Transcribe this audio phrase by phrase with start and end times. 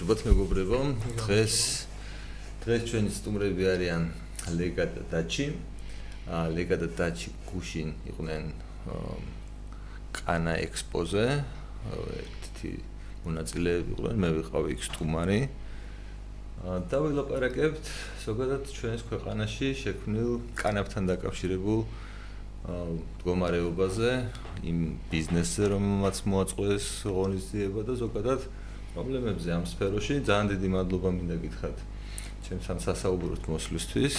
[0.00, 0.78] გამარჯობათ მეგობრებო.
[1.20, 1.56] დღეს
[2.64, 4.02] დღეს ჩვენი სტუმრები არიან
[4.56, 5.46] ლეგა და დაჩი.
[6.56, 8.44] ლეგა და დაჩი გუშინ იყვნენ
[10.16, 11.44] კანა ექსპოზე.
[12.16, 12.70] ერთი
[13.28, 15.40] მონაწილეები იყვნენ, მე ვიყავი იქ სტუმარი.
[16.64, 17.84] და ვილაპარაკებთ
[18.24, 21.80] ზოგადად ჩვენს ქვეყანაში შექმნილ კანაფთან დაკავშირებულ
[22.64, 24.10] მდგომარეობაზე,
[24.64, 24.78] იმ
[25.12, 28.40] ბიზნესზე, რომელმაც მოაწყვეს ღონისძიება და ზოგადად
[28.94, 31.78] პრობლემებზე ამ სფეროში ძალიან დიდი მადლობა მინდა გითხრათ
[32.50, 34.16] ჩემს ამ სასაუბროთ მოსვლისთვის.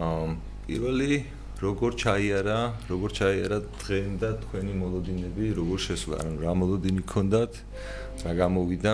[0.00, 1.12] ამ პირველი
[1.60, 7.52] როგორ ჩაიარა, როგორ ჩაიარა დღემ და თქვენი მოლოდინები, როგორ შესვლა, ანუ რა მოლოდინი გქონდათ,
[8.24, 8.92] რა გამოვიდა?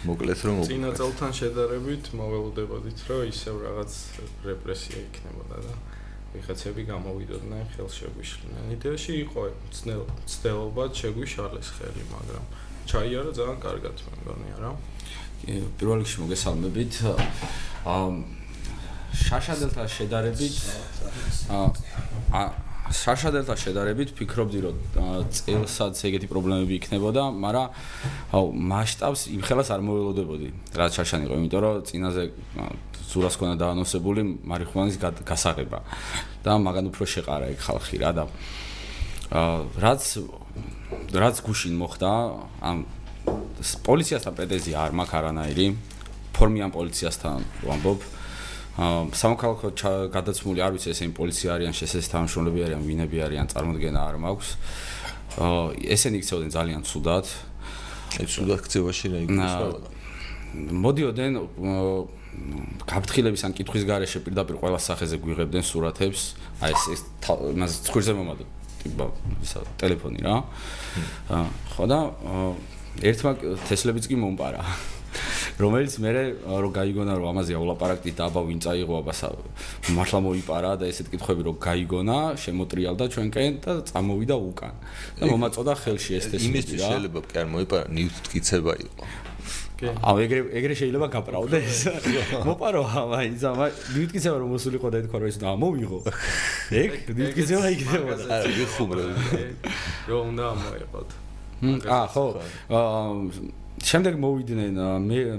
[0.00, 3.90] მოკლედ რომ წინა წელთან შედარებით მოველოდებოდით, რომ ისევ რაღაც
[4.48, 5.72] რეპრესია იქნებოდა და
[6.34, 8.64] ვიღაცები გამოვიდოდნენ ხელშეგვიშლინენ.
[8.76, 9.42] იდეაში იყო
[10.30, 12.44] ცდელობა შეგვიშალეს ხელი, მაგრამ
[12.90, 14.70] ჩაიარა ძალიან კარგად მე მგონი არა.
[15.78, 16.92] პირველ რიგში მოგესალმებით.
[17.90, 18.08] აა
[19.10, 20.56] შაშადელთან შედარებით
[21.50, 22.44] აა
[22.90, 24.76] შაშადელთან შედარებით ფიქრობდი რომ
[25.30, 27.66] წელსაც ეგეთი პრობლემები იქნებოდა, მაგრამ
[28.34, 30.48] აუ მასშტაბს იმხელას არ მოველოდებოდი.
[30.74, 32.22] რაც შაშანი იყო, იმიტომ რომ წინაზე
[33.10, 35.78] ზურას ქონა დაანონსებული მარიხუანის გასაღება.
[36.44, 38.24] და მაგან უფრო შეყარა ეგ ხალხი რა და
[39.30, 40.02] რაც
[41.14, 42.10] რაც გუშინ მოხდა
[42.62, 42.78] ამ
[43.86, 45.66] პოლიციასთან პრეტენზია არ მაქვს არანაირი.
[46.34, 47.38] ფორმიან პოლიციასთან
[47.68, 48.00] ვამბობ
[49.20, 49.68] სამოქალაქო
[50.14, 54.48] გადაცმული არ ვიცი ესენი პოლიცია არიან შესეს თანამშრომლები არიან ვინები არიან წარმოქმნა არ მაქვს.
[55.94, 57.26] ესენი იქცეოდნენ ძალიან ცუდად.
[58.18, 59.99] აი ცუდად ქცევაში რა იქნება
[60.54, 61.38] მოდიოდნენ
[62.90, 66.22] გაფრთხილების ან კითხვის გარეშე პირდაპირ ყველა სახეზე გვიღებდნენ სურათებს.
[66.62, 67.00] აი ეს ეს
[67.58, 68.44] მას ცხვირზე მომადო
[68.82, 69.04] ტიპა
[69.44, 70.36] ისა ტელეფონი რა.
[71.74, 71.98] ხო და
[73.02, 73.32] ერთმა
[73.68, 74.62] თესლებიც კი მომპარა.
[75.58, 76.10] რომელიც მე
[76.46, 79.14] რო გაიგონა რომ ამაზე აულაპარაკდით და აბა ვინ წაიღო აბა
[79.96, 84.74] მართლა მოიპარა და ესეთ კითხვები რო გაიგონა შემოტრიალდა ჩვენკენ და წამოვიდა უკან
[85.18, 88.72] და მომაწოდა ხელში ეს თესლი რა იმისთვის შეიძლება კი არ მოიპარა ნიუტ ტკიცება
[89.80, 91.78] იყო აუ ეგრე ეგრე შეიძლება გაპრაუდეს
[92.48, 92.82] მოპარო
[93.16, 95.98] აი ზამა დიუტკიცება რომ მოსულიყო და ეთქვა რომ ეს ამოვიღო
[96.82, 99.04] ეგ დიუტკიცება იქნებოდა არა ვიხუმრე
[100.10, 101.08] რომ უნდა მოიყოთ
[101.88, 102.24] აა ხო
[103.80, 104.78] შემდეგ მოვიდნენ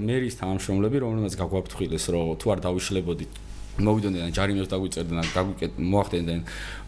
[0.02, 3.32] მერის თანამშრომლები რომელმაც გაგვაფრთხილეს რომ თუ არ დავიშლებოდით
[3.80, 6.40] მოვიდოდნენ ჯარიმებს დაგვიწერდნენ გაგვიკეთ მოახდენდნენ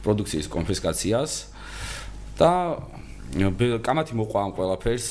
[0.04, 1.32] პროდუქციის კონფისკაციას.
[2.36, 2.50] და
[3.86, 5.08] კამათი მოყვა ამ ყველაფერს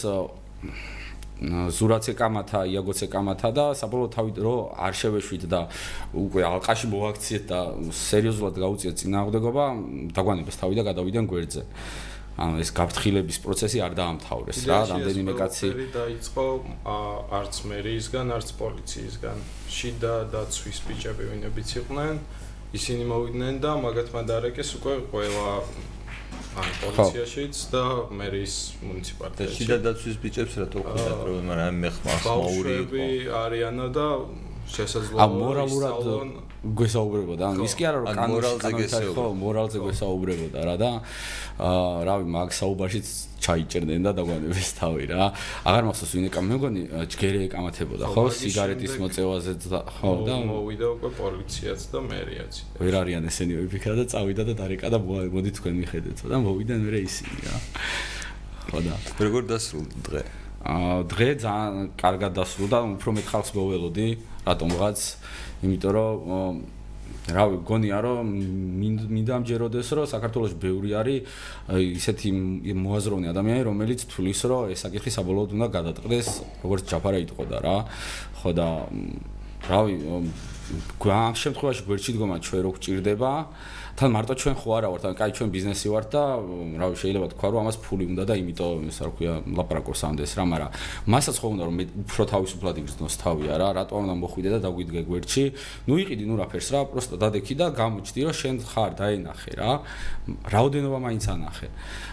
[1.43, 5.67] ზურაცე კამათა, იაგოცე კამათა და საბოლოო თავი რო არ შევეშვით და
[6.15, 7.59] უკვე ალყაში მოაქციეთ და
[7.91, 9.65] სერიოზულად გაუწიეთ წინააღმდეგობა,
[10.15, 11.63] დაგვანებას თავი და გადავიდნენ გვერდზე.
[12.33, 16.45] ანუ ეს გაფრთხილების პროცესი არ დაამთავრეს რა, რამდენიმე კაცი დაიწყო
[17.29, 19.37] არც მერიისგან, არც პოლიციისგან.
[19.69, 22.15] შიდა და ცვის ბიჭები ვინებიც იყვნენ,
[22.73, 25.45] ისინი მოვიდნენ და მაგათმა დარეკეს უკვე ყველა
[26.53, 27.83] ან პოლიციაშიც და
[28.19, 28.55] მერის
[28.87, 29.53] მუნიციპალიტეტში.
[29.53, 33.05] და შიდა დაცვის ბიჭებს რა თქმა უნდა პრობლემა რა მე ხმას მოური იყო.
[33.43, 34.05] არიანა და
[34.69, 35.93] შესაძლოა მორალურად
[36.63, 37.43] გვესაუბრებოდა.
[37.51, 40.91] ან ის კი არა რომ მორალზე გესაუბრებოდა ხო მორალზე გვესაუბრებოდა რა და
[41.59, 43.07] აა რავი მაგ საუბარშიც
[43.43, 45.23] ჩაიჭერდნენ და დაგვანებეს თავი რა.
[45.67, 46.81] აღარ მახსოვს ვინ ეკამ მე მგონი
[47.11, 49.51] ჯგერი ეკამათებოდა ხო სიგარეტის მოწევაზე
[49.99, 52.53] ხო და მოვიდა უკვე პოლიციაც და მერიაც.
[52.79, 56.99] ვერ არიან ესენი ვიფიქრა და წავიდა და დარეკა და მოდი თქვენ მიხედეთ და მოვიდნენ მე
[57.03, 57.57] ისინი რა.
[58.71, 64.07] ხო და როგორ დასრულდა დღე დღე ძალიან კარგად დასრულდა უფრო მეტ ხალხს მოველოდი
[64.47, 64.99] რატომღაც
[65.63, 66.63] იმიტომ რომ
[67.23, 68.27] რავი გონია რომ
[69.11, 71.19] მინდა ამჯეროდეს რომ საქართველოს ბევრი არის
[71.99, 72.29] ისეთი
[72.79, 76.27] მოაზროვნე ადამიანი რომელიც თulis რომ ეს საკითხი საბოლოოდ უნდა გადაწყდეს
[76.63, 77.77] როგორც ჯაფარა იტყოდა რა.
[78.39, 78.67] ხო და
[79.67, 79.95] რავი
[81.03, 83.31] ამ შემთხვევაში გვერდში დგომა ჩვენ რო გჭირდება
[83.93, 86.21] თან მარტო ჩვენ ხო არა ვართ, ან კაი ჩვენ ბიზნესი ვართ და
[86.81, 90.33] რა ვიცი შეიძლება თქვა რომ ამას ფული უნდა და იმიტომ ეს რა ქვია ლაპარაკობს ამდენს
[90.33, 90.71] რა, მაგრამ
[91.13, 95.01] მასაც ხო უნდა რომ მე უფრო თავისუფლად იგრძნოს თავი არა, რატო უნდა მოხვიდე და დაგვიდგე
[95.05, 95.43] გვერდში?
[95.85, 99.71] ნუ იყიდი ნუ რაფერს რა, პროსტო დადექი და გამოჩდი რომ შენ ხარ დაენახე რა.
[100.49, 101.67] რაოდენობა მაინც ანახე.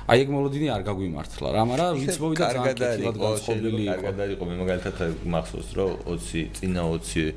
[0.04, 4.04] აი ეგ მოლოდინი არ გაგვიმართლა რა, მაგრამ ვინც მოვიდა ძალიან კეთილად განწყობილი იყო.
[4.04, 4.96] კარგად იყო, მე მაგალითად
[5.32, 7.32] მახსოვს რომ 20 წინა 20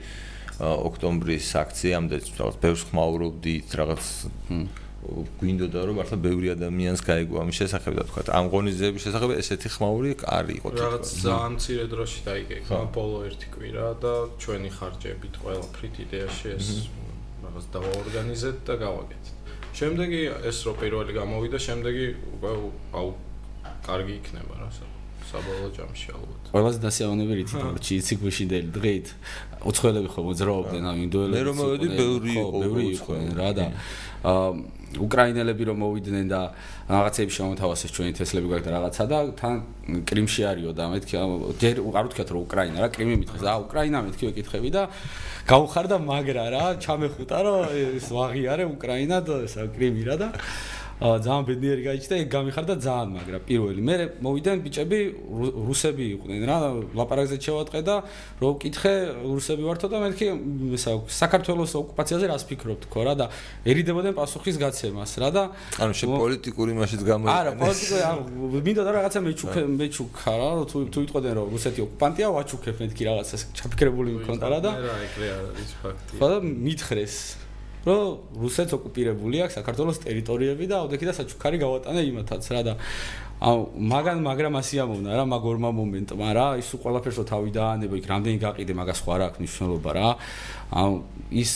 [0.61, 4.05] ოქტომბრის აქციამდე რაღაც ბევრს ხმაურობდით რაღაც
[5.03, 10.11] გვინდოდა რომ მართლა ბევრი ადამიანს გაიგო ამის შესახებ და თქვა ამ ღონისძიების შესახებ ესეთი ხმაური
[10.23, 15.95] არ იყო თქო რაღაც ძალიან მცირე დროში დაიგეგმა ბოლო ერთი კვირა და ჩვენი ხარჯებით ყველაფრით
[16.07, 16.67] იდეაში ეს
[17.43, 19.35] რაღაც დავაორგანიზეთ და გავაკეთეთ
[19.75, 20.21] შემდეგი
[20.53, 22.07] ეს რო პირველი გამოვიდა შემდეგი
[22.39, 22.51] უკვე
[23.03, 23.09] აუ
[23.83, 24.69] კარგი იქნება რა
[25.33, 26.49] საბოლოო ჯამში ალბათ.
[26.53, 29.07] ყველაზე დასიავნებელი რითი ბორჩი იცი გვიშინდელი დღით
[29.69, 33.65] უცხოელები ხო მოძრაობდნენ ამ ინდოელებს მე რომ მოვედი ბევრი იყო ბევრი იყო რა და
[34.23, 36.41] აა უკრაინელები რომ მოვიდნენ და
[36.89, 39.53] რაღაცები შემოთავაზეს ჩვენი თესლები გაქვს და რაღაცა და თან
[40.05, 41.15] კრიმში არისო და მეთქი
[41.61, 44.83] ჯერ არ ვთქვათ რომ უკრაინა რა კრიმი მითხეს და უკრაინა მეთქი ვეკითხები და
[45.49, 47.59] გავხარდა მაგრა რა ჩამეხუტა რომ
[47.97, 50.27] ეს ვაღიარე უკრაინა და ეს კრიმი რა და
[51.03, 54.99] ძალიან ბედნიერი გაიჩნდა, ეგ გამიხარდა ძალიან, მაგრამ პირველი მე მოვიდან ბიჭები
[55.67, 56.57] რუსები იყვნენ რა,
[56.95, 57.95] ლაპარაკზე შევატყე და
[58.39, 58.93] რო ვკითხე
[59.27, 60.25] რუსები ვართო და მეთქი
[60.79, 63.25] ესა საქართველოს ოკუპაციაზე რას ფიქრობთ ხო რა და
[63.67, 65.43] ერიდებოდნენ პასუხის გაცემას რა და
[65.83, 67.35] ანუ შე პოლიტიკური მაშინ გამოიყენე.
[67.35, 68.17] არა, პოლიტიკური არ
[68.63, 73.35] მინდა და რაღაცა მეჩუქე მეჩუქა რა, თუ თუ იტყოდნენ რომ რუსეთი ოკუპანტია, ვაჩუქებ მეთქი რაღაცა
[73.59, 76.13] ჩაფიქრებული მქონდა რა და რა ეგრე არის ფაქტი.
[76.15, 77.42] ხო და მითხრეს
[77.83, 82.73] რომ რუსეთს ოკუპირებული აქვს საქართველოს ტერიტორიები და აუდექი და საჩუქარი გავატანე იმათაც რა და
[83.43, 88.05] აუ მაგან მაგრამ ასიამოვნა რა მაგ ორმა მომენტმა რა ის უყალაფერს რო თავი დაანება იქ
[88.07, 90.07] რამდენი გაყიდე მაგას ხო არ აქვს მნიშვნელობა რა.
[90.79, 90.93] აუ
[91.43, 91.53] ის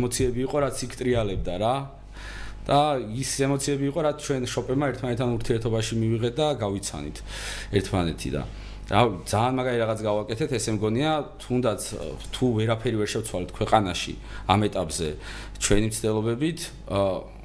[0.00, 1.74] ემოციები იყო რაც იქ ტრიალებდა რა.
[2.64, 2.80] და
[3.20, 7.16] ის ემოციები იყო რაც ჩვენ შოპერმა ერთმანეთთან ურთიერთობაში მივიღეთ და გავიცანით
[7.76, 8.42] ერთმანეთი და
[8.90, 11.80] რა ძალიან მაგარი რაღაც გავაკეთეთ ესე მგონია თუნდაც
[12.34, 14.14] თუ ვერაფერი ვერ შევცვალეთ ქვეყანაში
[14.50, 15.08] ამ ეტაპზე
[15.62, 16.58] ჩვენი მცდელობებით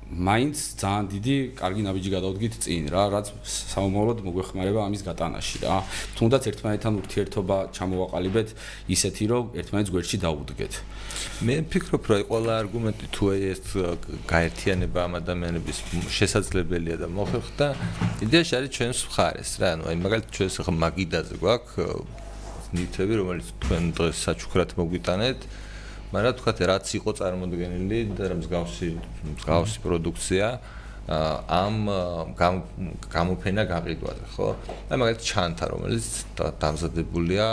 [0.05, 5.81] მაინც ძალიან დიდი კარგი ნაბიჯი გადავდგით წინ რა რაც საომოლოდ მოგვეხმარება ამის გატანაში რა.
[6.13, 8.47] თუნდაც ერთმანეთთან ურთიერთობა ჩამოვაყალიბეთ
[8.95, 10.73] ისეთი რომ ერთმანეთს გვერდში დაუდგეთ.
[11.41, 13.65] მე ვფიქრობ რომ ყველა არგუმენტი თუ ეს
[14.29, 15.77] გაერთიანება ამ ადამიანების
[16.13, 17.67] შესაძლებელია და მოხერხდა
[18.29, 19.67] იდეაში არის ჩვენს მხარეს რა.
[19.73, 22.23] ანუ აი მაგალითად ჩვენს ხა მაგიდაზე გვაქვს
[22.77, 25.39] ნივთები რომელიც თქვენ დღეს საჩუქრად მოგვიტანეთ
[26.15, 28.89] მაგრამ თქვათ რაც იყო წარმოდგენილი და რა მსგავსი
[29.35, 30.47] მსგავსი პროდუქცია
[31.05, 31.75] ამ
[33.13, 34.47] გამოფენა გაყიდვაზე ხო?
[34.89, 36.07] აი მაგალითად ჩანთა რომელიც
[36.39, 37.47] დამზადებულია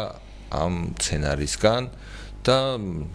[0.57, 1.83] ამ სცენარისგან
[2.47, 2.59] და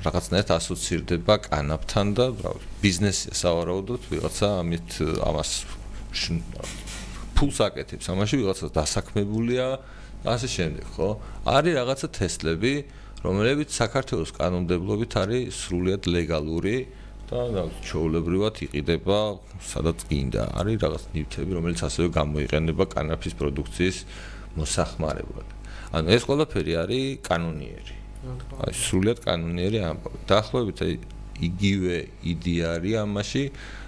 [0.05, 4.89] რაღაცნაირად ასოცირდება კანაფთან და რა ვიცი ბიზნესია სავარაუდოდ ვიღაცა ამით
[5.25, 5.51] ამას
[7.33, 9.65] ფულს აკეთებს ამაში ვიღაცა დასაქმებულია
[10.27, 11.09] ასე შემდეგ ხო?
[11.49, 12.73] არის რაღაცა თესლები
[13.25, 16.77] რომლებიც საქართველოს კანონმდებლობით არის სრულიად ლეგალური
[17.27, 19.19] და ჩაოლებრივად იყიდება
[19.59, 20.43] სადაც გინდა.
[20.59, 23.97] არის რაღაც ნივთები, რომელიც ასევე გამოიყენება კანაფის პროდუქციის
[24.55, 25.47] მოსახმარებლად.
[25.97, 27.95] ანუ ეს ყველაფერი არის კანონიერი.
[28.63, 30.17] აი სრულიად კანონიერი ამბავი.
[30.31, 30.93] დაახლოებით აი
[31.37, 31.95] იგივე
[32.31, 33.43] იდეა არის ამაში,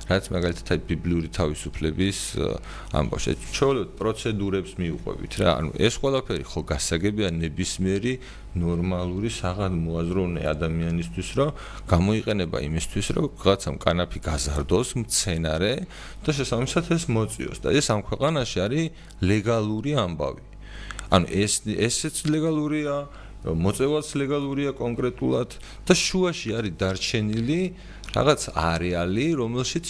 [0.09, 2.17] რაც მაგალითად ბიბლიური თავისუფლების
[2.97, 5.49] ამბავში ჩაოლოთ პროცედურებს მიუყვებით რა.
[5.61, 8.13] ანუ ეს ყველაფერი ხო გასაგებია ნებისმიერი
[8.57, 11.49] ნორმალური საღამოაზროვნე ადამიანისთვის რომ
[11.93, 15.73] გამოიყენება იმისთვის რომ რაღაცამ კანაფი გაზარდოს მცენარე
[16.25, 18.85] და შესაბამისად ეს მოწიოს და ეს ამ ქვეყანაში არის
[19.21, 20.41] ლეგალური ამბავი.
[21.13, 23.09] ანუ ეს ესეც ლეგალურია
[23.39, 25.49] მოწევაც ლეგალურია კონკრეტულად
[25.87, 27.61] და შუაში არის დარჩენილი
[28.09, 29.85] რაღაც არეალი, რომელშიც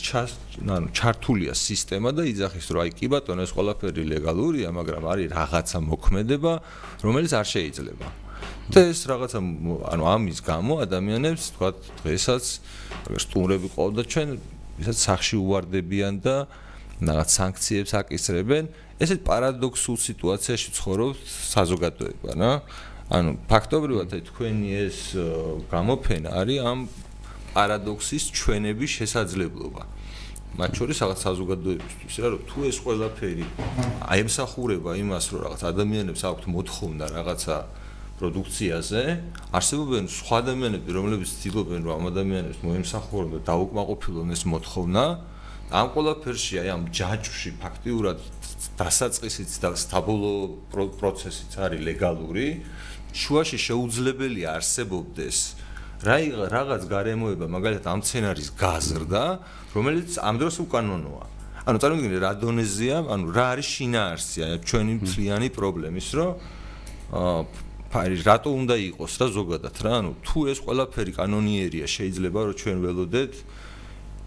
[0.70, 5.80] ანუ ჩართულია სისტემა და იძახის რომ აი კი ბატონო ეს ყველაფერი ლეგალურია, მაგრამ არის რაღაცა
[5.88, 6.54] მოქმედება,
[7.02, 8.08] რომელიც არ შეიძლება.
[8.70, 9.40] და ეს რაღაცა
[9.94, 11.70] ანუ ამის გამო ადამიანებს თქვა
[12.06, 12.44] დღესაც
[13.18, 14.30] სტუმრები ყავდა ჩვენ
[14.78, 16.36] ვისაც სახში უვარდებიან და
[17.02, 18.64] რაღაც სანქციებს აკისრებენ,
[19.00, 21.20] ესეთ პარადოქსულ სიტუაციაში ცხოვრობს
[21.56, 22.52] საზოგადოება, რა.
[23.10, 24.98] ანუ ფაქტობრივად თქვენი ეს
[25.72, 26.80] გამოფენა არის ამ
[27.58, 29.82] პარადოქსის ჩვენების შესაძლებლობა.
[30.62, 33.46] მათ შორის რაღაც საზოგადოებისთვის რა რომ თუ ეს ყველაფერი
[34.14, 37.58] აი ემსახურება იმას რომ რაღაც ადამიანებს აქვთ მოთხოვნა რაღაცა
[38.20, 39.02] პროდუქციაზე,
[39.58, 45.04] არსებობენ სხვა ადამიანები, რომლებიც ცდილობენ რომ ამ ადამიანებს მოემსახურონ და დაუკმაყოფილონ ეს მოთხოვნა.
[45.70, 48.20] ამ ყველაფერში აი ამ ჯაჭვში ფაქტიურად
[48.78, 50.42] დასაწყისიც და საბოლოო
[51.00, 52.48] პროცესიც არის ლეგალური.
[53.14, 55.38] შუაში შეუძლებელია არსებობდეს.
[56.00, 59.24] რა რაღაც გარემოება მაგალითად ამ სცენარის გაზრდა,
[59.76, 61.26] რომელიც ამ დროს უკანონოა.
[61.68, 64.46] ანუ წარმოგიდგენთ რა დონეზეა, ანუ რა არის შინაარსია?
[64.64, 66.30] ჩვენი მთლიანი პრობლემის, რომ
[67.20, 67.40] აა
[67.90, 72.78] ფარი რატო უნდა იყოს რა ზოგადად რა, ანუ თუ ეს ყველაფერი კანონიერია, შეიძლება რომ ჩვენ
[72.86, 73.34] ველოდეთ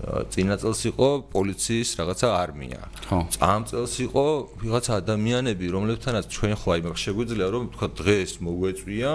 [0.02, 2.80] წინა წელს იყო პოლიციის რაღაცა არმია.
[3.06, 3.18] ხო.
[3.30, 4.24] წამ წელს იყო
[4.58, 9.12] ვიღაცა ადამიანები, რომლებთანაც ჩვენ ხო აი მაგ შეგვიძლია რომ თქვა დღეს მოგვეწვია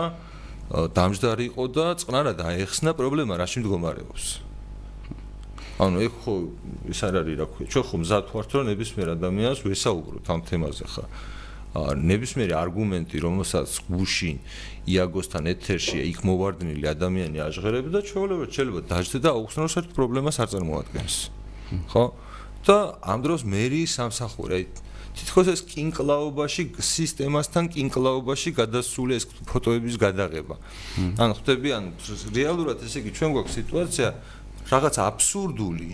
[0.67, 4.25] დამჯდარი იყო და წყნარად აეხსნა პრობლემა რაში მდგომარეობს.
[5.77, 6.33] ანუ ეხ ხო
[6.91, 10.85] ის არ არის რა ქვია, ჩვენ ხო მზად ვართ რომ ნებისმიერ ადამიანს ვესაუბროთ ამ თემაზე
[10.87, 11.03] ხა.
[11.97, 14.37] ნებისმიერი არგუმენტი, რომელსაც გუშინ
[14.87, 20.47] იაგოსთან ეთერშია, იქ მოვარდნილი ადამიანი აჟღერებს და ჩვეულებრივ შეიძლება დაждდე და აუხსნოს ერთ პრობლემას არ
[20.53, 21.15] წარმოადგენს.
[21.91, 22.03] ხო?
[22.67, 24.63] და ამ დროს მერი სამსახური, აი
[25.17, 30.55] თითქოს ეს კინკლაობაში სისტემასთან კინკლაობაში გადასული ეს ფოტოების გადაღება.
[31.17, 31.89] ანუ ხვდები, ანუ
[32.35, 34.07] რეალურად ესე იგი ჩვენ გვაქვს სიტუაცია
[34.67, 35.91] რაღაც აბსურდული,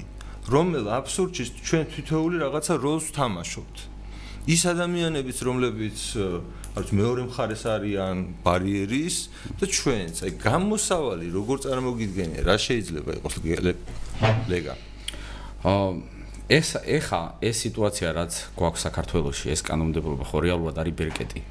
[0.50, 3.93] რომელ აბსურდში ჩვენ თითოეული რაღაცა როლს ვთამაშობთ.
[4.44, 6.00] ის ადამიანებიც რომლებიც
[6.76, 9.18] არც მეორე მხარეს არიან ბარიერის
[9.62, 12.42] და ჩვენც აი გამოსავალი როგორ წარმოგიდგენია?
[12.44, 13.36] რა შეიძლება იყოს
[14.52, 14.74] ლეგა?
[15.64, 15.88] აა
[16.52, 21.42] ეს ეხა ეს სიტუაცია რაც გვაქვს საქართველოში ეს კანონმდებლობა ხო რეალურად არის ბერკეტი.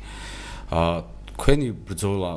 [0.69, 0.97] აა
[1.33, 2.33] თქვენი ბრძოლა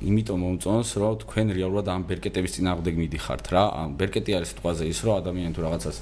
[0.00, 3.64] იმიტომ მომწონს რომ თქვენ რეალურად ამ ბერკეტების წინააღმდეგ მიდიხართ რა.
[3.76, 5.96] ამ ბერკეტი არის სიტყვაზე ის რომ ადამიანი თუ რაღაცას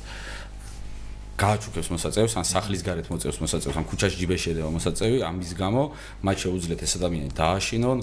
[1.35, 5.83] გააჩუქებს მოსაწევს, ან სახლის გარეთ მოწევს მოსაწევს, ან ქუჩაში ჯიბეში ედება მოსაწევი, ამის გამო
[6.23, 7.99] მათ შეუძლიათ ეს ადამიანი დააშინონ,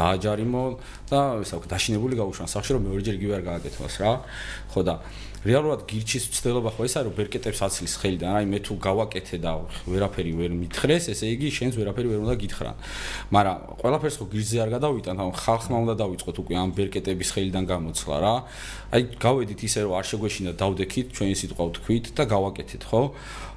[0.00, 0.72] დააჯარიმონ
[1.12, 4.12] და ესე ვქო, დაშინებული გაუშვან სახში, რომ მეორეჯერ იგივე არ გააკეთოს რა.
[4.72, 4.94] ხო და
[5.40, 9.52] რეალურად გირჩის ცდელობა ხო ესაა რომ ბერკეტებს აცლის ხელიდან აი მე თუ გავაკეთე და
[9.88, 12.76] ვერაფერი ვერ მითხრეს ესე იგი შენს ვერაფერი ვერ უნდა გითხრან.
[13.32, 18.16] მაგრამ ყველაფერს ხო გირზე არ გადავიტან ანუ ხალხმა უნდა დავიწყოთ უკვე ამ ბერკეტების ხელიდან გამოცლა
[18.20, 18.34] რა.
[18.92, 23.02] აი გავედით ისე რომ არ შეგვეშინა დავდექით ჩვენი სიტყვა ვთქვით და გავაკეთეთ ხო?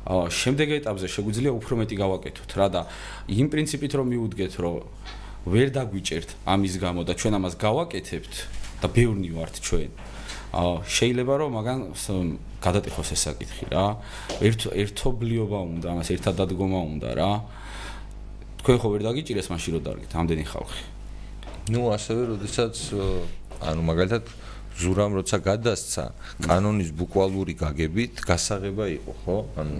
[0.03, 2.81] შემდეგ ეტაპზე შეგვიძლია უფრო მეტი გავაკეთოთ რა და
[3.27, 4.75] იმ პრინციპით რომ მიუდგეთ რომ
[5.51, 8.33] ვერ დაგვიჭერთ ამის გამო და ჩვენ ამას გავაკეთებთ
[8.83, 10.12] და ბევრნი ვართ ჩვენ
[10.53, 11.79] შეიძლება რომ მაგან
[12.61, 13.85] გადატეხოს ეს საკითხი რა.
[14.39, 17.31] ერთ ერთობლიობა უნდა, ამას ერთად დადგომა უნდა რა.
[18.61, 20.83] თქვენ ხო ვერ დაგიჭირეს მაშინ რომ დარგეთ ამდენი ხალხი.
[21.73, 22.75] ნუ ასევე როდესაც
[23.63, 24.23] ანუ მაგალითად
[24.79, 26.03] ზურამ როცა გადასცა
[26.43, 29.75] კანონის ბუკვალური გაგებით გასაღება იყო ხო ანუ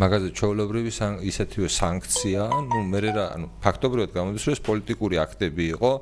[0.00, 0.92] მაგაზე ჩაოლებრივი
[1.28, 5.92] ისეთივე სანქცია ну მე რა ანუ ფაქტობრივად გამოდის რომ ეს პოლიტიკური აქტები იყო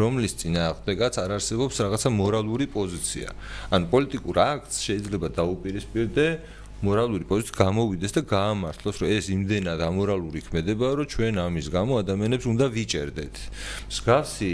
[0.00, 3.28] რომლის წინააღმდეგაც არ არსებობს რაღაცა მორალური პოზიცია
[3.72, 6.26] ანუ პოლიტიკურ აქტს შეიძლება დაუპირისპირდე
[6.82, 12.46] მორალური პოზიცია გამოვიდეს და გაამართლოს რომ ეს იმდენად ამორალური ქმედება რომ ჩვენ ამის გამო ადამიანებს
[12.52, 13.34] უნდა ვიჭერდეთ
[13.92, 14.52] მსგავსი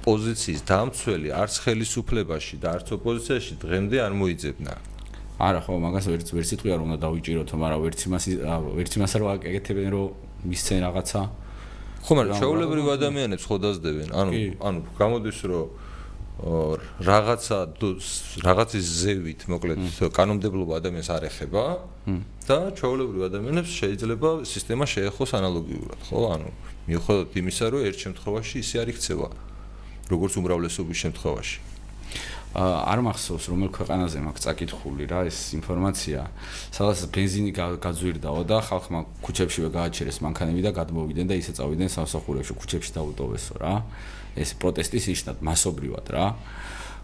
[0.00, 4.72] პოზიციის დამცველი არც ხელისუფლებაში და არც ოპოზიციაში დღემდე არ მოიძებნა.
[5.40, 8.24] არა ხო, მაგას ვერც ვერ სიტყვია რომ უნდა დავიჭიროთ, მაგრამ ვერც იმას
[8.80, 10.06] ვერც იმას არ ვაკეთებენ რომ
[10.48, 11.20] მისცენ რაღაცა.
[12.04, 14.08] ხო, მაგრამ შეულებრივ ადამიანებს ხო დაძდებენ.
[14.20, 14.30] ანუ
[14.60, 15.66] ანუ გამოდის რომ
[17.04, 17.58] რაღაცა
[18.40, 19.80] რაღაცის ზევით, მოკლედ,
[20.16, 21.64] კანონმდებლობა ადამიანს არ ეხება
[22.48, 26.18] და ჩაოლებრივ ადამიანებს შეიძლება სისტემა შეეხოს ანალოგიურად, ხო?
[26.32, 26.48] ანუ
[26.88, 29.28] მიუხედავად იმისა, რომ ერთ შემთხვევაში ისე არ იქცევა.
[30.10, 31.58] როგორც უმრავლესობის შემთხვევაში.
[32.54, 36.20] არ მახსოვს რომელ ქვეყანაზე მაქვს წაკითხული რა ეს ინფორმაცია.
[36.74, 42.90] სადაც бенზინი გაძვირდაო და ხალხმა ქუჩებშივე გააჩერეს მანქანები და გადმოვიდნენ და ისე წავიდნენ სამსახურებში ქუჩებში
[42.98, 43.74] დაუტოვესო რა.
[44.34, 46.26] ეს პროტესტის ნიშნად მასობრივად რა.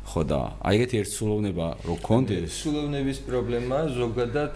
[0.06, 4.54] ხო და აი ეგეთი ერთსულოვნება რო გქონდეს სულოვნების პრობლემა ზოგადად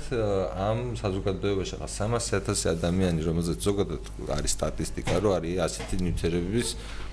[0.55, 6.69] ამ საზოგადოებაში ხა 300.000 ადამიანი რომელზეც ზოგადად არის სტატისტიკა რომ არის ასეთი ნივთიერებების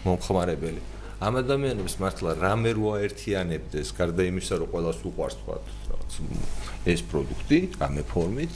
[0.05, 0.97] მომხმარებელი.
[1.17, 5.55] ამ ადამიანებს მართლა რამე რო აერთიანებდეს გარდა იმისა რომ ყოველას უყვარს თქვა
[6.93, 8.53] ეს პროდუქტი რამე ფორმით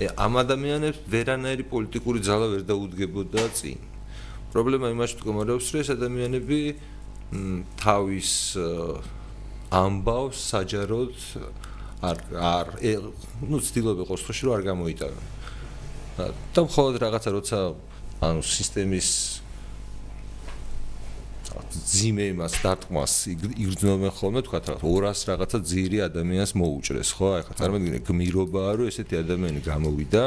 [0.00, 3.78] ამ ადამიანებს ვერანაირი პოლიტიკური ძალა ვერ დაუდგებოდა წინ.
[4.48, 6.60] პრობლემა იმაში მდგომარეობს რომ ეს ადამიანები
[7.84, 8.30] თავის
[9.76, 11.16] ამბავს საჯაროდ
[12.00, 12.66] არ არ
[13.44, 15.26] ნუ ცდილობენ ყოველთვის რომ არ გამოიტანონ.
[16.56, 17.58] და მხოლოდ რაღაცა როცა
[18.24, 19.08] ანუ სისტემის
[21.90, 27.28] ძიმე იმას დარტყმას იგრძნობენ ხოლმე თქვა რა 200 რაღაცა ძირი ადამიანს მოუჭრეს ხო?
[27.36, 30.24] აი ხა წარმოგიდგენთ გმირობაა რომ ესეთი ადამიანი გამოვიდა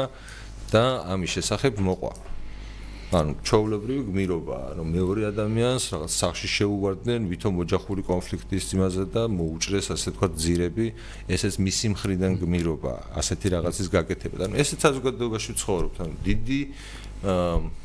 [0.72, 2.12] და ამის შესახებ მოყვა.
[3.14, 9.86] ანუ ჩაულებრივი გმირობაა რომ მეორე ადამიანს რაღაც სახში შეუვარდნენ ვითომ ოჯახური კონფლიქტის იმაზე და მოუჭრეს
[9.94, 10.86] ასე თქვა ძირები.
[11.30, 14.34] ესეც მისი მხრიდან გმირობა ასეთი რაღაცის გაკეთება.
[14.50, 15.94] ანუ ესეც საზოგადოებაში ცხოვრობთ.
[16.04, 16.60] ანუ დიდი
[17.22, 17.83] აა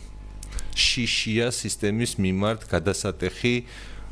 [0.80, 3.56] შიშია სისტემის მიმართ გადასატეხი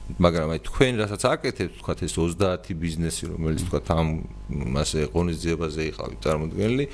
[0.08, 4.08] მაგრამ აი თქვენ რასაც აკეთებთ, თქვათ ეს 30 ბიზნესი, რომელიც თქვათ ამ
[4.48, 6.86] მასე ღონისძიებაზე იყავით წარმოდგენილი,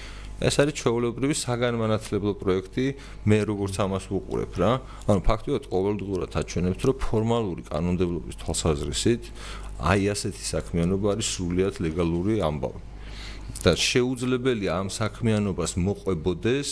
[0.41, 2.85] ეს არის ჩვეულებრივი საგანმანათლებლო პროექტი,
[3.29, 4.71] მე როგორც ამას ვუყურებ რა.
[5.05, 9.23] ანუ ფაქტობრივად ყოველდღურად აჩვენებთ, რომ ფორმალური კანონმდებლობის თვალსაზრისით
[9.77, 12.81] აი ასეთი საქმიანობა არის სრულიად ლეგალური ამბავი.
[13.63, 16.69] და შეუძლებელია ამ საქმიანობას მოყვებოდეს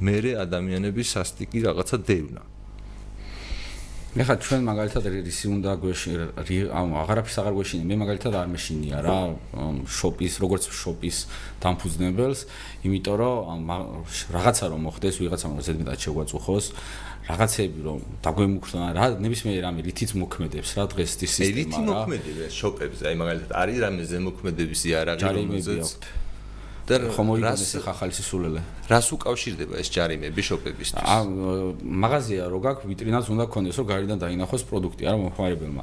[0.00, 2.42] მერე ადამიანების სასტიკი რაღაცა დევნა.
[4.14, 7.82] ეხლა ჩვენ მაგალითად რისი უნდა გვეშინი ამ აღარაფერს აღარ გვეშინი.
[7.82, 9.18] მე მაგალითად არ მეშინია რა
[9.90, 11.16] შოპის როგორც შოპის
[11.58, 12.40] დამფუძნებელს
[12.86, 13.58] იმიტომ რომ
[14.38, 16.66] რაღაცა რომ მოხდეს ვიღაცა რომ ზედმეტად შეგვაწუხოს
[17.26, 21.58] რაღაცები რომ დაგვემუქრა რა ნებისმიერ რამე რითიც მოქმედებს რა დღეს ის სისტემა რა.
[21.58, 23.02] რითი მოქმედებს შოპებზე?
[23.10, 25.86] აი მაგალითად არის რამე ზემოქმედების იარაღი რომელზეც
[26.84, 28.60] და ხომ მოიგონეს ახლა ახალი სისულელე.
[28.92, 31.00] რას უკავშირდება ეს ჯარიმები შოპებისთვის?
[31.00, 31.16] ა
[31.80, 35.82] მაღაზია რო გაქვს, ვიტრინაც უნდა ქონდეს, რომ გარედან დაინახოს პროდუქტი, არა მომხმარებელმა.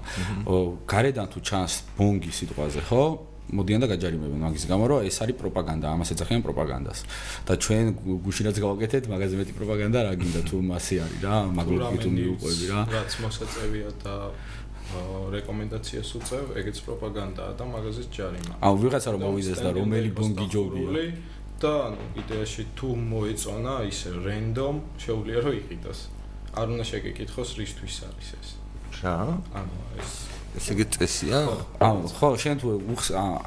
[0.85, 3.03] გარედან თუ ჩანს ბონგი სიტყვაზე, ხო?
[3.51, 6.99] მოდიან და გაჯარიმებენ მაგის გამო, რომ ეს არის პროპაგანდა, ამას ეძახიან პროპაგანდას.
[7.43, 7.85] და ჩვენ
[8.23, 12.79] გუშინაც გავაკეთეთ მაგაზე მეტი პროპაგანდა რა გინდა თუ მასე არის რა, მაგლობი თუ მიუყვები რა.
[12.95, 14.13] რაც მოსაწევია და
[15.35, 18.53] რეკომენდაციას უწევ, ეგეც პროპაგანდაა და მაგაზეც ჯარიმა.
[18.61, 21.05] აუ ვიღაცა რომ მოვიდეს და რომელი ბონგი ჯობია.
[21.61, 25.99] და ანუ იდეაში თუ მოეწონა ისე რენდომ შეუძლია რომ იყიდოს.
[26.57, 28.49] არ უნდა შეგეკითხოს რისთვის არის ეს.
[29.05, 29.17] რა?
[29.53, 31.37] ანუ ეს ესე იგი წესია?
[31.79, 32.67] ანუ ხო, შენ თუ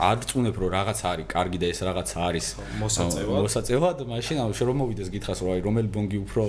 [0.09, 2.47] არ წუნებ რომ რაღაც არის, კარგი და ეს რაღაც არის
[2.81, 3.41] მოსაწევად.
[3.45, 6.43] მოსაწევად, მაშინ ანუ შენ რომ მოვიდეს გითხრას რომ აი რომელი ბონგი უფრო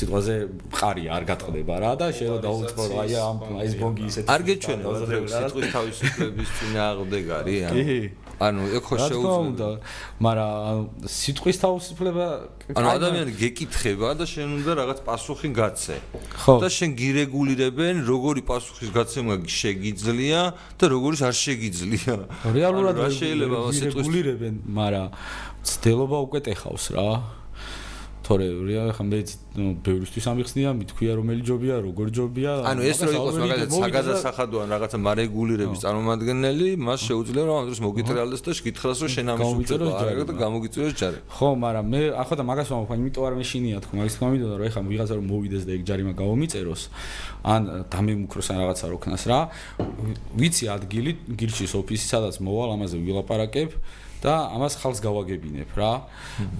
[0.00, 0.34] სიტყვაზე
[0.70, 4.40] მყარი არ გატყდება რა და შენ რომ დაუწყო რომ აი ამ ეს ბონგი ისეთი არ
[4.50, 4.84] გეჩვენა
[5.30, 7.82] სიტყვის თავისუფლების წინააღმდეგ არის ანუ
[8.40, 9.68] ანუ ეგ ხო შეუძლია
[10.24, 12.26] მაგრამ სიტყვის თავისუფლება
[12.72, 15.96] ანუ ადამიანი გეკითხება და შენ უნდა რაღაც პასუხი გაცე.
[16.40, 16.54] ხო.
[16.64, 20.40] და შენ გირეგულირებენ როგორი პასუხის გაცემა შეგიძლია
[20.80, 22.14] და როგორიც არ შეგიძლია.
[22.56, 25.08] რეალურად რა შეიძლება სიტყვის გირეგულირებენ მაგრამ
[25.60, 27.08] ცდელობა უკვე ტეხავს რა
[28.30, 29.18] თორე რა ხა მე
[29.82, 34.98] ბევრისთვის ამიხსნია მithქვია რომელი ჯობია როგორ ჯობია ანუ ეს რო იყოს მაგალითად საგადასახადო ან რაღაცა
[35.02, 40.24] მარეგულირების წარმომადგენელი მას შეუძლია რომ ამ დროს მოგიტრიალდეს და შეკითხრას რომ შენ ამის უწევს არა
[40.30, 41.18] და გამოგიწევს ჯარი.
[41.26, 44.66] ხო მაგრამ მე ახლა და მაგას ვამბობ იმიტომ არ მეშინია თქო მაგის თქმა მინდოდა რომ
[44.70, 46.82] ეხა ვიღაცა რომ მოვიდეს და ეგ ჯარიმა გავომიწეროს
[47.50, 49.40] ან დამემუქროს ან რაღაცა როქნას რა.
[50.38, 53.70] ვიცი ადგილი გირჩის ოფისი სადაც მოვალ ამაზე ვილაპარაკებ
[54.20, 55.92] და ამას ხალხს გავაგებინებ რა.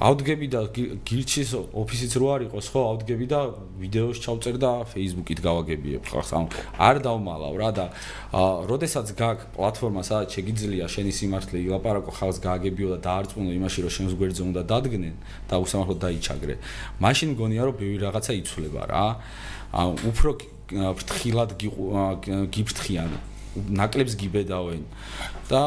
[0.01, 0.61] ავდგები და
[1.05, 3.40] გირჩის ოფისიც რო არ იყოს, ხო, ავდგები და
[3.77, 6.31] ვიდეოს ჩავწერ და Facebook-ით გავაგებიებ ხალხს.
[6.37, 6.49] ანუ
[6.81, 7.87] არ დავმალავ რა და
[8.64, 14.12] როდესაც გაქვს პლატფორმა, სადაც შეგიძლია შენი სიმართლე ილაპარაკო ხალხს გააგებიო და დაარწმუნო იმაში, რომ შენს
[14.16, 15.16] გვერდზე უნდა დადგნენ
[15.49, 16.55] და უსამართლოდ დაიჩაგრე.
[17.05, 19.07] მაშინ მგონია, რომ ბევრი რაღაცა იცვლება რა.
[19.70, 20.31] ანუ უფრო
[20.70, 23.11] ფრთხილად გიფრთხიან.
[23.51, 24.83] ნაკლებს გიბედავენ
[25.51, 25.62] და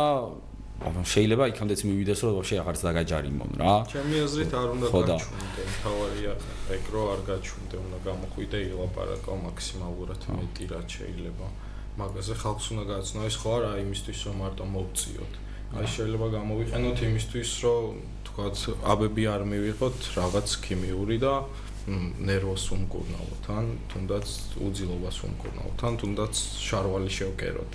[0.84, 3.74] აბა შეიძლება იქამდეც მივიდეს რომ ვაფშე აღარც დაგაჯარიმონ რა.
[3.94, 6.34] ჩემი აზრით არ უნდა გაჩვენდე, თავარია
[6.76, 11.48] ეგ რო არ გაჩვენდე, უნდა გამოყვიდე ილაპარაკო მაქსიმალურად მეტი რაც შეიძლება.
[11.94, 15.34] მაგაზე ხალხს უნდა გააცნო ეს ხო არა იმისთვის რომ მარტო მოვწიოთ.
[15.74, 17.84] აი შეიძლება გამოვიყენოთ იმისთვის რომ
[18.28, 18.56] თქვათ
[18.94, 21.34] აბები არ მივიღოთ რაღაც ქიმიური და
[22.28, 24.28] ნერვოს უმკურნალოთ ან თუნდაც
[24.68, 26.34] უძილობას უმკურნალოთ ან თუნდაც
[26.68, 27.74] შარვალი შევკეროთ.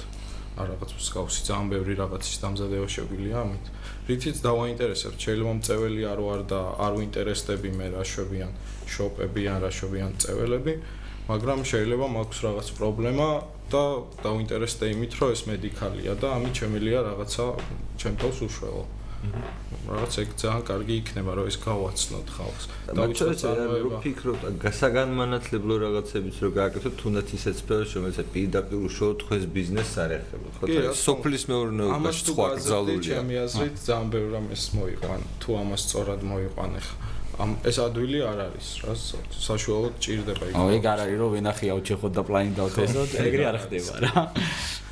[0.67, 3.65] რაღაც მსგავსი ძალიან ბევრი რაღაცის დამზადება შეგვიძლია ამით.
[4.09, 8.53] რითიც დავაინტერესებთ, შეიძლება მწეველი არ ვარ და არ ვინტერესდები მე რაშვებიან
[8.89, 10.75] შოპები ან რაშვებიან მწეველები,
[11.29, 13.29] მაგრამ შეიძლება მაქვს რაღაც პრობლემა
[13.69, 13.85] და
[14.25, 17.45] დავინტერესდე იმით, რომ ეს მედიკალია და ამით შემიძლია რაღაცა
[18.01, 18.98] ჩემთვის უშველო.
[19.89, 22.65] რაღაც ეგ ძალიან კარგი იქნება რომ ეს გავაცნოთ ხალხს.
[22.99, 23.41] დავიწყოთ
[23.83, 30.11] რომ ფიქრობთ გასაგანმანათლებლო რაღაცებიც რომ გააკეთოთ თუნდაც ისეთ სფეროში რომელსაც პირდაპირ უშუალოდ თქვენს ბიზნესს არ
[30.19, 30.49] ეხება.
[30.69, 33.15] და სოფლის მეურნეობაში სხვა გზალულია.
[33.19, 36.95] ჩემი აზრით ძალიან ბევრი რამეს მოიყვან თუ ამას სწორად მოიყვანე ხა.
[37.39, 38.95] ამ ეს ადვილი არ არის რა
[39.49, 40.55] საშუალოდ ჭირდება იქ.
[40.59, 44.15] აუ ეგ არ არის რომ ვენახი აუჩეხოთ და პლანი დავთესოთ ეგრე არ ხდება რა.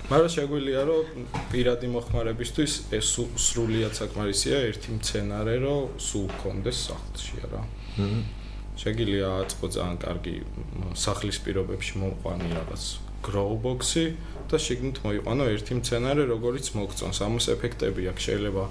[0.06, 3.06] მაგრამ შეგვიძლია რომ პირადი მოხმარებისთვის ეს
[3.42, 7.62] სრულიად საკმარისია ერთი მცენარე რომ სულ კონდეს სახლში რა.
[8.82, 10.34] შეგვიძლია აწყო ძალიან კარგი
[11.02, 12.84] სახლის პირობებში მომყვანი რაღაც
[13.26, 14.04] growbox-ი
[14.46, 17.18] და შეგნით მოიყვანო ერთი მცენარე როგორიც მოგწონს.
[17.26, 18.64] ამას ეფექტები აქვს შეიძლება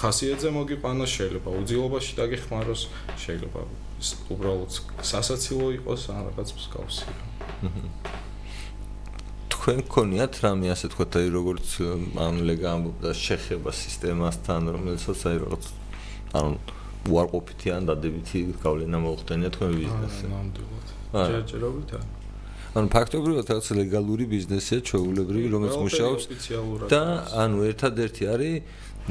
[0.00, 2.82] ხასიათზე მოგიყვანოს, შეიძლება უძილობაში დაგეხმაროს,
[3.22, 3.60] შეიძლება
[4.34, 4.70] უბრალოდ
[5.12, 7.06] სასაცილო იყოს ან რაღაც მსგავსი.
[7.62, 8.21] აჰა.
[9.62, 11.68] თქვენ გქონიათ რამე ასე თქვა და როგორც
[12.18, 15.68] ან ლეგა ამბობდა შეხება სისტემასთან რომელსაც აი რაღაც
[16.34, 16.50] ანუ
[17.06, 20.24] უარყოფითი ან დადებითი გავლენა მოხდენია თქვენ ბიზნესზე?
[20.34, 20.86] ნამდვილად.
[21.14, 21.90] ჯერჯერობით
[22.72, 26.24] ანუ ფაქტობრივად რაღაც ლეგალური ბიზნესია, ჩვეულებრივი, რომელიც მუშაობს.
[26.88, 27.02] და
[27.36, 28.56] ანუ ერთადერთი არის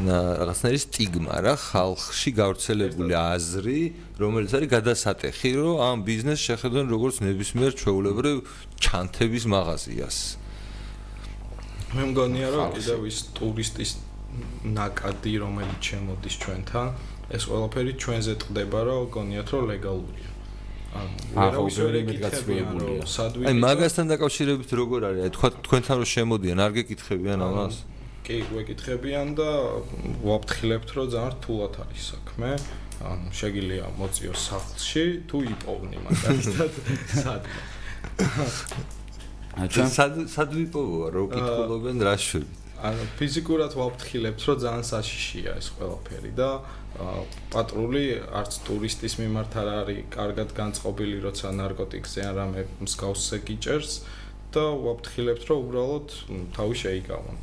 [0.01, 3.81] რაღაცნაირი სტიგმა რა ხალხში გავრცელებული აზრი,
[4.17, 8.37] რომელიც არის გადასატეხი, რომ ამ ბიზნესს შეხედონ როგორც ნებისმიერ ჩვეულებრივ
[8.81, 10.40] ჩანთების მაღაზიას.
[11.91, 13.91] მე მგონია რომ კიდევ ის ტურისტის
[14.63, 16.88] ნაკადი რომელიც შემოდის ჩვენთან,
[17.36, 20.30] ეს ყველაფერი ჩვენზე ტყდება, რომ გონიათ რომ ლეგალურია.
[20.91, 21.15] ანუ
[21.67, 23.04] ვერ მიგაცრუებულია.
[23.47, 25.21] აი მაგასთან დაკავშირებით როგორ არის?
[25.27, 27.75] აი თქვა თქვენთან რომ შემოდიან, არ გეკითხებიან ამას?
[28.27, 29.49] კი, ვეკითხებიან და
[30.23, 32.49] ვაფრთხილებთ, რომ ძალიან რთულად არის საქმე.
[33.01, 36.71] ანუ შეგიძლია მოწიოს სახლში თუ იპოვნი მაგალითად
[37.23, 39.00] სადმე.
[39.51, 42.53] ჩვენ სად სად ვიპოვო რო კითხულობენ რა შვები?
[42.81, 46.49] ანუ ფიზიკურად ვაფრთხილებთ, რომ ძალიან საშიშია ეს ყველაფერი და
[47.53, 48.03] პატრული
[48.41, 53.91] არც ტურისტის მიმართ არ არის კარგად განწყობილი, როცა ნარკოტიკზე ან რამე მსგავსზე გიჭერს
[54.55, 56.07] და ვაფრთხილებთ, რომ უბრალოდ
[56.57, 57.37] თავი შეიკავონ.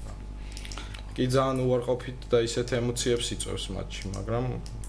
[1.15, 4.45] კი ძალიან უარყოფით და ისეთ ემოციებს იწვევს მათში, მაგრამ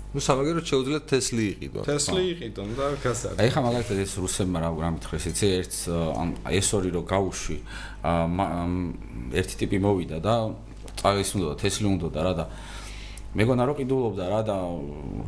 [0.10, 1.84] ну სამაგერო შეუძლიათ თესლი იყიდონ.
[1.86, 3.46] თესლი იყიდონ და გასაგებია.
[3.46, 7.58] აი ხა მაგალითად ეს რუსებმა რა რა მითხრეს, იცი ერთ ამ ეს ორი რო გავუში,
[9.38, 10.36] ერთი ტიპი მოვიდა და
[10.98, 12.46] წავის უნდა თესლი უნდა და რა და
[13.30, 14.58] მეგონა რომ ყიდულობდა რა და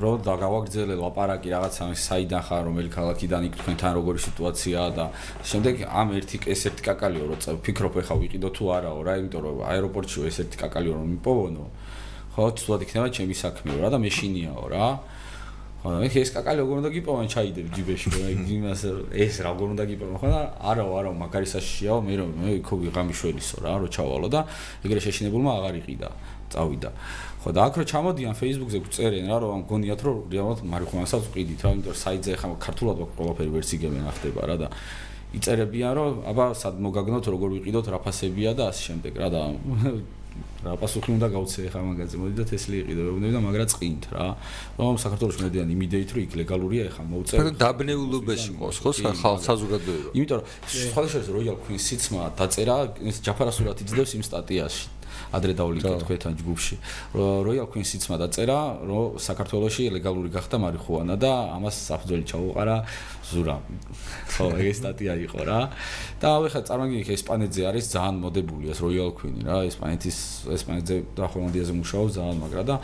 [0.02, 5.06] რო და გავაგრძელე ლაპარაკი რაღაცა საიდან ხარ რომელი ქალაქიდან იქ თქვენთან როგორი სიტუაციაა და
[5.46, 9.62] შემდეგ ამ ერთი ეს ერთი კაკალიო რო ფიქრობ ეხა ვიყიდო თუ არაო რა იმიტომ რომ
[9.70, 11.66] აეროპორტში ეს ერთი კაკალიო რომ მიპოვონო
[12.32, 14.88] ხო ცუდად იქნება ჩემი საქმეო რა და მეშინიაო რა.
[15.82, 18.82] ხო მე ეს კაკალი როგორ უნდა გიპოვონ ჩაიდებ ჯიბეში რა იმას
[19.18, 23.58] ეს როგორ უნდა გიპოვონ ხო და არაო არაო მაგარი საშიშიაო მე რომ მე იქო ვიღამიშველისო
[23.66, 24.42] რა რო ჩავალო და
[24.86, 26.10] ეგრე შეშინებულმა აღარ იყიდა
[26.54, 26.90] წავიდა.
[27.42, 31.70] ხო და აქ რო ჩამოდიან Facebook-ზე წერენ რა რომ გონიათ რომ რეალურად მარიხუანასაც ვყიდით რა
[31.74, 34.68] იმიტომ რომ საიტზე ხა ქართულად ყველაფერი ვერ ციგებენ ახდება რა და
[35.34, 39.42] იწერებიან რომ აბა სად მოგაგნოთ როგორ ვიყიდოთ რა ფასებია და ასე შემდეგ რა და
[40.62, 42.78] რა პასუხი უნდა გავცე ხა მაგაზე მოდი და თესლი
[43.18, 44.26] უნდა და მაგრა წინთ რა.
[44.78, 48.92] რომ საქართველოს მედიან იმიდეით რომ იქ ლეგალურია ხა მოუწევ და დაბნეულობაში ყოს ხო
[49.42, 50.10] საზოგადოება.
[50.14, 52.78] იმიტომ რომ სხვადასხვა როიალ ქუინს სიცმა დაწერა
[53.26, 56.76] ჯაფარასურად იძდებს იმ სტატიაში ადრე დავლიკეთ თქვენთან ჯგუფში.
[57.14, 62.78] Royal Queen სიცმა დაწერა, რომ საქართველოში ლეგალური გახდა მარიხუანა და ამას საფუძველი ჩაუყარა
[63.32, 63.58] ზურა.
[64.34, 65.62] ხო, ეგ სტატია იყო რა.
[66.22, 70.18] და ახლა წარმოგიდგენთ ესპანეთზე არის ძალიან მოდებული ეს Royal Queen რა, ესპანეთის
[70.58, 72.76] ესპანეთზე და ჰოლანდიაზე მუშაობს ძალიან მაგრა და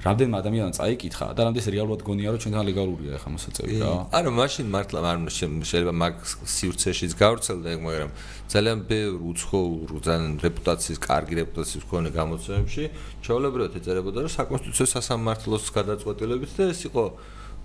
[0.00, 3.90] რამდენმა ადამიანმა წაიკითხა და რამდენს რეალურად გონია რომ ჩვენთან ლეგალურია ახლა მოსაწევი რა.
[4.16, 6.14] არა, მაშინ მართლა არ შეიძლება მაგ
[6.56, 8.10] სივრცეშიც გავრცელდა ეგ, მაგრამ
[8.48, 12.84] ძალიან ბევრ უცხოურ ძალიან რეპუტაციის, კარგი რეპუტაციის მქონე გამოცემებში
[13.20, 17.04] ჩაოლებრად ეწერებოდა რომ საკონსტიტუციო სასამართლოს გადაწყვეტილებით და ეს იყო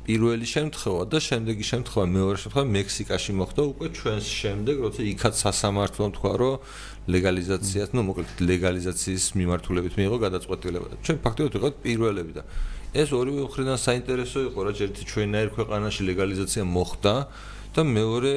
[0.06, 6.10] პირველი შემთხვევა და შემდეგი შემთხვევა მეორე შემთხვევა მექსიკაში მოხდა უკვე ჩვენს შემდეგ როცა იქაც სასამართლომ
[6.17, 6.54] თქვა რომ
[7.06, 10.86] ლეგალიზაციას, ну, მოკლედ ლეგალიზაციის მიმართულებით მიიღო გადაწყვეტილება.
[11.06, 12.44] ჩვენ ფაქტობრივად ვიყავთ პირველები და
[12.96, 17.13] ეს ორივე მხრიდან საინტერესო იყო, რა ჯერ ჩვენაერ ქვეყანაში ლეგალიზაცია მოხდა
[17.76, 18.34] და მეორე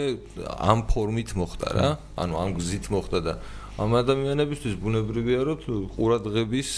[0.59, 3.33] ამ ფორმით მოხდა რა, ანუ ამ გზით მოხდა და
[3.79, 5.59] ამ ადამიანებისთვის ბუნებრივია რომ
[5.95, 6.71] ყურადღების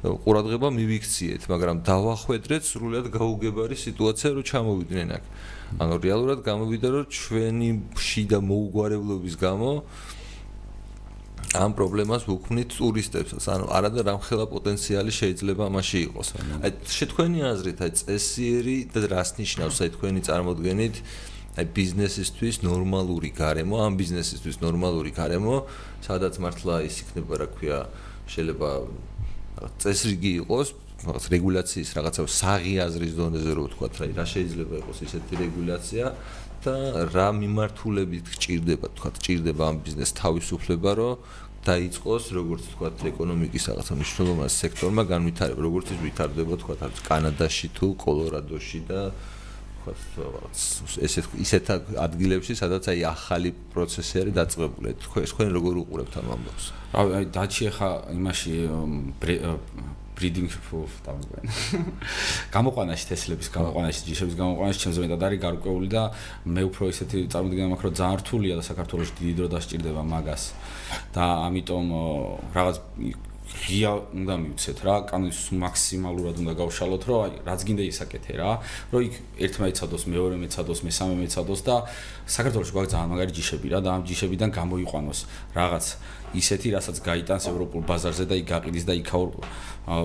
[0.00, 5.24] ყურადღება მივიქციეთ, მაგრამ დავახვედრეთ სრულად გაუგებარი სიტუაცია რომ ჩამოვიდნენ აქ.
[5.76, 7.68] ანუ რეალურად გამოვიდა რომ ჩვენი
[8.00, 9.70] შიდა მოუგვარებლობის გამო
[11.50, 16.28] ამ პრობლემას ვუქმნით ტურისტებს, ანუ არადა რამხელა პოტენციალი შეიძლება მასში იყოს.
[16.62, 20.94] აი შეთქვენი აზრით, აი წესიერი და რას ნიშნავს აი თქვენი წარმოდგენით
[21.58, 25.66] აი ბიზნესისთვის ნორმალური გარემო, ამ ბიზნესისთვის ნორმალური გარემო,
[26.06, 27.78] სადაც მართლა ის იქნება, რა ქვია,
[28.30, 28.68] შეიძლება
[29.80, 30.68] წესრიგი იყოს,
[31.00, 33.86] რაღაც რეგულაციის რაღაცა საღი აზრის დონეზე რო ვთქვა,
[34.20, 36.04] რა შეიძლება იყოს ესეთი რეგულაცია
[36.60, 36.74] და
[37.08, 41.14] რა მიმართულებით გჭირდება, თქვა, გჭირდება ამ ბიზნეს თავისუფლება, რომ
[41.64, 46.74] დაიწყოს, როგორც თქვა, ეკონომიკის რაღაცა მნიშვნელოვანი სექტორმა განვითარება, როგორც ის ვითარდება, თქვა,
[47.08, 49.00] კანადაში თუ კოლორადოში და
[49.94, 50.56] თქვა, რაღაც
[51.06, 51.64] ესეთ ისეთ
[52.06, 54.88] ადგილებში, სადაც აი ახალი პროცესი არის დაწყებული.
[55.04, 56.64] თქვენ თქვენ როგორ უყურებთ ამ ამბავს?
[57.00, 58.54] აი, დაჩი ხა იმაში
[60.20, 61.44] breeding for დამგვენ.
[62.56, 66.02] გამოყვანაში თესლების გამოყვანაში, ჯიშების გამოყვანაში ჩემზე მეტად არის გარკვეული და
[66.44, 70.42] მე უფრო ისეთი წარმოდგენა მაქვს, რომ ძალიან რთულია და საქართველოს დიდი დრო დასჭირდება მაგას.
[71.16, 71.86] და ამიტომ
[72.52, 72.76] რაღაც
[73.50, 78.50] ღია უნდა მივცეთ რა, კანონის მაქსიმალურად უნდა გავშალოთ, რომ აი რაც გინდა ისაკეთე რა,
[78.94, 79.14] რომ იქ
[79.46, 81.76] ერთმა ეცადოს, მეორე მეცადოს, მესამე მეცადოს და
[82.30, 85.20] საქართველოს გვაქვს ძალიან მაგარი ჯიშები რა და ამ ჯიშებიდან გამოიყვანოს
[85.58, 85.84] რაღაც
[86.30, 89.28] ისეთი, რასაც გაიტანს ევროპულ ბაზარზე და იქ გაყიდის და იქაურ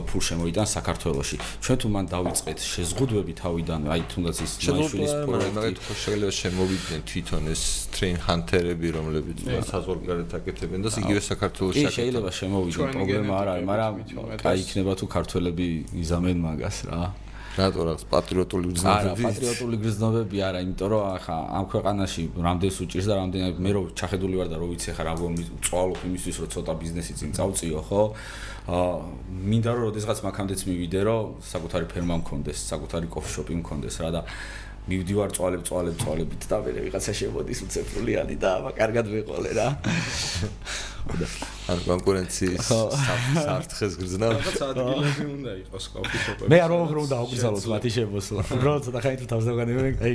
[0.10, 1.38] ფულ შემოიტანს საქართველოში.
[1.62, 7.44] ჩვენ თუ მან დავიწყეთ შეზღუდვები თავიდან, აი თუნდაც ის მაიშვილის პროექტი, ხო შეიძლება შემოვიდნენ თვითონ
[7.54, 7.62] ეს
[7.94, 11.92] train hunter-ები, რომლებიც საზღვარგარეთ აკეთებენ და იგივე საქართველოს შეკეთება.
[11.92, 13.94] კი, შეიძლება შემოვიდნენ, პრობლემა არ არის, მაგრამ
[14.50, 15.68] აი იქნება თუ ქართველები
[16.02, 17.02] იზამენ მაგას რა.
[17.56, 19.00] რატო რაღაც პატრიოტული გრძნობები?
[19.00, 23.82] არა, პატრიოტული გრძნობები არა, იმიტომ რომ ახლა ამ ქვეყანაში რამდენს უჭირს და რამდენად მე რო
[23.96, 27.80] ჩახედული ვარ და რო ვიცი ახლა რა გონი წვალობ იმისთვის რომ ცოტა ბიზნესი წინ წავწიო,
[27.88, 28.02] ხო?
[28.66, 28.94] აა
[29.46, 34.22] მინდა რომ ოდესღაც მაგამდეც მივიდე რომ საკუთარი ფერმა მქონდეს, საკუთარი კოფშოპი მქონდეს რა და
[34.86, 39.68] მივდივარ წვალებ წვალებ წვალებით და მე ვიღაცა შემოდის უცეფრულიანი და აბა კარგად ვიყოლე რა.
[41.70, 44.30] ან კონკურენციის საფრთხეს გრძნო.
[44.30, 46.50] რაღაც ადგილები უნდა იყოს კოფიშოპები.
[46.54, 48.42] მე არ ვამბობ რომ დაუგზავნოთ მათი შემოსვლა.
[48.58, 50.14] უბრალოდ ცოტა ხაით თავს დავგანებენ აი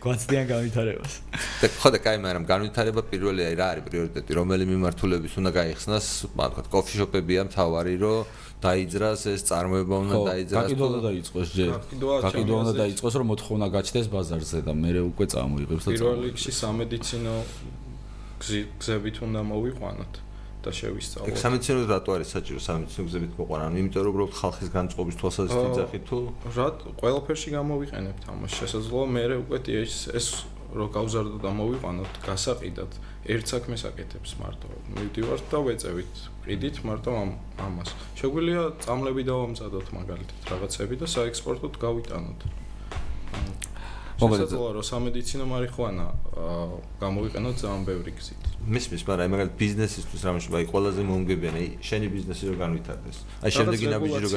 [0.00, 1.12] გვაცდიან განვითარებას.
[1.60, 6.06] და ხო და კაი მაგრამ განვითარება პირველი რა არის პრიორიტეტი რომელი მიმართულების უნდა გაიხსნას,
[6.38, 8.24] მაგათ კოფიშოპებია მთავარი რომ
[8.60, 10.56] დაიძრას ეს წარმოება უნდა დაიძრას.
[10.60, 11.70] გაკიდვა უნდა დაიწყოს ჯერ.
[12.24, 17.34] გაკიდვა უნდა დაიწყოს რომ მოთხოვნა გაჩნდეს ბაზარზე და მე უკვე წამოიღებს და პირველ რიგში სამედიცინო
[18.80, 20.12] გზებით უნდა მოვიყვანოთ
[20.60, 21.28] და შევისწავლოთ.
[21.32, 23.64] ეგ სამედიცინო რატო არის საჭირო სამედიცინო გზებით მოყვანა?
[23.80, 26.16] იმიტომ რომ უბრალოდ ხალხის განწყობის თვალსაზრისით ძახით თუ
[26.56, 26.66] რა
[27.00, 30.28] ყველაფერში გამოვიყენებთ ამას შესაძლოა მე უკვე ეს
[30.78, 32.92] რო გავზარდო და მოვიყვანოთ გასაყიდად
[33.34, 34.68] ერთ საქმეს აკეთებს მარტო.
[34.94, 36.14] მივდივართ და ვეწევით
[36.46, 37.30] ყიდით მარტო ამ
[37.66, 37.90] ამას.
[38.20, 42.40] შეგვიძლია წამლები დავამზადოთ მაგალითად რაღაცები და საექსპორტოდ გავიტანოთ
[44.20, 46.06] მოგეცეთ რომ სამედიცინო მარიხვანა
[47.00, 48.42] გამოვიყენოთ ძალიან ბევრი გზით.
[48.60, 53.16] მისმის, მაგრამ აი მაგალითად ბიზნესისთვის რამე შეიძლება აი ყველაზე მომგებიან აი შენი ბიზნესი რო განვითარდეს.
[53.40, 54.30] აი შემდეგი ნაბიჯი რო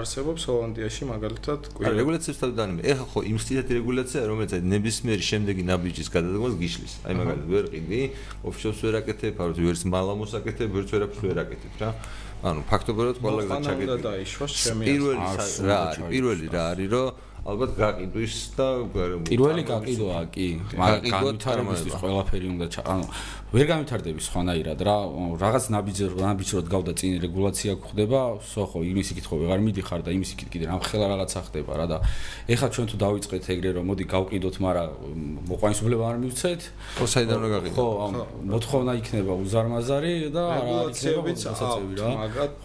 [0.00, 1.92] არსებობს ჰოლანდიაში მაგალითად კვირა.
[2.00, 2.80] რეგულაციებს თავდანიმე.
[2.92, 6.92] ეხა ხო იმ სტილით რეგულაცია რომელიც აი ნებისმიერი შემდეგი ნაბიჯის გადადგმას გიშლის.
[7.06, 8.02] აი მაგალითად ვერ ყიდი,
[8.48, 11.90] ოფშორს ვერ აკეთებ, არც ვერც მალამოს აკეთებ, ვერც ვერაფერს ვერ აკეთებ რა.
[12.46, 14.84] ანუ ფაქტობრივად ყველა გზა ჩაგეთქვი.
[14.88, 15.24] პირველი
[15.68, 16.04] რა არის?
[16.12, 17.06] პირველი რა არის რომ
[17.46, 18.66] ალბათ გაყიდვის და
[19.30, 20.48] პირველი გაყიდვა კი.
[20.76, 23.04] განვითარებისთვის ყველაფერი უნდა ანუ
[23.54, 24.96] ვერ განვითარდები სხვანაირად რა
[25.38, 30.30] რაღაც ნაბიჯი ნაბიჯროდ გავდა წინ რეგულაცია გხდება სოხო იმის იქით ხო ვეღარ მიდიხარ და იმის
[30.34, 31.98] იქით კიდე რამხელა რაღაცა ხდება რა და
[32.50, 34.88] ეხლა ჩვენ თუ დავიწყეთ ეგრე რომ მოდი გავყიდოთ მაგრამ
[35.46, 36.60] მოყვანისმულება არ მივცეთ.
[36.98, 37.86] ხო საიდან რა გაყიდო ხო
[38.50, 42.10] მოთხოვნა იქნება უზარმაზარი და რა იქნება საწევი რა.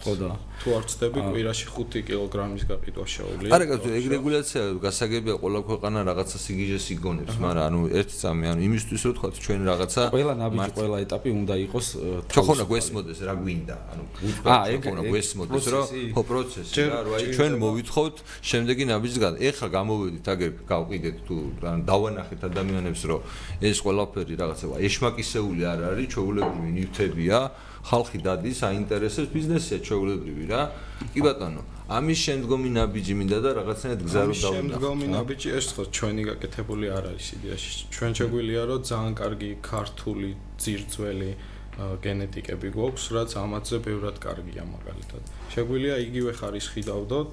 [0.02, 0.30] ხო და
[0.62, 3.50] თუ არ ცდები კვირაში 5 კილოგრამის გაყიდვა შეუძლია.
[3.54, 3.64] არა
[3.98, 9.12] ეგ რეგულაცია გასაგებია ყველა ქვეყანა რაღაცა სიგიჟეს იგონებს მაგრამ ანუ ერთი წამი ანუ იმისთვის რომ
[9.16, 11.86] თქვა ჩვენ რაღაცა ყველა ნაბიჯი ყველა ეტაპი უნდა იყოს
[12.32, 14.04] ჩვენ ხონა გვესმოდეს რა გვინდა ანუ
[14.52, 18.16] აა ეგ ხონა გვესმოდეს რომ ხო პროცესი რა რა ჩვენ მოვითხოვთ
[18.50, 21.36] შემდეგი ნაბიჯისგან ეხლა გამოვედით აგერ გავყიდეთ თუ
[21.72, 23.20] ან დავანახეთ ადამიანებს რომ
[23.68, 27.38] ეს ყველაფერი რაღაცა ეშმაკისეული არ არის ჩვეულებრივი ნივთებია
[27.82, 30.62] ხალხი დადის აინტერესებს ბიზნესია ჩვეულებრივი რა.
[31.10, 34.54] კი ბატონო ამის შემდგომი ნაბიჯი მინდა და რაღაცნაირად გზა რომ დავინახო.
[34.54, 37.70] შემდგომი ნაბიჯი ეს ხო ჩვენი გაკეთებული არ არის იდეაში.
[37.94, 40.30] ჩვენ შეგვიძლია რომ ძალიან კარგი ქართული
[40.62, 41.30] ძირძველი
[41.72, 45.22] გენეტიკები გვაქვს, რაც ამათზე ბევრად კარგია მაგალითად.
[45.56, 47.30] შეგვიძლია იგივე ხარისხი დავდოთ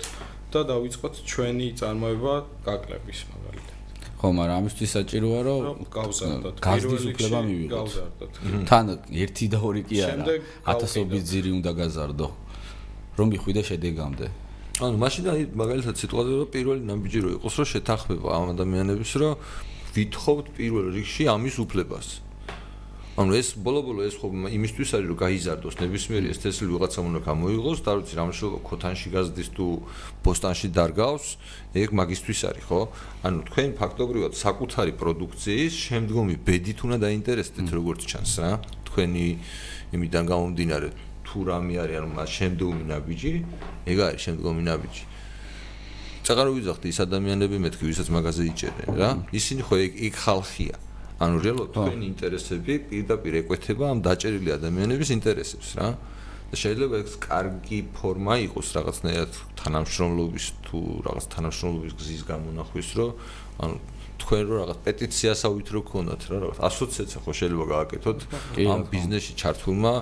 [0.53, 2.33] და დავიწყოთ ჩვენი წარმოება
[2.65, 3.77] გაკლების მაგალითად.
[4.19, 5.63] ხო, მაგრამ ამისთვის საჭიროა რომ
[5.95, 6.55] გავზარდოთ.
[6.59, 7.71] გაზდის უფლება მივიღოთ.
[7.75, 8.33] გავზარდოთ.
[8.69, 8.85] თან
[9.23, 10.23] ერთი და ორი კი არა.
[10.71, 12.27] ათასობით ძირი უნდა გაზარდო.
[13.19, 14.27] რომ მიხვიდე შედეგამდე.
[14.79, 19.33] ანუ მაშინ აი მაგალითად სიტუაცია რომ პირველი ნაბიჯი რო იყოს რომ შეთანხმება ამ ადამიანების რომ
[19.95, 22.07] ვითხოვთ პირველ რიგში ამის უფლებას.
[23.19, 27.79] ანუ ეს ბოლო-ბოლო ეს ხო იმისთვის არის რომ გაიზარდოს ნებისმიერი ეს თესლი ვიღაცამ უნდა გამოიღოს
[27.83, 29.65] და ვიცი რამე შეიძლება ქოთანში გაზდის თუ
[30.23, 31.25] ბოსტანში დარგავს
[31.75, 32.81] ეგ მაგისტვის არის ხო?
[33.27, 38.51] ანუ თქვენ ფაქტობრივად საკუთარი პროდუქციის შემდგომი ბედით უნდა დაინტერესდეთ როგორც ჩანს რა
[38.87, 39.27] თქვენი
[39.99, 40.89] იმიდან გამომდინარე
[41.29, 43.31] თუ რამე არის ანუ მას შემდგომი ნაბიჯი,
[43.85, 45.03] ეგ არის შემდგომი ნაბიჯი.
[46.25, 49.09] წაღარო ვიზახდი ის ადამიანები მეთქი, ვისაც მაგაზე იჭერენ რა.
[49.29, 50.75] ისინი ხო ეგ ეგ ხალხია.
[51.19, 55.87] ანუ რეალურად თქვენი ინტერესები პირდაპირ ეკვეთება ამ დაჭერილი ადამიანების ინტერესებს რა.
[56.49, 63.11] და შეიძლება ეს კარგი ფორმა იყოს რაღაცნაირად თანამშრომლობის თუ რაღაც თანამშრომლობის გზის გამონახვის, რომ
[63.61, 63.75] ანუ
[64.19, 68.19] თქვენ რო რაღაც პეტიციას ავითრო ქონათ რა რაღაც ასოციაცია ხო შეიძლება გააკეთოთ
[68.73, 69.93] ამ ბიზნესში ჩართულმა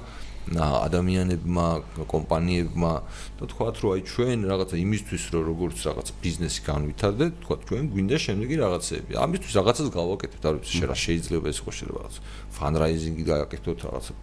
[0.56, 1.68] ადამიანებმა,
[2.08, 2.94] კომპანიებმა
[3.38, 8.18] და თქვათ რომ აი ჩვენ რაღაცა იმისთვის რომ როგორც რაღაც ბიზნესი განვითარდეთ, თქვათ ჩვენ გვინდა
[8.26, 9.12] შემდეგი რაღაცები.
[9.28, 12.16] ამისთვის რაღაცას გავაკეთებთ, არ ვიცი, შეიძლება შეიძლება ეს ხო შეიძლება რაღაც
[12.58, 14.14] ფანრაიზინგი გააკეთოთ რაღაცა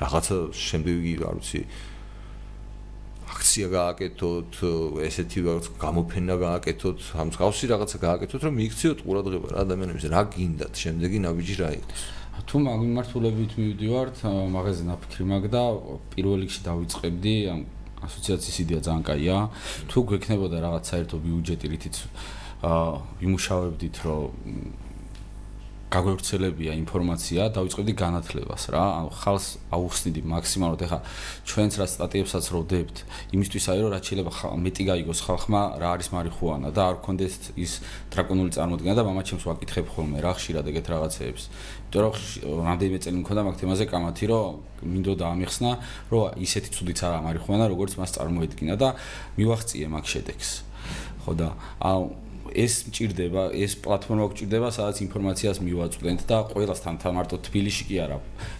[0.00, 0.36] რაღაცა
[0.66, 1.60] შემდეგი არ ვიცი
[3.36, 4.52] აქცია გააკეთოთ,
[5.06, 10.72] ესეთი რაღაც გამოფენა გააკეთოთ, ამ მსგავსი რაღაცა გააკეთოთ, რომ მიიქციოთ ყურადღება რა ადამიანებს რა გინდათ,
[10.82, 12.00] შემდეგი ნაბიჯი რა იყოს.
[12.44, 14.16] თუ მაგ მიმართულებით მივდივართ,
[14.52, 15.62] მაღაზია ნაფიქრი მაგ და
[16.12, 17.60] პირველ რიგში დავიწყებდი ამ
[18.04, 19.36] ასოციაციის იდეა ძალიან კაია.
[19.88, 21.96] თუ გვექნებოდა რაღაც საერთო ბიუჯეტი, რითიც
[22.60, 22.92] აა
[23.24, 24.24] ვიმუშავებდით, რომ
[25.86, 28.84] გაგვევრცელებია ინფორმაცია, დავიწყებდი განათლებას რა.
[29.06, 30.80] ანუ ხალს აუხსნიდი მაქსიმალურად.
[30.82, 30.98] ეხა
[31.46, 32.96] ჩვენც რა სტატიებსაც როდებთ,
[33.30, 34.32] იმისთვის აი რომ რაც შეიძლება
[34.66, 37.72] მეტი გაიგოს ხალხმა რა არის მარიხუანა და არ გქონდეს ის
[38.10, 41.42] დრაკონული წარმოდგენა და მამაჩემს ვაკითხებ ხოლმე რა ხშირად ეგეთ რაღაცეებს.
[41.86, 44.46] იმიტომ რომ რამდენიმე წელი მქონდა მაგ თემაზე კამათი, რომ
[44.90, 45.70] მინდოდა ამიხსნა,
[46.10, 48.88] რომ ისეთი ცუდიც არა მარიხუანა, როგორც მას წარმოედგინა და
[49.38, 50.50] მივახციე მაგ შედეგს.
[51.22, 57.36] ხო და აუ ეს მჭirdება, ეს პლატფორმა გჭirdება, სადაც ინფორმაციას მივაწვდენთ და ყველასთან თან მარტო
[57.46, 58.18] თბილისში კი არა,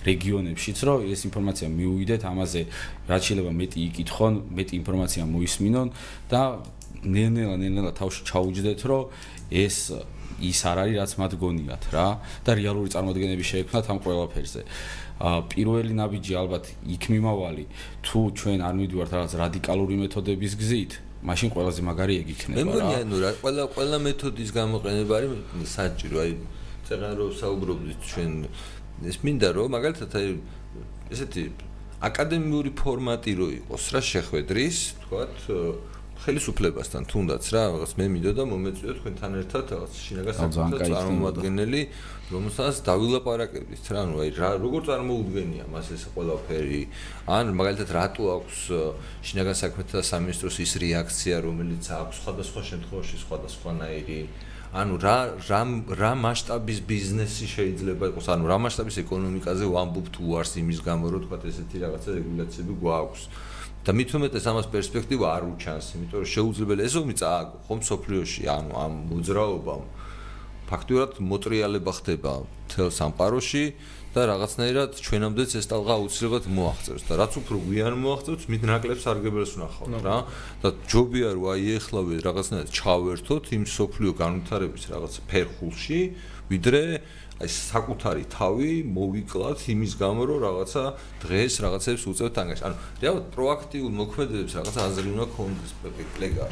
[0.09, 2.63] რეგიონებშიც, რომ ეს ინფორმაცია მიუვიდეთ, ამაზე
[3.11, 5.89] რაც შეიძლება მეტი იკითხონ, მეტი ინფორმაცია მოისმინონ
[6.31, 6.43] და
[7.07, 9.03] ნელ-ნელა ნელ-ნელა თავში ჩაუჯდეთ, რომ
[9.53, 9.77] ეს
[10.37, 12.09] ის არ არის, რაც მათ გონიათ რა
[12.45, 14.63] და რეალური წარმოადგენები შეექმნათ ამ ყველაფერზე.
[15.17, 17.65] ა პირველი ნაბიჯი ალბათ იქ მიმავალი
[18.05, 22.65] თუ ჩვენ არ მიდივართ რაღაც რადიკალური მეთოდების გზით მაშინ ყველაზე მაგარი ეგ იქნება რა.
[22.65, 25.31] მე მგონი ანუ რა ყველა ყველა მეთოდის გამოყენება არის
[25.77, 26.17] საჭირო.
[26.23, 26.33] აი
[26.87, 28.33] ცეღან რო საუბრობდით ჩვენ
[29.11, 30.29] ეს მინდა რომ მაგალითად აი
[31.13, 31.43] ესეთი
[31.97, 35.37] აკადემიური ფორმატი რო იყოს რა შეხვედრის, თქვათ
[36.25, 41.81] ხელისუფლებასთან თუნდაც რა რაღაც მე მინდოდა მომეწვიო თქვენთან ერთად რაღაც შინაგან საკუთრებას წარმომადგენელი
[42.27, 46.83] რომელსაც დავილაპარაკებდით რა ანუ აი რა როგორ წარმოუდგენია მას ეს ყველაფერი?
[47.31, 48.59] ან მაგალითად რატო აქვს
[49.23, 54.21] შინაგან საქმეთა სამინისტროს ის რეაქცია რომელიც აქვს სხვადასხვა შემთხვევაში სხვადასხვანაირი?
[54.75, 55.61] ანუ რა რა
[56.03, 58.27] რა მასშტაბის ბიზნესი შეიძლება იყოს?
[58.35, 63.23] ანუ რა მასშტაბის ეკონომიკაზე ვამბობ თუ არს იმის გამო რომ თქვა ესეთი რაღაცა რეგულაციები გვაქვს
[63.87, 68.71] და მით უმეტეს ამას პერსპექტივა არ უჩანს იმიტომ რომ შეუძლებელი ესომი წააგო ხომ სოფლიოში ანუ
[68.83, 69.85] ამ მოძრაობამ.
[70.67, 72.33] ფაქტურად მოტრიალება ხდება
[72.67, 73.65] თელ სამყაროში
[74.11, 79.53] და რაღაცნაირად ჩვენამდეც ეს ტალღა აუცილებლად მოაღწევს და რაც უფრო გვიან მოაღწევს, მით ნაკლებს არგებელს
[79.55, 80.17] ვნახავთ რა.
[80.67, 86.01] და ჯობია რომ აი ეხლავე რაღაცნაირად ჩავერთოთ იმ სოფლიო განვითარების რაღაც ფერხულში,
[86.51, 86.83] ვიდრე
[87.37, 90.83] აი საკუთარი თავი მოვიკლათ იმის გამო რომ რაღაცა
[91.21, 92.65] დღეს რაღაცებს უწევთ ანგარიშს.
[92.65, 95.73] ანუ რეალურად პროაქტიულ მოქმედებებს რაღაცა აზრი უნდა ქონდეს
[96.17, 96.47] პლეგა.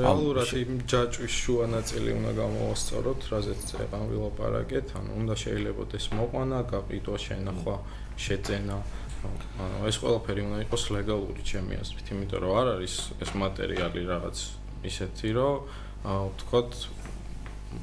[0.00, 7.16] რეალურად იმ ჯაჭვის შუა ნაწილი უნდა გამოვასწოროთ, რაზეც წერან ვილაპარაკეთ, ანუ უნდა შეიძლებაოდეს მოყვანა, გაყიდვა,
[7.20, 7.76] შენახვა,
[8.24, 8.76] შეძენა.
[9.20, 14.36] ანუ ეს ყველაფერი უნდა იყოს ლეგალური ჩემი აზრით, იმიტომ რომ არ არის ეს მატერიალი რაღაც
[14.80, 15.54] ისეთი, რომ
[16.08, 16.72] აა ვთქვათ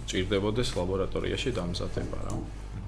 [0.10, 2.36] ჭირდებოდეს ლაბორატორიაში დამზადება რა.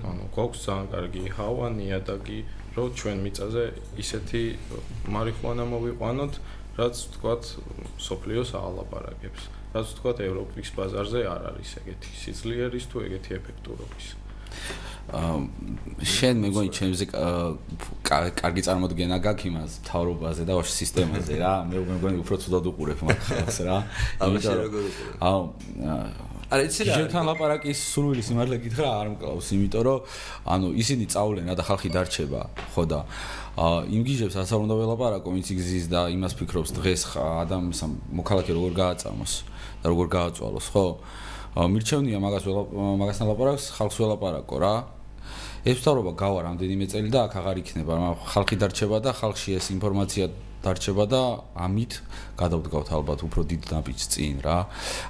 [0.10, 2.40] ანუ გვაქვს ძალიან კარგი ჰავა, ნიადაგი,
[2.76, 3.64] რომ ჩვენ მიწაზე
[4.04, 4.44] ისეთი
[5.16, 6.34] მარიხუანა მოვიყვანოთ,
[6.80, 7.44] რაც თქვათ
[8.08, 9.42] სოფლიოს აალაპარაკებს.
[9.76, 14.08] რაც თქვათ ევროპის ბაზარზე არ არის ეგეთი სიძლიერის თუ ეგეთი ეფექტურობის.
[15.10, 15.38] აა
[16.06, 22.36] შენ მეგონი ჩემზე კარგი წარმოდგენა გაქვს იმას თავრობაზე და ვაშ სისტემაზე რა მე მეგონი უფრო
[22.44, 23.78] ცუდად უყურებ მაგ ხალხს რა
[24.26, 25.42] ამაში როგორ უყურებ აუ
[26.50, 26.94] არა იცი რა.
[26.98, 30.00] ჯერთან ლაპარაკის სურვილი სიმართლე გითხრა არ მკლავს იმიტომ რომ
[30.50, 32.42] ანუ ისინი წაულენ და ხალხი დარჩება
[32.74, 33.00] ხო და
[33.86, 37.82] იმ გიჟებს ასე უნდა ველაპარაკო ვინც იგზის და იმას ფიქრობს დღეს ადამიანს
[38.18, 39.34] მოქალაქე როგორ გააწამოს
[39.84, 40.86] და როგორ გააწვალოს ხო?
[41.70, 44.76] მირჩევნია მაგას მაგასთან ლაპარაკს ხალხს ველაპარაკო რა.
[45.70, 47.94] ეს ვთქვა გავა რამდენიმე წელი და აქ აღარ იქნება
[48.32, 51.22] ხალხი დარჩება და ხალხში ეს ინფორმაცია დარჩება და
[51.56, 51.94] ამით
[52.40, 54.58] გადავდგავთ ალბათ უფრო დიდ ნაბიჯს წინ რა.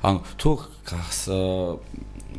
[0.05, 0.51] ანუ თუ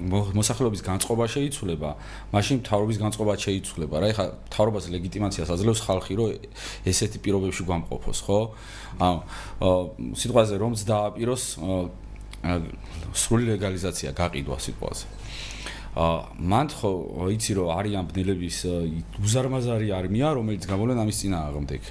[0.01, 1.91] მოსახლეობის განწყობა შეიცვლება,
[2.31, 4.07] მაშინ თავრობის განწყობა შეიცვლება რა.
[4.15, 6.29] ეხლა თავრობას ლეგიტიმაციას აძლევს ხალხი, რომ
[6.87, 8.41] ესეთი პირობებში გვამყოფოს, ხო?
[9.03, 9.19] ანუ
[10.15, 11.45] სიტყვაზე რომც დააპიროს
[13.13, 15.07] სრული ლეგალიზაცია გაყიდვა სიტყვაზე.
[15.91, 18.59] ა მან ხო იცი რომ არიან ბნელების
[19.27, 21.83] უზარმაზარი არმია რომელიც გამოვლენ ამის წინააღმდეგ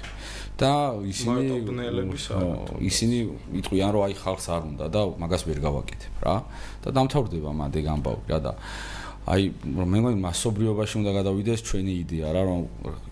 [0.60, 0.72] და
[1.08, 1.44] ისინი
[2.84, 3.18] ისინი
[3.60, 6.36] იტყვიან რომ აი ხალხს არ უნდა და მაგას ვერ გავაკეთებ რა.
[6.84, 8.52] და დამთავრდება მანდ ეგ ამბავი რა და
[9.30, 12.60] აი რომ მე მგონი მასობრიობაში უნდა გადავიდეს ჩვენი იდეა რა რომ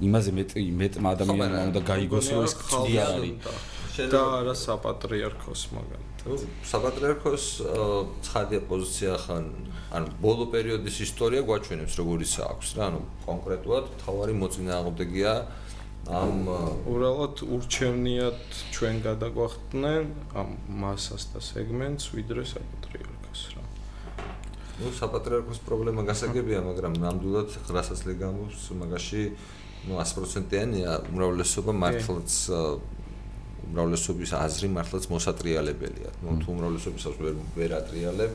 [0.08, 3.34] იმაზე მეტი მეტმა ადამიანმა უნდა გაიგოს რომ ეს ცუდი არის
[4.12, 7.44] და რა საპატრიარქოს მაგალითად საპატრიარქოს
[8.26, 9.44] ცხადია პოზიცია ხან
[9.98, 15.34] ანუ ბოლო პერიოდის ისტორია გვაჩვენებს როგორიც აქვს რა ანუ კონკრეტულად თავარი მოწინააღმდეგეა
[16.07, 16.47] ამ
[16.83, 18.41] უბრალოდ ურჩევნიათ
[18.75, 20.03] ჩვენ გადაგვახდნენ
[20.35, 20.49] ამ
[20.83, 23.63] მასას და სეგმენტს ვიდრე საპატრიარქოს რა.
[24.83, 29.23] ну საპატრიარქოს პრობლემა გასაგებია, მაგრამ ნამდვილად რასაც ლეგამოს მაგაში
[29.87, 32.31] ну 100%-იანია უმრავლესობა მართლაც
[33.63, 36.09] უმრავლესობის აზრი მართლაც მოსატრიალებელია.
[36.19, 38.33] ნუ თუ უმრავლესობისას ვერ ვერ ატრიალებ,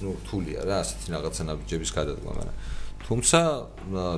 [0.00, 2.56] ნუ რთულია რა ასეთი რაღაცა ნაბიჯების გადადგმა, მაგრამ
[3.05, 3.39] თუმცა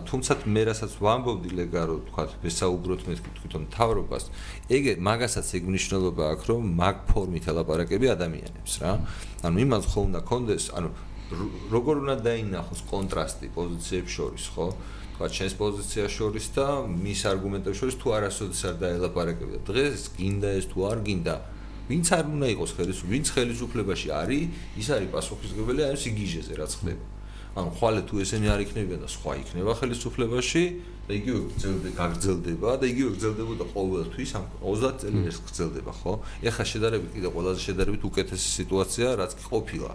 [0.09, 4.23] თუმცა მე რასაც ვამბობდი ლეგარო თქვა ვესაუბროთ მე თვითონ თავრობას
[4.77, 8.91] ეგ მაგასაც ეგ მნიშვნელობა აქვს რომ მაგ ფორმით ელაპარაკები ადამიანებს რა.
[9.47, 10.89] ანუ იმას ხო უნდა კონდეს ანუ
[11.71, 14.67] როგორ უნდა დაინახოს კონტრასტი პოზიციებს შორის ხო?
[15.15, 20.65] თქვა ჩვენს პოზიციას შორის და მის არგუმენტებს შორის თუ არასოდეს არ დაელაპარაკებია დღეს გინდა ეს
[20.73, 21.36] თუ არ გინდა
[21.91, 24.43] ვინც არ უნდა იყოს ხელისუფლება ვინც ხელისუფლებაში არის
[24.82, 27.20] ის არის პასუხისგებელი აი ეს იგიჟეზე რაც ხდება
[27.52, 30.64] ანუ ხვალე თუ ესენი არ იქნებიან და სხვა იქნება ხელისუფლებაში
[31.04, 36.14] და იგივე გრძელდება გაგრძელდება და იგივე გრძელდებოდა ყოველთვის ამ 30 წელი ეს გრძელდება ხო?
[36.47, 39.91] ეხლა შედარებით კიდე ყველაზე შედარებით უკეთესი სიტუაცია რაც კი ყოფილა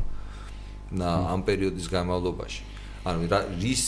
[1.01, 2.61] ამ პერიოდის განმავლობაში.
[3.07, 3.19] ანუ
[3.63, 3.85] რის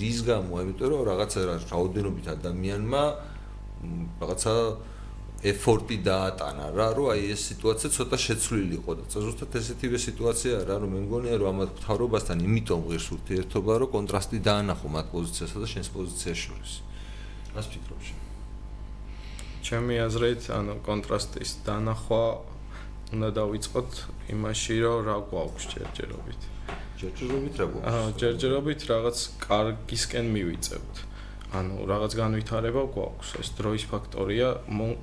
[0.00, 0.52] რის გამო?
[0.64, 3.02] ამიტომ რომ რაღაცა რაოდენობით ადამიანმა
[4.20, 4.54] რაღაცა
[5.40, 10.76] ეფორტი დაატანა რა რომ აი ეს სიტუაცია ცოტა შეცვლილი იყო და ზუსტად ესეთივე სიტუაცია რა
[10.84, 15.66] რომ მე მგონია რომ ამათ თავრობასთან იმიტომ ღირს ურთიერთობა რომ კონტრასტი დაანახო მათ პოზიციასა და
[15.72, 16.72] შენს პოზიციას შორის.
[17.56, 18.18] რას ფიქრობ შენ?
[19.64, 22.24] ჩემი აზრით ანუ კონტრასტის დანახვა
[23.16, 23.90] უნდა დავიწყოთ
[24.36, 26.42] იმაში რომ რა გვაქვს ჯერჯერობით.
[27.00, 27.88] ჯერჯერობით რა გვაქვს?
[27.88, 30.94] აა ჯერჯერობით რაღაც კარგისკენ მივიწევთ
[31.50, 33.28] ანუ რაღაც განვითარება გვაქვს.
[33.42, 34.48] ეს დროის ფაქტორია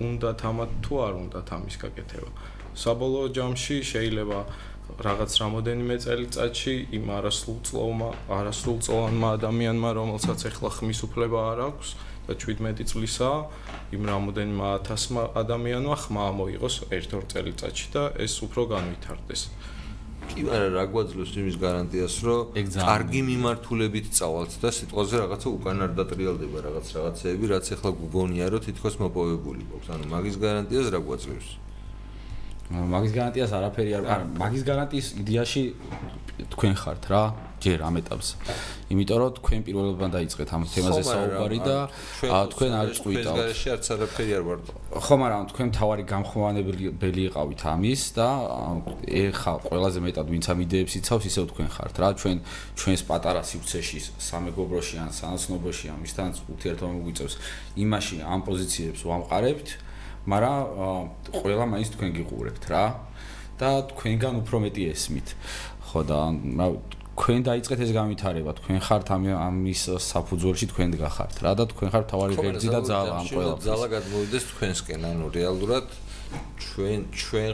[0.09, 2.29] უნდა თამათ თუ არ უნდა თამის გაკეთება.
[2.77, 4.39] საბოლოო ჯამში შეიძლება
[5.07, 11.89] რაღაც რამოდენიმე წელიწადში იმ არასრულწლოვმა არასრულწლოვანმა ადამიანმა რომელსაც ეხლა ხმის უფლება არ აქვს
[12.27, 13.31] და 17 წლისა
[13.95, 19.41] იმ რამოდენიმე ათასმა ადამიანმა ხმა მოიღოს ერთ-ორ წელიწადში და ეს უფრო განვითარდეს
[20.32, 25.91] კი არა რა გვაძლევს იმის გარანტიას რომ კარგი მიმართულებით წავალთ და სიტყვაზე რაღაცა უკან არ
[25.99, 29.89] დატრიალდება რაღაც რაღაცეები რაც ახლა გგონია რომ თითქოს მოპოვებული გვაქვს.
[29.95, 31.47] ანუ მაგის გარანტიას რა გვაძლევს?
[32.67, 35.63] მაგის გარანტიას არაფერი არ მაგის გარანტიის იდეაში
[36.58, 37.24] თქვენ ხართ რა
[37.62, 38.30] ჯერ ამ ეტაპს.
[38.89, 41.78] იმიტომ რომ თქვენ პირველობიდან დაიწყეთ ამ თემაზე საუბარი და
[42.49, 42.97] თქვენ არ წვიტავთ.
[42.97, 44.60] თქვენ გარეშე არც არაფერი არ ვარ.
[45.05, 48.30] ხო, მაგრამ თქვენ თავარი გამხმოვანებელი იყავით ამის და
[49.05, 52.08] ეხა ყველაზე მეტად ვინც ამ იდეებს იცავს, ისევ თქვენ ხართ რა.
[52.18, 52.38] ჩვენ
[52.74, 56.28] ჩვენს პატარა სივრცეში, სამეგობროში ან სანაცნობოში ამისთან
[56.58, 57.34] ურთიერთობა მოგვიწევს.
[57.86, 59.68] იმაში ამ პოზიციებს ვამყარებთ,
[60.26, 60.58] მაგრამ
[61.38, 62.86] ყველა მაინც თქვენ გიყურებთ რა.
[63.58, 65.34] და თქვენგან უფრო მეტი ესმით.
[65.88, 66.19] ხო და
[67.17, 72.05] თქვენ დაიწყეთ ეს განვითარება, თქვენ ხართ ამ ამის საფუძველში თქვენ დგახართ რა და თქვენ ხართ
[72.13, 73.65] თავარი ღერძი და ძალა ამ ყველაფერს.
[73.65, 75.88] ძალა გადმოვიდეს თქვენსკენ, ანუ რეალურად
[76.61, 77.51] ჩვენ ჩვენ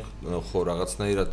[0.49, 1.31] ხო რაღაცნაირად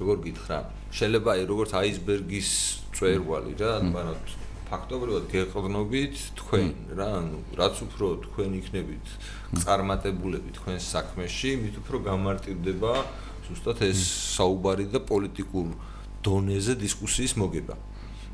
[0.00, 0.58] როგორ გითხრა,
[0.88, 2.50] შეიძლება აი როგორც აისბერგის
[2.96, 4.14] წვერვალი რა, ანუ
[4.64, 9.06] ფაქტობრივად გეყრდნობით თქვენ რა, ანუ რაც უფრო თქვენ იქნებით
[9.60, 12.92] წარმატებულები თქვენ საქმეში, მით უფრო გამარტივდება
[13.44, 14.00] ზუსტად ეს
[14.40, 15.68] საუბარი და პოლიტიკურ
[16.24, 17.76] დონეზე დისკუსიის მოგება.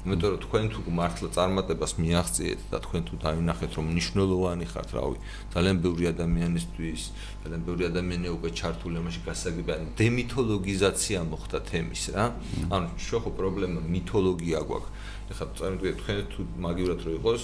[0.01, 5.19] იმიტომ რომ თქვენ თუ მართლა წარმატებას მიაღწიეთ და თქვენ თუ დაინახეთ რომ მნიშვნელოვანი ხართ, რავი,
[5.53, 7.03] ძალიან ბევრი ადამიანისთვის,
[7.45, 12.25] ძალიან ბევრი ადამიანი უკვე ჩართული ამაში გასაგებია, დემითოლოგიზაცია მოხდა თემის რა.
[12.73, 14.91] ანუ შეხო პრობლემა მითოლოგია გვაქვს.
[15.31, 17.43] ეხლა წარმოგიდგენთ თქვენ თუ მაგივრად რო იყოს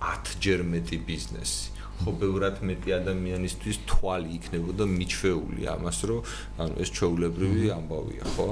[0.00, 1.75] 10 ჯერ მეტი ბიზნესი.
[2.02, 6.20] ხო ბევრად მეტი ადამიანისთვის თვალი იქნებოდა მიჩვეული ამას რომ
[6.62, 8.46] ანუ ეს ჩაულებრივი ამბავია ხო?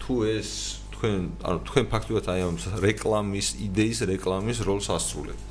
[0.00, 0.50] თუ ეს
[0.94, 5.50] თქვენ ანუ თქვენ ფაქტობრივად აი ამ რეკლამის იდეის რეკლამის როლს ასრულებთ.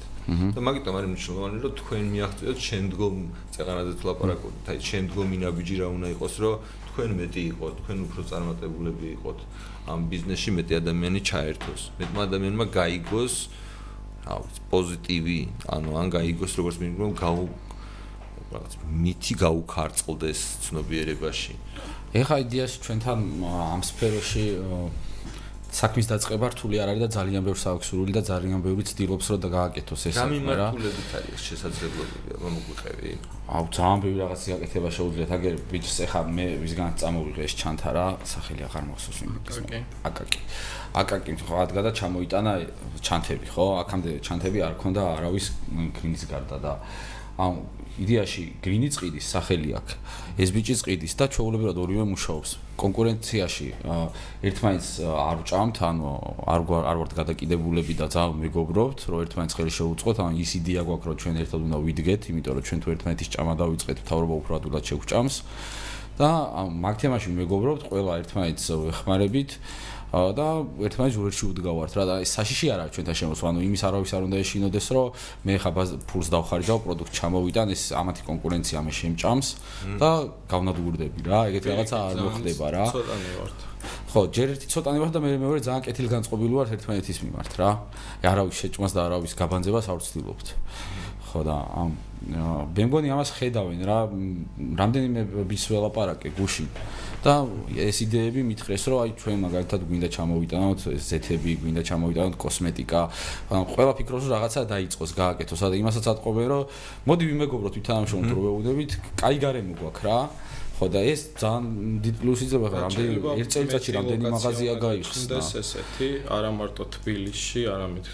[0.55, 3.15] და მაგიტომ არის მნიშვნელოვანი რომ თქვენ მიაღწიოთ შემდგომ
[3.53, 4.59] წეღანაზე თუ ლაპარაკობთ.
[4.71, 6.55] აი შემდგომი ნაბიჯი რა უნდა იყოს რომ
[6.87, 9.39] თქვენ მეტი იყოთ თქვენ უფრო წარმატებულები იყოთ
[9.91, 11.81] ამ ბიზნესში მეტი ადამიანი ჩაერთოს.
[11.99, 13.35] მეტმა ადამიანმა გაიგოს
[14.23, 15.39] აუ პოზიტივი
[15.75, 17.43] ანუ ან გაიგოს როგორც მინიმუმ გაუ
[18.53, 21.53] რაღაც მითი გაუქარწყლდეს ცნობიერებაში.
[22.13, 24.45] ეხა იდეაში ჩვენთან ამ სფეროში
[25.73, 30.01] საქმის დაწყება რთული არ არის და ძალიან ბევრ საქსურული და ძალიან ბევრი ცდილობს რომ გააკეთოს
[30.05, 30.67] ეს საქმე რა.
[30.69, 33.09] გამიმართულებით არის შესაძლებლობები, რომ მოგვიყევი.
[33.57, 38.05] აუ ძალიან ბევრი რაღაც გააკეთება შეუძლიათ, აგერ ბიჭს ეხა მე ვისგან წამოვიღე ეს ჩანთა რა,
[38.21, 39.57] სახელი აღარ მახსოვს იმის.
[40.07, 40.39] აკაკი.
[40.93, 42.53] აკაკი ხო ადგა და ჩამოიტანა
[43.01, 43.65] ჩანთები, ხო?
[43.81, 45.45] აქამდე ჩანთები არ ქონდა არავის
[45.97, 46.73] გრინის გარდა და
[47.33, 49.93] ანუ იდეაში გრინი წიდის სახელი აქვს.
[50.41, 52.51] ეს ბიჭი წიდის და ჩაულებრად ორივე მუშაობს.
[52.73, 53.67] კონკურენციაში
[54.49, 56.07] ერთმანეთს არ ვჭამთ, ანუ
[56.49, 61.05] არ არ ვართ გადაკიდებულები და ძალიან მეგობრობთ, რომ ერთმანეთს ხელი შეუწყოთ, ანუ ის იდეა გვაქვს,
[61.05, 64.83] რომ ჩვენ ერთად უნდა ვიდგეთ, იმიტომ რომ ჩვენ თუ ერთმანეთის ჭამა დავიწყეთ, თავრობა უფრო ადვილად
[64.89, 65.35] შევჭამს.
[66.13, 66.29] და
[66.69, 69.49] მაგ თემაში მეგობრობთ, ყველა ერთმანეთს ვეხმარებით.
[70.13, 70.47] და
[70.85, 74.37] ერთმანეთს ურჩი უდგავართ რა და ეს საშიში არა ჩვენთან შემოსვა ანუ იმის არავის არ უნდა
[74.45, 75.07] ეშინოდეს რომ
[75.41, 75.71] მე ხა
[76.05, 79.47] ფულს დავხარჯავ პროდუქტ ჩამოვიდან ეს ამათი კონკურენცია მე შემჭამს
[79.97, 80.09] და
[80.53, 82.85] გავნადგურდები რა ეგეთი რაღაცა არ მოხდება რა.
[82.93, 83.57] ცოტანი ვართ.
[84.13, 87.69] ხო ჯერ ერთი ცოტანი ვარ და მე მეორე ძალიან კეთილ განწყობილი ვარ ერთმანეთის მიმართ რა.
[88.21, 90.47] არავის შეჭმას და არავის გაბანძებას არ ვცდილობთ
[91.33, 91.91] ხო და ამ
[92.77, 93.97] მე მგონი ამას ხედავენ რა
[94.79, 96.67] რამდენიმე ვის ველაპარაკე გუშინ.
[97.23, 97.33] და
[97.73, 100.79] ეს იდეები მითხრეს რომ აი ჩვენ მაგალითად გვინდა ჩამოვიტანოთ
[101.09, 103.01] ზეთები გვინდა ჩამოვიტანოთ კოსმეტიკა.
[103.73, 105.59] ყველა ფიქრობს რომ რაღაცა დაიწყოს გააკეთოს.
[105.71, 106.63] და იმასაც ატყობენ რომ
[107.07, 110.17] მოდი ვიმეგობროთ ვითანამშრომლობთ რო ვეუბნებით კაი გარემო გვაქვს რა.
[110.73, 111.65] ხო და ეს ძალიან
[112.03, 115.37] დიდ პლუსი ძება ხა რამდენი ერთ წელიწადში რამდენი მაღაზია გაიხსნა.
[115.39, 118.05] ეს ესეთი არა მარტო თბილისში არამედ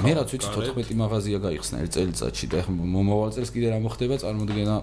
[0.00, 4.16] მე რაც ვიცი 14 მაღაზია გაიხსნა ერთ წელიწადში და ეხლა მომავალ წელს კიდე რა მოხდება
[4.22, 4.76] წარმოდგენა?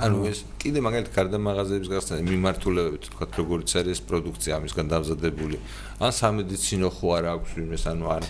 [0.00, 5.56] ანუ ეს კიდე მაგალითად გარდა მაღაზიების გახსნა მიმართულებებით თქვა როგორიც არის პროდუქცია ამისგან დამზადებული.
[6.04, 8.22] ან სამედიცინო ხო არ აქვს ვინმეს ანუ არ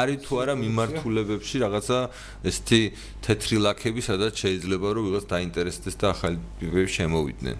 [0.00, 1.98] არის თუ არა მიმართულებებში რაღაცა
[2.48, 2.80] ესეთი
[3.24, 7.56] თეთრი ლაქები სადაც შეიძლება რომ ვიღაც დაინტერესდეს და ახალი პირები შემოვიდნენ.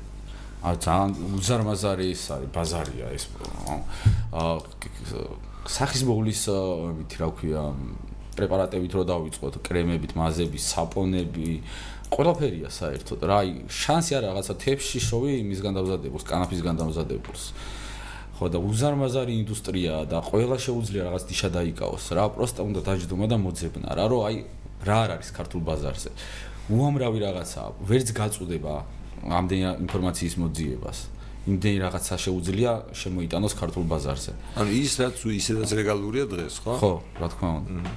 [0.66, 3.24] ა ძალიან უზარმაზარი ის არის ბაზარია ეს
[4.32, 6.42] აა სახის მოვლის
[6.96, 7.62] მით რა ქვია
[8.36, 11.50] პრეპარატებით რო დავიწყოთ კრემებით, მაზებით, საპონები,
[12.12, 13.24] ყველაფერია საერთოდ.
[13.26, 13.38] რა,
[13.72, 17.44] შანსი არა რაღაცა თებში შოვი იმისგან დამზადებულს, კანაფისგან დამზადებულს.
[18.36, 22.04] ხო და უზარმაზარი ინდუსტრიაა და ყველა შეუძლია რაღაც დიშა დაიკავოს.
[22.12, 24.36] რა, პროსტა უნდა დაждდომა და მოძებნა რა, რომ აი
[24.84, 26.10] რა არ არის ქართულ ბაზარზე.
[26.68, 28.74] უამრავი რაღაცაა, ვერც გაწუდება
[29.24, 30.98] ამდენი ინფორმაციის მოძიებას.
[31.46, 34.32] იმდენი რაღაცა შეუძლია შემოიტანოს ქართულ ბაზარზე.
[34.58, 36.74] ანუ ის რაც ისედაც ლეგალურია დღეს, ხო?
[36.82, 36.92] ხო,
[37.22, 37.90] რა თქმა უნდა.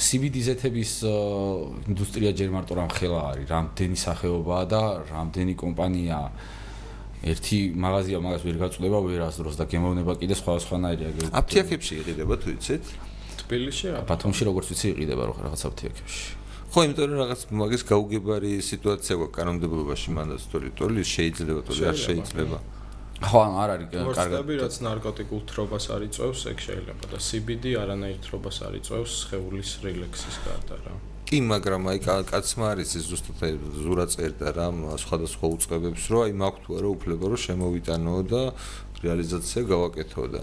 [0.00, 0.92] CBD-ზეთების
[1.92, 4.82] ინდუსტრია ჯერ მარტო რამ ხელა არის, რამდენი სახეობაა და
[5.12, 6.18] რამდენი კომპანია
[7.20, 11.28] ერთი მაღაზია მაგას ვერ გაწუდება ვერასდროს და გემოვნება კიდე სხვა სხვანაირია.
[11.36, 12.84] აფთიაქებში იყიდება თუ იცით?
[13.44, 14.00] თბილისში რა?
[14.08, 16.39] ბათუმში როგორც ვიცი იყიდება რაღაც აფთიაქებში.
[16.70, 21.98] ხო, იმიტომ რომ რაღაც მაგის გაუგებარი სიტუაცია გვაქვს კანონმდებლობაში მანდაც თორე თორე შეიძლება თორე არ
[21.98, 22.58] შეიძლება.
[23.26, 24.52] ხო, არ არის კარგად.
[24.62, 30.94] რაც ნარკოტიკულ თრობას არიწევს, ეგ შეიძლება და CBD არანაირ თრობას არიწევს ხეულის რელექსის გარდა რა.
[31.26, 31.98] კი, მაგრამ აი
[32.30, 34.66] კაცმა არის ეს ზუსტად ზურა წერდა რა
[34.98, 38.42] სხვადასხვა უწყებებს, რომ აი მაქვს თუ არა უფლება რომ შემოვიტანო და
[39.02, 40.40] რეალიზაცია გავაკეთო და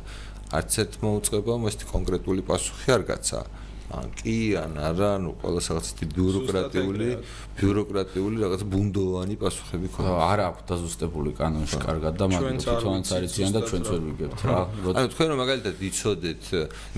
[0.48, 3.40] არც ერთ მოუწყებამ ეს კონკრეტული პასუხი არ გაცა.
[3.88, 7.08] ან კი ან არა, ну, ყველა რაღაც ბიუროკრატიული,
[7.56, 10.12] ბიუროკრატიული რაღაც ბუნდოვანი პასუხები ქონდა.
[10.28, 14.60] არა აქვს დაზუსტებული კანონში კარგად და მაგრამ თვითონაც არიციან და ჩვენც ვერ ვიგებთ რა.
[14.92, 16.44] ანუ თქვენ რომ მაგალითად იცოდეთ,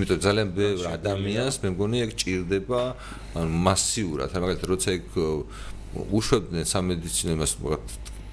[0.02, 2.82] იმიტომ ძალიან ბევრ ადამიანს მე მგონი ეგ ჭირდება
[3.38, 5.04] ანუ მასიურად, მაგალითად როცა ეგ
[5.90, 7.54] უშვებდნენ სამედიცინო იმას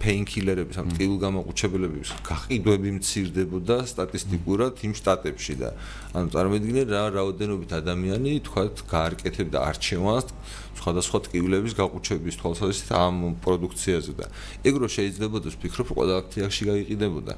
[0.02, 5.70] პეინკილერების ამ ტილგამაყუჩებელების გაყიდვები მცირდებოდა სტატისტიკურად იმ შტატებში და
[6.16, 10.32] ანუ წარმოიდგინე რა რაოდენობით ადამიანი თქვათ გაარკეთებდა არჩევანს
[10.76, 14.26] სხვადასხვა ტკივილების გაყუჩების თვალსაზრისით ამ პროდუქციაზე და
[14.68, 17.34] ეგ რო შეიძლებოდა ვფიქრობ ყველა აქტიაში გაიყიდებოდა.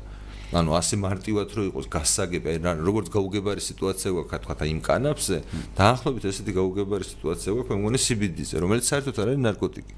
[0.48, 5.36] ანუ ასე მარტივად რო იყოს გასაგები რა როგორც გაუგებარი სიტუაცია გვაქვს თქვათ აი იმ კანაფზე
[5.76, 9.94] დაახლოებით ესეთი გაუგებარი სიტუაცია გვაქვს მე მგონი CBD-ზე რომელიც საერთოდ არ არის ნარკოტიკი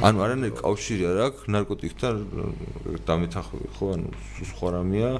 [0.00, 2.14] ანუ არანაირი კავშირი არ აქვს ნარკოტიკთან
[3.08, 3.86] დამეთახები ხო?
[3.96, 4.08] ანუ
[4.52, 5.10] სხვა რამეა?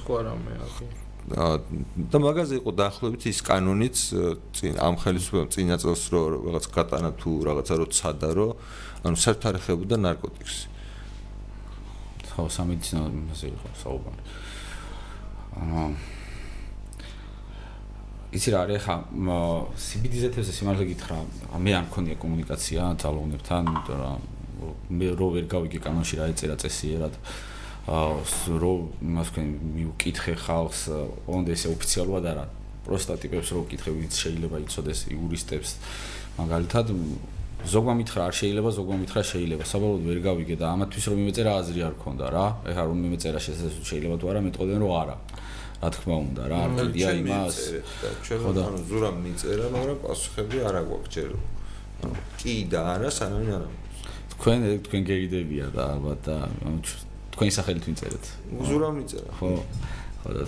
[0.00, 0.88] სხვა რამეა კი
[1.30, 3.98] და მაგაზე იყო დაახლოებით ის კანონიც
[4.56, 8.48] წინ ამ ხელისუფლებამ წინა წელს რო რაღაც გატანა თუ რაღაცა რო ცადა რო
[9.04, 10.56] ანუ საერთარეხებოდა ნარკოტიკს.
[12.34, 14.20] ხო სამედიცინო მასე იყო საუბარი.
[15.60, 15.86] აა
[18.30, 18.94] იცი რა არის ხა
[19.74, 21.16] CBD-ზეთებზე სიმართლე გითხრა
[21.66, 24.20] მე არ მქონია კომუნიკაცია ძალოვნებთან იმიტომ რომ
[25.00, 27.18] მე რო ვერ გავიგე კანონში რა ეწერა წესიერად
[27.90, 28.72] რო
[29.16, 30.82] მას თქვენ მივკითხე ხალხს
[31.26, 32.46] ოღონდ ესე ოფიციალურად არა
[32.86, 35.70] პროსტა ტიპებს რო ვკითხე ვინც შეიძლება იცოდეს იურისტებს
[36.38, 36.94] მაგალითად
[37.66, 41.80] ზოგმა მითხრა არ შეიძლება ზოგმა მითხრა შეიძლება საბოლოოდ ვერ გავიგე და ამათვის რომ მიმეწერა აზრი
[41.88, 45.16] არ ქონდა რა ეხლა რომ მიმეწერა შეიძლება თუ არა მეტყოდნენ რომ არა
[45.80, 47.56] რა თქმა უნდა რა არ კიდია იმას.
[48.28, 51.30] ხო და ანუ ზურამ მიწერა მაგრამ პასუხები არ აგვაქვს ჯერ.
[52.40, 53.68] კი და არა სანამ არა
[54.36, 56.36] თქვენ თქვენ გეიდებია და ალბათ და
[57.32, 58.24] თქვენი სახელით ვიწერეთ
[58.68, 59.30] ზურამ მიწერა.
[59.40, 59.48] ხო
[60.20, 60.44] ხო და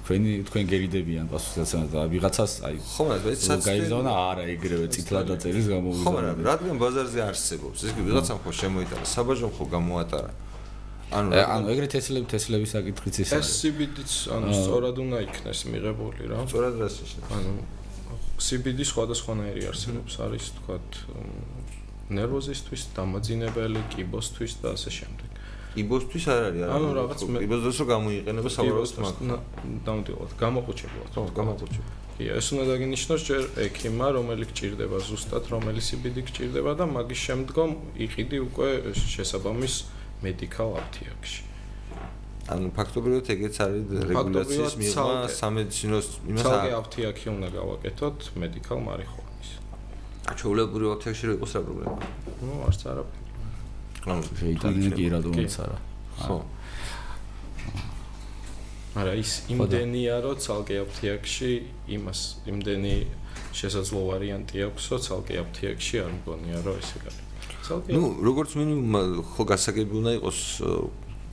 [0.00, 5.24] თქვენი თქვენ გერიდებიან პასუხსაც და ვიღაცას აი ხო მაგრამ ეს საწ გაიზონა არა ეგრევე წითლად
[5.28, 10.30] დაწერის გამოვიდა ხო მაგრამ რადგან ბაზარზე არსებობს ეს კი ვიღაცამ ხო შემოიტანა საბაჟომ ხო გამოატარა
[11.10, 13.50] ანუ ანუ ეგრეთ ესლები თესლები საკითხიც ის არის.
[13.60, 16.36] CBD-ც ანუ სწორად უნდა იქნეს მიღებული რა.
[16.46, 17.18] სწორად რას ისე.
[17.34, 17.52] ანუ
[18.40, 20.88] CBD სხვადასხვანაირი არსებობს, არის თქვათ
[22.10, 25.30] ნერვოზისთვის, დამაძინებელი, კიბოსთვის და ასე შემდეგ.
[25.74, 26.72] კიბოსთვის არ არის არა.
[26.78, 29.16] ანუ რაღაც რომ გამოიყენება საბოლოოდ მაგ.
[29.86, 31.08] დამდილოთ, გამოყუჩებლად.
[31.14, 31.84] ხო, გამოყუჩებ.
[32.18, 37.70] კი, ეს უნდა დაგინიშნოს ჯერ ექიმა, რომელიც გჭირდება ზუსტად, რომელი სიბიდი გჭირდება და მაგის შემდგომ
[38.06, 38.68] იყიდი უკვე
[39.14, 39.74] შესაბამის
[40.24, 41.42] მედიკალ აფთიაქში.
[42.50, 45.32] ანუ ფაქტობრივად ეგეც არის რეგულაციის მიღმა ცალკე.
[45.40, 49.50] სამედიცინოს იმას ცალკე არ აფთიაქი უნდა გავაკეთოთ მედიკალ მარიხუანის.
[50.40, 51.98] ჩაულებური აფთიაქში რო იყოს რა პრობლემა.
[52.42, 53.24] ნუ არც არაფერი.
[54.10, 55.78] ანუ შეიტანენ კი რატომაც არა.
[56.20, 56.36] ხო.
[59.00, 61.52] არა ის იმდენია რომ ცალკე აფთიაქში
[61.96, 62.94] იმას იმდენი
[63.54, 67.29] შესაძლო ვარიანტი აქვსო ცალკე აფთიაქში არ მგონია რომ ესე გაქვს.
[67.70, 68.98] ცალკე ну როგორც მინიმუმ
[69.30, 70.40] ხო გასაგები უნდა იყოს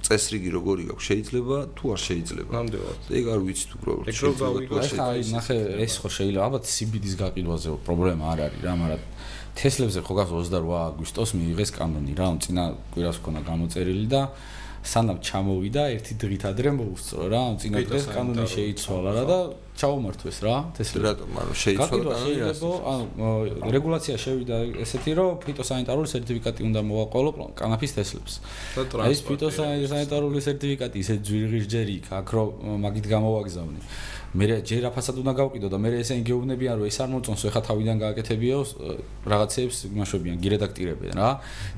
[0.07, 1.03] წესრიგი როგორი გაქვს?
[1.09, 2.51] შეიძლება თუ არ შეიძლება?
[2.55, 2.99] ნამდვილად.
[3.17, 6.09] ეგ არ ვიცით უბრალოდ ეგ რო შეიძლება თუ გავიგო, არ ეხლა აი ნახე ეს ხო
[6.17, 9.01] შეიძლება ალბათ CBD-ს გაყიდვაზე პრობლემა არ არის რა, მაგრამ
[9.57, 12.63] თესლებზე ხო გას 28 აგვისტოს მიიღეს კანონი რა, ამ წინა
[12.93, 14.21] კვირას ქონა გამოწერილი და
[14.87, 19.39] სანამ ჩამოვიდა ერთი დღით ადრე მოუსწრო რა, ამ წინა დღეს კანონი შეიცვალა რა და
[19.77, 21.05] ჩაუმართვეს რა, თესლებზე.
[21.07, 26.79] რატომ ანუ შეიცვალა გაყიდვა კანონი რას შეიძლება, ანუ რეგულაცია შევიდა ესეთი, რომ ფიტოსანიტარული სერტიფიკატი უნდა
[26.89, 28.33] მოვაყოლო კანაფის თესლებს.
[29.13, 32.49] ეს ფიტოსანიტარული სერტიფიკატი ისე ძვირღირჯერი იქ აქ რომ
[32.83, 33.81] მაგით გამოვაგზავნე.
[34.37, 37.97] მე ჯერ აფასად უნდა გავყიდო და მე ესენი გეუბნებიან რომ ეს არ მოწონს ეხა თავიდან
[38.03, 38.59] გააკეთებიო
[39.23, 41.29] რაღაცეებს იმაშობიან გირედაქტირებენ რა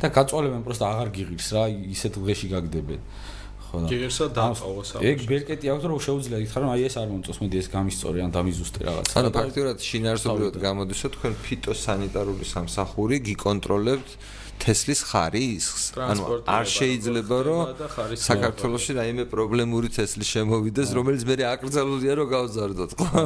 [0.02, 3.02] და გაწვალებენ პროსტა აღარ გიღირს რა ისეთ დღეში გაგდებენ
[3.70, 7.40] ხო და გიგერსა დაყავო ეგ ბერკეტი აქვს რომ შეუძლია ითხრა რომ აი ეს არ მომწონს
[7.46, 9.06] მედი ეს გამისწორე ან დამიზუსტე რაღაც.
[9.20, 14.10] ანუ ფაქტობრივად შინაარსობრივად გამოდიო თქვენ ფიტოსანიტარული სამსახური გიკონტროლებთ
[14.64, 16.22] თესლის ხარისხს ანუ
[16.58, 17.62] არ შეიძლება რომ
[18.26, 23.24] საქართველოსში რაიმე პრობლემური თესლი შემოვიდეს რომელიც მე აკრძალულია რომ გავზარდოთ ხო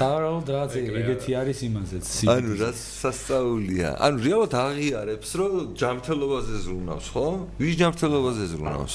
[0.00, 3.88] სავარაუდოდ რაღაც ეგეთი არის იმაზეც ანუ რა სასწაულია.
[4.06, 7.26] ანუ რეალურად აღიარებს რომ ჯანმრთელობაზე ზრუნავს ხო?
[7.60, 8.94] ვის ჯანმრთელობაზე ზრუნავს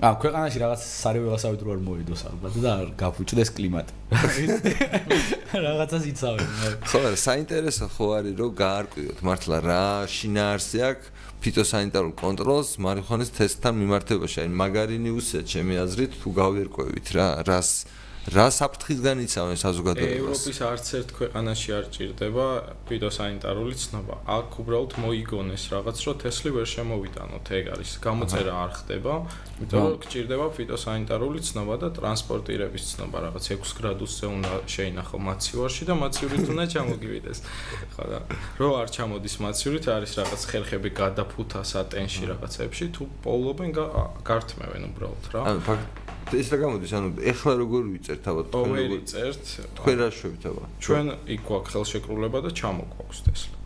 [0.00, 3.92] ა ქვეყანაში რაღაც სარეველასავით რო არ მოედოს ალბათ და არ გაფუჭდეს კლიმატი
[5.64, 6.48] რაღაცას იცავენ
[6.88, 9.18] ხო არა საინტერესო ხო არის რომ გაარკვიოთ.
[9.28, 11.12] მართლა რა შინაარსი აქვს?
[11.44, 14.36] ფიტოსანიტარულ კონტროლს მარიხუანის თესტთან მიმართებაში.
[14.40, 17.70] აი მაგარი ნიუსია ჩემი აზრით თუ გავერკვევით რა რას
[18.28, 22.46] რა საფრთხისგან იცავენ საზოგადოებას ევროპის არც ერთ ქვეყანაში არ ჭირდება
[22.90, 24.14] ფიტოსანიტარული ცნობა.
[24.36, 27.90] აქ უბრალოდ მოიგონეს რაღაც, რომ თესლი ვერ შემოვიტანოთ, ეგ არის.
[28.04, 29.14] გამოწერა არ ხდება,
[29.56, 35.94] იმიტომ რომ გჭირდება ფიტოსანიტარული ცნობა და ტრანსპორტირების ცნობა, რაღაც 6 გრადუსზე უნდა შეინახო მაცივრში და
[36.04, 37.38] მაცივრით უნდა ჩამოგივიდეს.
[37.96, 38.18] ხო და
[38.60, 43.92] რო არ ჩამოდის მაცივრით, არის რაღაც ხერხები გადაფუთა სატენში რაღაცებში, თუ პოულობენ გა-
[44.28, 45.40] გართმევენ უბრალოდ რა.
[45.48, 49.44] ანუ ფაქტ ეს რა გამოდის ანუ ეხლა როგორ ვიწერთ ალბათ თქვენ როგორ წერთ.
[49.78, 53.56] თქვენ რა შვებთ ალბათ ჩვენ იქ გვაქვს ხელშეკრულება და ჩამოგვაქვს თესლი.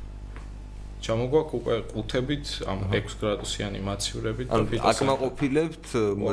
[1.04, 4.92] ჩამოგვაქვს უკვე ყუთებით ამ 6 გრადუსიანი მაცივრებით და ფიტოსანიტარული.
[4.94, 5.86] აკმაყოფილებთ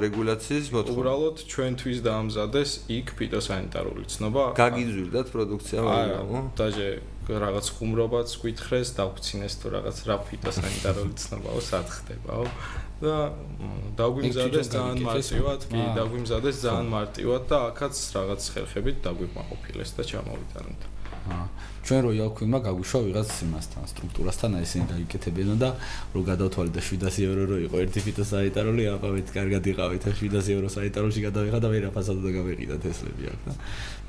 [0.06, 4.44] რეგულაციის მოთხოვნა უბრალოდ ჩვენთვის დაამზადეს იქ ფიტოსანიტარული ცნობა.
[4.56, 6.90] გაგიზვირდათ პროდუქცია მაგრამ დაჟე
[7.32, 12.46] რაღაც ხუმრობაც გვითხრეს, დავქცინეს თუ რაღაც რა ფიტოსანიტარული ცნობაო სად ხდებაო
[13.02, 13.16] და
[14.00, 15.96] დაგვიმზადეს ძალიან მარტივად, კი, აა.
[16.00, 20.82] დაგვიმზადეს ძალიან მარტივად და აქაც რაღაც ხერხებით დაგვიმაყოფილეს და ჩამოვიტანეთ.
[21.22, 21.46] აა
[21.82, 25.70] ჩვენ რო იალქვინმა გაგვიშვა ვიღაც იმასთან სტრუქტურასთან აი ესენი გაიკეთებინა და
[26.14, 31.26] რო გადავთვალე და 700 ევრო რო იყო ერთი ფიტოსანიტარული აყავით კარგად იყავით 700 ევრო სანიტარულში
[31.26, 33.54] გადავიღა და მე რა ფასად და გავიყიდა თესლები აქ და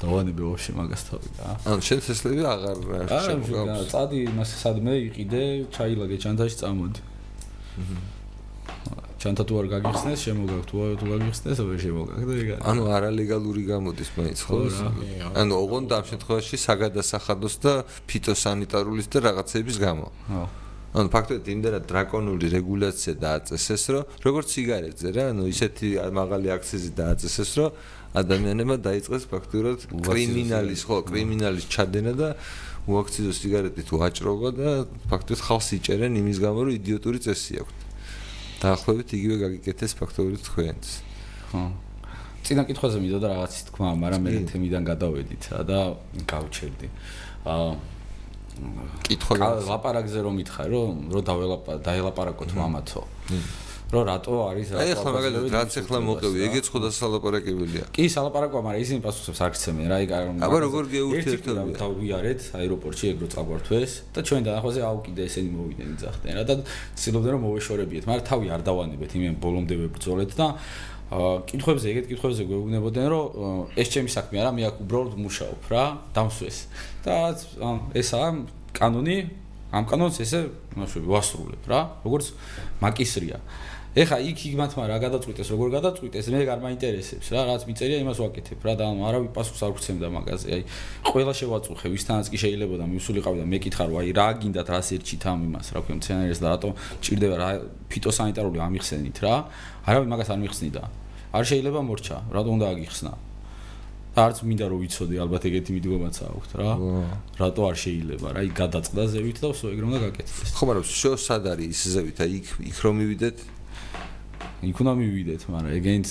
[0.04, 5.42] დავანებე ვაფშე მაგას თავი რა ანუ შენ თესლები აღარ არა შეგვაქვს წადი მას სადმე იყიდე
[5.72, 7.00] ჩაილაგე ჩანთაში წამოდი
[9.22, 13.62] ჩანთა თუ არ გაგიხსნეს შემოგაგ თუ თუ გაგიხსნეს ვერ შემოგაგ და ეგ არის ანუ არალეგალური
[13.70, 14.56] გამოდის მაინც ხო?
[15.38, 17.72] ანუ ოღონდ ამ შემთხვევაში საგადასახადოს და
[18.10, 20.06] ფიტოსანიტარულის და რაღაცების გამო.
[20.26, 20.44] ხო.
[20.92, 27.50] ანუ ფაქტობრივად იმდენად დრაკონული რეგულაცია დააწესეს, რომ როგორც სიგარეტზე რა, ანუ ისეთი მაღალი აქციზი დააწესეს,
[27.56, 27.70] რომ
[28.12, 32.28] ადამიანებმა დაიწყეს ფაქტობრივად კრიმინალის, ხო, კრიმინალის ჩადენა და
[32.92, 34.68] უაქციზო სიგარეტით ვაჭრობა და
[35.08, 37.81] ფაქტობრივად ხალხს იჭერენ იმის გამო, რომ იდიოტური წესი აქვთ.
[38.62, 40.88] დაახლოებით იგივე გაგიკეთეს ფაქტობრივად თქვენს.
[41.50, 41.62] ხო
[42.42, 45.78] წინა კითხვაზე მიდოდა რაღაცის თქმა, მაგრამ მე თემიდან გადავედით და
[46.26, 46.88] გავჩერდი.
[47.46, 47.70] აა
[49.06, 49.34] კითხვა
[49.70, 51.22] ლაპარაკზე რომ მითხარ რომ რომ
[51.86, 53.02] დაელაპარაკოთ მამათო.
[53.92, 57.84] რომ რატო არის აი ახლა მაგალითად რაც ახლა მოყევი, ეგეც ხოდა სალაპარაკებელია.
[57.92, 61.64] კი სალაპარაკოა, მაგრამ ისინი პასუხებს არ გცემენ რა, იქ არ აბა, როგორ გეურთიერთებია?
[61.68, 66.44] ერთი დავიარეთ აეროპორტში ეგ რო წაგვართვეს და ჩვენ დაახლოებით აუ კიდე ესენი მოვიდნენ იძახდნენ რა
[66.48, 66.54] და
[66.96, 70.46] ცდილობდნენ რომ მოვეშორებიეთ, მაგრამ თავი არ დავანებეთ, იმენ ბოლომდე ვებრძოლეთ და
[71.12, 75.84] აა კითხვებზე ეგეთ კითხვებზე გვეუბნებოდნენ რომ ეს ჩემი საქმე არა, მე აქ უბრალოდ მუშაობ რა,
[76.16, 76.58] დამსვეს.
[77.04, 78.28] და ამ ესაა
[78.72, 79.18] კანონი
[79.72, 80.40] ამ კანონს ესე
[80.76, 82.32] ვასრულებ რა როგორც
[82.80, 83.40] მაკისრია
[83.92, 88.64] ეხა იქ იგმათმა რა გადაწყვიტეს როგორ გადაწყვიტეს მე არ მაინტერესებს რა რაც მიწერია იმას ვაკეთებ
[88.64, 90.62] რა და არავი პასუხს არ გცემდა მაგაზე აი
[91.12, 95.24] ყველა შევაწუხე ვისთანაც კი შეიძლება და მისულიყავი და მეკითხა რომ აი რა გინდათ რა სერჩით
[95.28, 96.72] ამ იმას რა ქვია მცენარეს და რატომ
[97.04, 97.50] ჭირდება რა
[97.92, 99.34] ფიტოსანიტარული ამიხსენით რა?
[99.84, 100.82] არავი მაგას არ მიხსნიდა.
[101.36, 103.12] არ შეიძლება მორჩა რატომ უნდა აგიხსნა?
[104.12, 106.70] არც მინდა რომ ვიცოდე ალბათ ეგეთი მიდგომაც აქვს რა?
[107.40, 108.40] რატო არ შეიძლება რა?
[108.48, 110.52] იქ გადაწყდა ზევით და ვსო ეგრე უნდა გაკეთდეს.
[110.52, 112.18] ხო მაგრამ შო სად არის ის ზევით?
[112.20, 113.36] აი იქ იქ რომ მივიდეთ
[114.62, 116.08] იქ უნდა მივიდეთ, მაგრამ ეგენც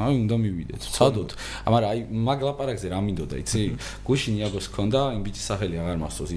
[0.00, 0.82] აი უნდა მივიდეთ.
[0.96, 1.30] ცადოთ.
[1.66, 3.62] მაგრამ აი მაგ ლაპარაკზე რა მინდოდა, იცი?
[4.06, 6.32] გუშინ იაგოს ქონდა იმ ბიჭის სახელი აღარ მახსოვს,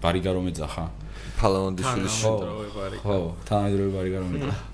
[0.00, 0.84] ბარიგა რომ ეძახა.
[1.36, 3.02] ფალაონდიშვილის თანამედროვე ბარიგა.
[3.04, 3.18] ხო,
[3.48, 4.64] თანამედროვე ბარიგა რომ ეძახა.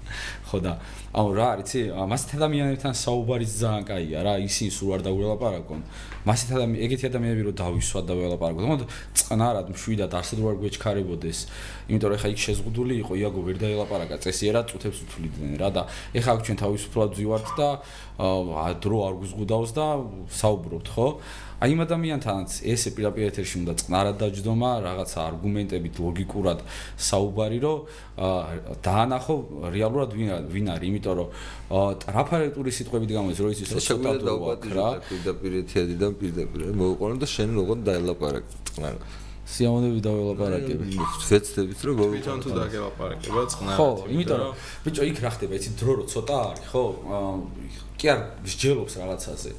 [0.48, 0.72] ხო და
[1.12, 1.80] აუ რა არის, იცი?
[1.92, 5.80] მასეთ ადამიანებთან საუბარიც ძალიან კაია რა, ისინი სულ არ დაუღელაპარაკონ.
[6.24, 8.62] მასეთ ადამიანი, ეგეთი ადამიანები რომ დავისვათ და ველაპარაკოთ.
[8.62, 11.38] თუმცა წყნარად მშვიდად არსად რო არ გვეჩქარებოდეს.
[11.92, 15.82] იმიტომ რომ ეხა იქ შეზღუდული იყო იაგო ვერ დაელაპარაკა წესიერად წუთებს უთვლიდნენ რა და
[16.16, 17.68] ეხა აქ ჩვენ თავისუფლად ვზივართ და
[18.80, 19.86] დრო არ გვზღუდავს და
[20.32, 21.08] საუბრობთ ხო?
[21.62, 26.64] აი იმ ადამიანთანაც ესე პირაპირ ეთერში უნდა წნარად დაჯდომა რაღაცა არგუმენტებით ლოგიკურად
[27.08, 27.78] საუბარი რომ
[28.86, 29.36] დაანახო
[29.76, 31.28] რეალურად ვინ ვინ არის იმიტომ რომ
[32.02, 37.26] ტრაფარეტური სიტყვებით გამოდის რომ იცის რომ ცოტა დაუპატიჟო და პირდაპირ ეთიადი და პირდაპირ მოუყოლო და
[37.30, 39.20] შენ როგორ დაელაპარაკე წნარად
[39.52, 40.96] სიამონები დაველაპარაკები.
[41.28, 43.76] შეცდებით რომ თვითონ თუ დაგელაპარაკება წყნარად.
[43.76, 44.52] ხო, იმიტომ რომ
[44.86, 46.84] ბიჭო იქ რა ხდება, იცი დრო რო ცოტა არის, ხო?
[47.98, 49.50] კი არ მსჯელობს რაღაცაზე.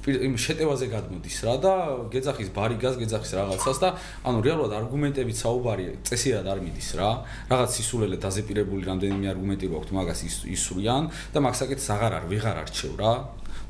[0.00, 1.72] იმ შეტევაზე გადმოდის რა და
[2.08, 3.88] გეძახის ბარიგას, გეძახის რაღაცას და
[4.24, 7.10] ანუ რეალურად არგუმენტებით საუბარი წესიერად არ მიდის რა.
[7.52, 10.20] რაღაც სისულელე დაზეპირებული რამდენიმე არგუმენტი რო აქვს, მაგას
[10.56, 11.02] ისურიან
[11.36, 13.12] და მაგ საკეთს აღარ არ ვეღარ არჩევ რა.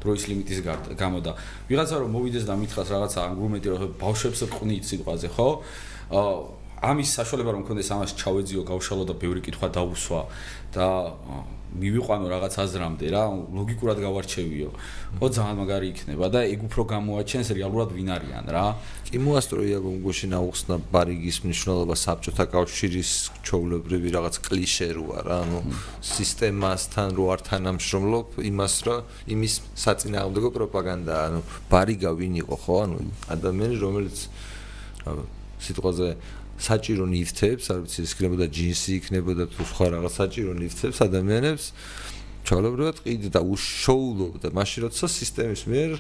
[0.01, 0.61] დროის ლიმიტის
[0.97, 1.37] გამო და
[1.69, 5.49] ვიღაცა რომ მოვიდეს და მითხას რაღაცა არგუმენტი რომ ბავშვებს ყვნით სიტყვაზე ხო?
[6.11, 10.21] აა ამის საშუალება რომ მქონდეს ამას ჩავეძიო, გავშალო და ბევრი კითხვა დაუსვა
[10.73, 10.87] და
[11.71, 13.23] მივიყვანო რაღაც აზრამდე რა,
[13.55, 14.71] ლოგიკურად გავარჩევიო.
[15.21, 18.65] ხო ძალიან მაგარი იქნება და ეგ უფრო გამოაჩენს რეალურად ვინ არიან რა.
[19.07, 23.11] კი მოასწროია გუშინ აუხსნა ბარიგის მნიშვნელობა საბჭოთა კავშირის
[23.47, 25.59] ჩოვლებრივი რაღაც კლიშე როა რა, ანუ
[26.03, 28.97] სისტემასთან რო არ თანამშრომლობ, იმას რა,
[29.31, 32.99] იმის საწინააღმდეგო პროპაგანდა, ანუ ბარიგა ვინ იყო ხო, ანუ
[33.31, 34.17] ადამიანი რომელიც
[35.61, 36.09] სიტყვაზე
[36.61, 41.65] საჭირო ნივთებს, არ ვიცი, იქნებოდა ჯინსი, იქნებოდა თუ სხვა რაღაც საჭირო ნივთებს ადამიანებს
[42.45, 45.91] ჩაოლებრად ყიდდა უშოულობდა, მაშინ როცა სისტემის მიერ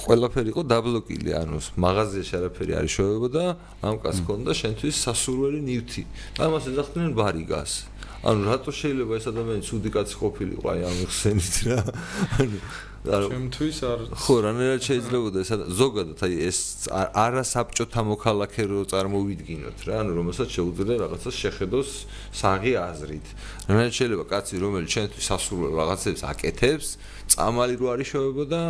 [0.00, 3.42] ყველაფერი იყო დაბლოკილი, ანუ მაღაზიაში არაფერი არ შევებოდა,
[3.84, 6.02] ამ კაც ქონდა შენთვის სასურველი ნივთი.
[6.40, 7.72] ამას ეძახდნენ ბარიგას.
[8.20, 11.80] ანუ რატო შეიძლება ეს ადამიანი ცუდი კაცი ყოფილიყო აი ამ ხსენით რა?
[12.40, 12.58] ანუ
[13.00, 16.58] ჩემთვის არ ხო რანაირად შეიძლება ეს ზოგადად აი ეს
[16.92, 21.88] არასაბჭოთა მოქალაქე რო წარმოვიდგინოთ რა ანუ რომელსაც შეუძლია რაღაცას შეხედოს
[22.28, 23.26] საღი აზრით.
[23.72, 26.88] რანაირად შეიძლება კაცი რომელიც ჩვენთვის სასურველ რაღაცებს აკეთებს
[27.32, 28.60] წამალი რო არის შევებოდა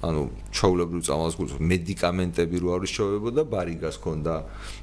[0.00, 0.22] ანუ
[0.56, 4.34] ჩაულებრივ წამალს გულს მედიკამენტები რო არის შევებოდა ბარიგას ქონდა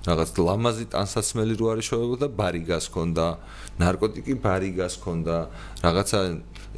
[0.09, 3.25] რაღაც ლამაზი ტანსაცმელი რო არის შევებოდა ბარიგას ქონდა
[3.81, 5.37] ნარკოტიკი ბარიგას ქონდა
[5.85, 6.21] რაღაცა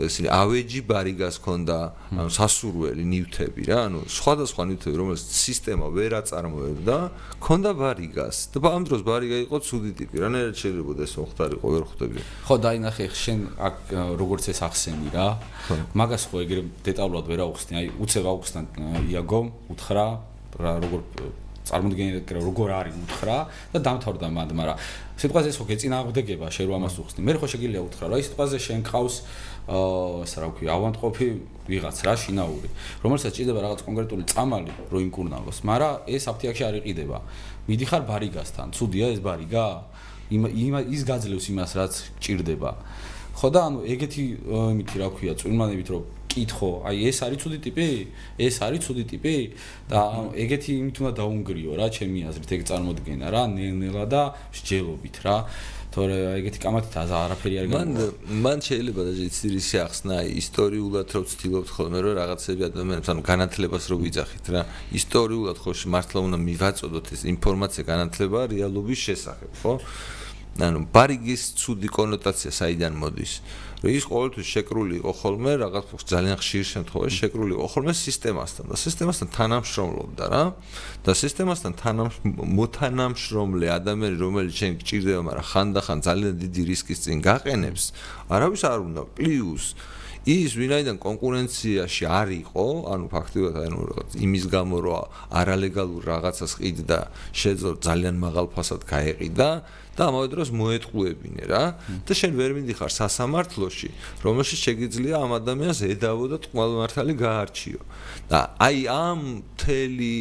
[0.06, 1.78] ესენი ავეჯი ბარიგას ქონდა
[2.16, 6.98] ანუ სასურველი ნივთები რა ანუ სხვადასხვა ნივთები რომელიც სისტემა ვერ აწარმოებდა
[7.44, 8.38] ქონდა ბარიგას.
[8.56, 12.20] და ამ დროს ბარიგა იყო ცუდი ტიპი რანაირად შეიძლება ეს მოხდარიყო ვერ ხვდები?
[12.48, 13.76] ხო დაინახე შენ აქ
[14.22, 15.28] როგორც ეს ახსენი რა.
[15.96, 17.74] მაგას ხო ეგრე დეტალურად ვერ აუხსნი.
[17.80, 18.60] აი უცებ აუხსნა
[19.12, 19.42] იაგო
[19.74, 20.08] უთხრა
[20.60, 21.02] რა როგორ
[21.70, 23.38] წარმოდგენილი როგორ არის უთხრა
[23.74, 24.78] და დამთავრდა მანდ მაგრამ
[25.22, 27.20] სიტყვაზე ხო გეწინააღმდეგება შენ რო ამას უხსნი.
[27.28, 28.16] მე ხო შეგიძლია უთხრა რა?
[28.18, 29.16] ის სიტყვაზე შენ ყავს
[29.70, 31.28] ასე რა ვქი ავანტყოფი
[31.70, 32.70] ვიღაც რა შინაური
[33.06, 37.18] რომელსაც ჭირდება რაღაც კონკრეტული წამალი რო იმკურნალოს მაგრამ ეს აფთიაქში არ იყიდება
[37.70, 39.66] მიდიხარ ბარიგასთან ცუდია ეს ბარიგა
[40.34, 42.72] იმ ის გაძლევს იმას რაც ჭირდება
[43.40, 44.24] ხო და ანუ ეგეთი
[44.74, 47.88] იმითი რა ვქია წვიმანებით რომ კითხო, აი ეს არის ცუდი ტიპი?
[48.38, 49.36] ეს არის ცუდი ტიპი?
[49.90, 50.00] და
[50.38, 54.22] ეგეთი იმით უნდა დაუნგრიო რა, ჩემი აზრით, ეგ წარმოდგენა რა, ნელ-ნელა და
[54.54, 55.38] მსჯელობით რა.
[55.90, 57.78] თორე ეგეთი კამათით არაფერი არ გამო.
[57.80, 57.90] მან
[58.46, 59.12] მან შეიძლება და
[59.58, 64.62] ისე ახსნა ისტორიულად რო ვცდილობთ ხოლმე რომ რაღაცები ადამიანებს ანუ განათლებას რო ვიძახით რა.
[65.00, 69.74] ისტორიულად ხო მართლა უნდა მივაწოდოთ ეს ინფორმაცია განათლება რეალობის შესახებ, ხო?
[70.68, 73.34] ანუ ბარიგის ცუდი კონოტაცია საიდან მოდის?
[73.80, 78.76] რომ ის ყოველთვის შეკრული იყო ხოლმე რაღაც ძალიან ხშირ შემთხვევაში შეკრული იყო ხოლმე სისტემასთან და
[78.76, 80.44] სისტემასთან თანამშრომლობდა რა
[81.08, 87.84] და სისტემასთან თანამოთანამშრომლე ადამიანი რომელიც შენ გჭირდება მაგრამ ხანდახან ძალიან დიდი რისკის წინ გაყენებს
[88.28, 89.66] არავის არ უნდა პლუს
[90.28, 97.00] ის ვინაიდან კონკურენციაში არ იყო, ანუ ფაქტობრივად ანუ რაღაც იმის გამო რომ არალეგალურ რაღაცას ყიდდა,
[97.32, 99.50] შეძლო ძალიან მაღალ ფასად გაეყიდა
[99.96, 101.64] და ამავე დროს მოეთყუებინე რა
[102.08, 103.90] და შენ ვერ მიდიხარ სასამართლოში,
[104.24, 107.82] რომელშიც შეგიძლია ამ ადამიანს ედავო და თვალმართალი გაარჩიო.
[108.32, 109.20] და აი ამ
[109.60, 110.16] თელი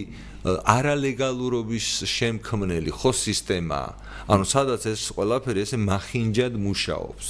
[0.47, 3.91] არალეგალურობის შემქმნელი ხო სისტემაა.
[4.29, 7.29] ანუ სადაც ეს ყველაფერი ესე მახინჯად მუშაობს.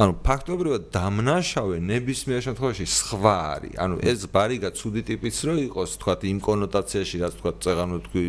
[0.00, 3.74] ანუ ფაქტობრივად დამნაშავე ნებისმიერ შემთხვევაში სხვა არის.
[3.76, 8.24] ანუ ეს ბარიგა ცუდი ტიპის რო იყოს, თქვა იმ კონოტაციაში, რაც თქვა წეღანო თქვი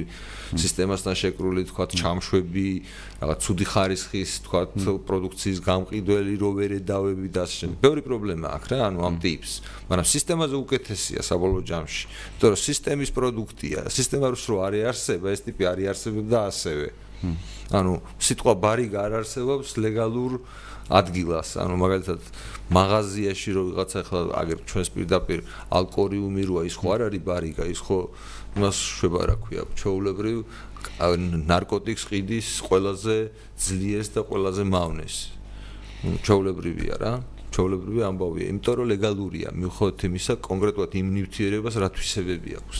[0.51, 2.70] სისტემასთან შეკრული, თქვა ჩამშვები,
[3.24, 4.61] რაღაც ცუდი ხარისხის, თქვა
[5.07, 7.78] პროდუქციის გამყიდველი როვერე დავები და ასე შემდეგ.
[7.80, 9.51] ბევრი პრობლემა აქვს რა, ანუ ამ ტიპს.
[9.88, 12.03] მაგრამ სისტემაზე უკეთესია საბოლოო ჯამში.
[12.36, 16.88] იმიტომ რომ სისტემის პროდუქტია, სისტემა რო არის არსება, ეს ტიპი არის არსებობდა ასევე.
[17.70, 20.39] ანუ სიტყვა ბარიგა არ არსებობს ლეგალურ
[20.89, 22.22] ადგილას, ანუ მაგალითად
[22.74, 25.39] მაღაზიაში რო ვიღაცა ახლა აგერ ჩვენს პირდაპირ
[25.70, 27.99] ალკორიუმი როა ის ხო არ არის ბარიგა, ის ხო
[28.57, 30.38] იმას შვება რა ქვია, ჩაულებრივ
[31.45, 33.17] ნარკოტიკს ყიდის ყველაზე
[33.53, 35.15] ძლიერს და ყველაზე მავნეს.
[36.26, 37.13] ჩაულებრივია რა.
[37.49, 42.80] ჩაულებრივი ამბავია, იმიტომ რომ ლეგალურია, მიუხედავად იმისა, კონკრეტულად იმ ნივთიერებას რა თვისებები აქვს.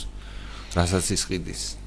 [0.78, 1.79] რასაც ის ყიდის.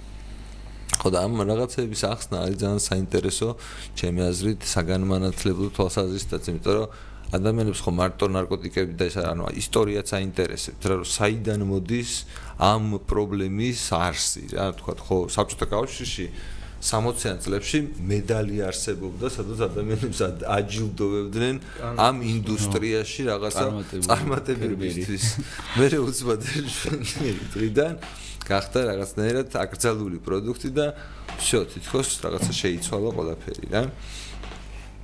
[1.00, 3.50] ხო და ამ რაღაცების ახსნა არის ძალიან საინტერესო
[3.98, 6.88] ჩემი აზრით საგანმანათლებლო თვალსაზრისითაც იმიტომ რომ
[7.34, 12.12] ადამიანებს ხო მარტო ნარკოტიკები და ეს ანუ ისტორიაც აინტერესებს რა რომ საიდან მოდის
[12.62, 16.26] ამ პრობლემის არსი რა თქვა ხო საბჭოთა კავშირში
[16.84, 21.56] 60-იან წლებში медალი არსებობდა, სადაც ადამიანებს აჯილდოვებდნენ
[21.96, 23.66] ამ ინდუსტრიაში რაღაცა
[24.04, 25.24] წარმატებებისთვის.
[25.80, 26.42] მე უცბად
[27.56, 27.94] დღიდან
[28.44, 30.92] გახდა რაღაცნაირად აკრძალული პროდუქტი და
[31.40, 33.84] всё, თითქოს რაღაცა შეიცვალა ყველაფერი რა.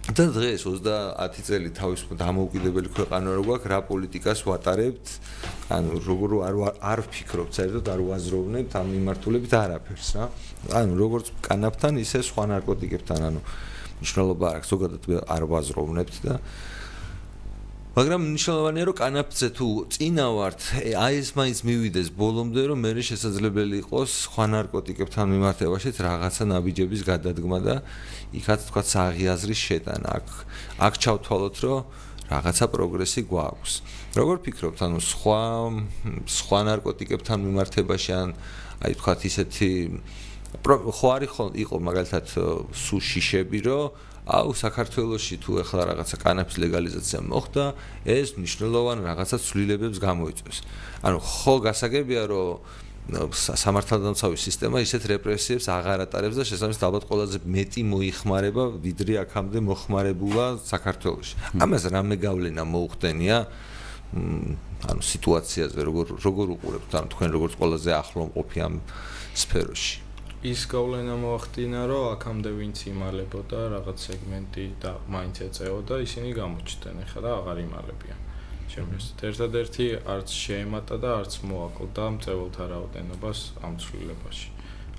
[0.09, 5.05] და დღეს 30 წელი თავის დამოუკიდებელი ქვეყანა რო გვაქვს, რა პოლიტიკას ვატარებთ?
[5.69, 10.25] ანუ როგორ არ არ ვფიქრობთ, საერთოდ არ ვაზროვნებთ ამ მიმართულებით არაფერს რა.
[10.81, 13.39] ანუ როგორც კანაფთან, ისე სხვა ნარკოტიკებთან, ანუ
[14.01, 16.33] მნიშვნელობა აქვს, ზოგადად არ ვაზროვნებთ და
[17.99, 20.59] მაგრამ მნიშვნელოვანია რომ კანაფზე თუ წინა ვართ
[21.03, 27.59] აი ეს მაინც მივიდეს ბოლომდე რომ მე შესაძლებელი იყოს სხვა ნარკოტიკებთან მიმართებაში რაღაცა ნაბიჯების გადადგმა
[27.59, 27.75] და
[28.39, 30.07] იქაც თქვა საღიაზრის შეტანა.
[30.15, 30.27] აქ
[30.79, 31.79] აქ ჩავთვალოთ რომ
[32.31, 33.73] რაღაცა პროგრესი გვაქვს.
[34.15, 35.43] როგორ ფიქრობთ ანუ სხვა
[36.39, 38.29] სხვა ნარკოტიკებთან მიმართებაში ან
[38.79, 39.71] აი თქვა ისეთი
[40.63, 42.25] ხო არის ხო იყო მაგალითად
[42.71, 43.91] სუ შიშები რომ
[44.29, 47.63] აუ საქართველოსში თუ ახლა რაღაცა კანაფის ლეგალიზაცია მოხდა,
[48.05, 50.59] ეს მნიშვნელოვან რაღაცა ცვლილებებს გამოიწვევს.
[51.01, 52.61] ანუ ხო გასაგებია, რომ
[53.09, 60.45] სამართალდამცავი სისტემა ისეთ რეპრესიებს აღარ ატარებს და შესაძლოა ალბათ ყველაზე მეტი მოიხმარება ვიდრე აქამდე მოხმარებულა
[60.61, 61.33] საქართველოში.
[61.57, 63.37] ამას რამე გავლენა მოუხდენია
[64.89, 68.73] ანუ სიტუაციაზე როგორ როგორ უყურებთ ამ თქვენ როგორც ყველაზე ახლო მყოფი ამ
[69.37, 70.08] სფეროში?
[70.39, 77.19] ის გავლენა მოახდინა, რომ აქამდე ვინც იმალებოდა რაღაც სეგმენტი და მაინც ეწეოდა, ისინი გამოჩნდნენ ახლა
[77.25, 78.19] და აღარ იმალებიან.
[78.71, 79.17] შემოსეთ.
[79.29, 84.49] ერთადერთი არც შეემატა და არც მოაკლდა მწეველთა რაოდენობას ამ ცვლილებაში.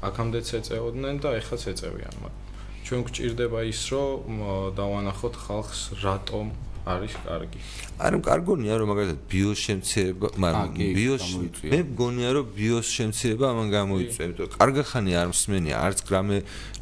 [0.09, 2.45] აქამდეც ეწეოდნენ და ეხლაც ეწევიან, მაგრამ
[2.84, 4.36] ჩვენ გვჭირდება ის, რომ
[4.76, 6.47] დავანახოთ ხალხს რატომ
[6.88, 7.60] არის კარგი.
[8.00, 11.24] არა, კარგონია რომ მაგალითად ბიოსემცირება, მაგრამ ბიოს
[11.72, 16.36] მე მგონია რომ ბიოსემცირება ამან გამოიწვია, იმიტომ რომ კარგახანი არ მსმენია არც გრამე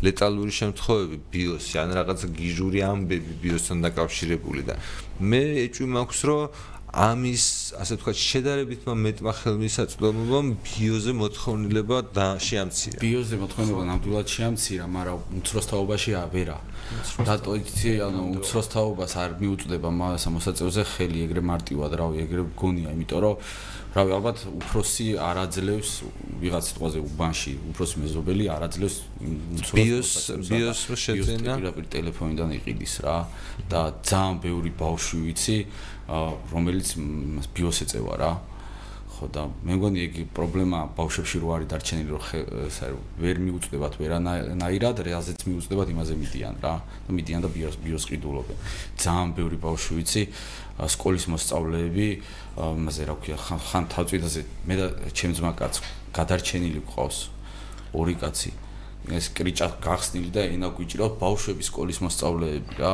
[0.06, 4.74] ლეტალური შემთხვევები ბიოსი, ან რაღაც გიჟური ამბები ბიოსთან დაკავშირებული და
[5.18, 6.42] მე ეჭვი მაქვს რომ
[6.88, 12.98] ამის ასე ვთქვათ შედარებით მეტმა ხელმისაწვდომობამ ბიოზე მოთხოვნილება და შეამცირა.
[13.04, 16.58] ბიოზე მოთხოვნილება ნამდვილად შეამცირა, მაგრამ უმცროსთაობაში აბერა.
[17.28, 23.36] დატოიცი, ანუ უმცროსთაობას არ მიუწვდება მას მოსაწევზე ხელი ეგრე მარტივად, რავი, ეგრე გონია, იმიტომ რომ
[23.92, 25.90] რავი, ალბათ უფროსი არაძლევს
[26.40, 28.96] ვიღაც სიტყვაზე უბანში, უფროსი მეზობელი არაძლევს
[29.76, 30.10] ბიოს
[30.48, 31.52] ბიოს შეძენა.
[31.60, 33.16] პირდაპირ ტელეფონიდან იყიდის რა
[33.68, 35.58] და ძალიან ბევრი ბავშვი ვიცი
[36.08, 36.88] რომელიც
[37.54, 38.32] ბიოს ეწევა რა
[39.18, 42.22] ხო და მე მგონი ეგ პრობლემა ბავშვებში რო არის დარჩენილი რომ
[42.70, 46.74] ესე ვერ მიუწდებათ ვერანაირად რეალზეც მიუწდებათ იმაზე მიდიან რა.
[46.78, 48.56] და მიდიან და ბიოს ბიოს ყიდულობენ.
[48.94, 50.22] ძალიან ბევრი ბავშვი ვიცი
[50.94, 52.08] სკოლის მოსწავლეები
[52.62, 54.40] იმაზე რა ქვია ხან თავწვიდაზე
[54.70, 54.86] მე და
[55.18, 55.74] ჩემ ძმა კაც
[56.14, 57.18] გადარჩენილი ყავს.
[57.90, 58.50] ორი კაცი.
[59.18, 62.92] ეს კრიჭა გახსნილი და ენა გვიჭირავს ბავშვების სკოლის მოსწავლეები რა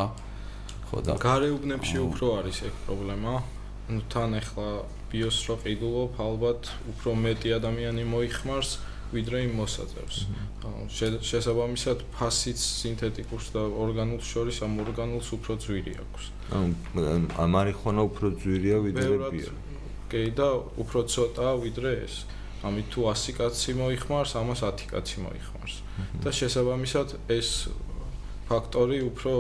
[0.89, 3.35] ხო და გარეუბნებში უფრო არის ეგ პრობლემა.
[3.89, 4.69] ну თან ახლა
[5.13, 8.71] ბიოს რო ყიდულობ, ალბათ უფრო მეტი ადამიანი მოიხმარს,
[9.15, 10.17] ვიდრე იმ მოსაწევს.
[11.29, 16.25] შესაბამისად ფასიც სინთეტიკურს და ორგანულს შორის ამ ორგანულს უფრო ძვირი აქვს.
[16.57, 19.51] ანუ მარიხუანა უფრო ძვირია ვიდრე ბიო.
[20.11, 20.49] კი და
[20.83, 22.15] უფრო ცოტა ვიდრე ეს.
[22.65, 25.75] ამით თუ 100 კაცი მოიხმარს, ამას 10 კაცი მოიხმარს.
[26.25, 27.69] და შესაბამისად ეს
[28.49, 29.33] ფაქტორი უფრო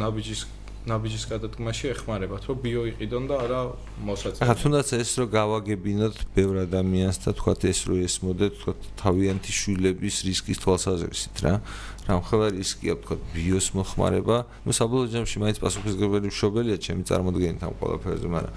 [0.00, 0.40] ნაბიჯის
[0.84, 3.60] ნაბიჯის გადადგმაში ეხმარებათ, რომ ბიო იყიდონ და არა
[4.04, 4.44] მოსაწევი.
[4.44, 10.16] ახლა თუნდაც ეს რო გავაგებინოთ ბევრ ადამიანს და თქვათ ეს რო ესმოდეთ, თქვათ თავიანთი შვილების
[10.28, 11.54] რისკის თვალსაზრისით რა.
[12.04, 14.36] რა მხოლოდ რისკია თქვათ ბიოს მოხმარება,
[14.68, 18.52] ну საბოლოო ჯამში მაინც პასუხისგებელი მშობელია ჩემი წარმოდგენით ამ ყველაფერზე, მაგრამ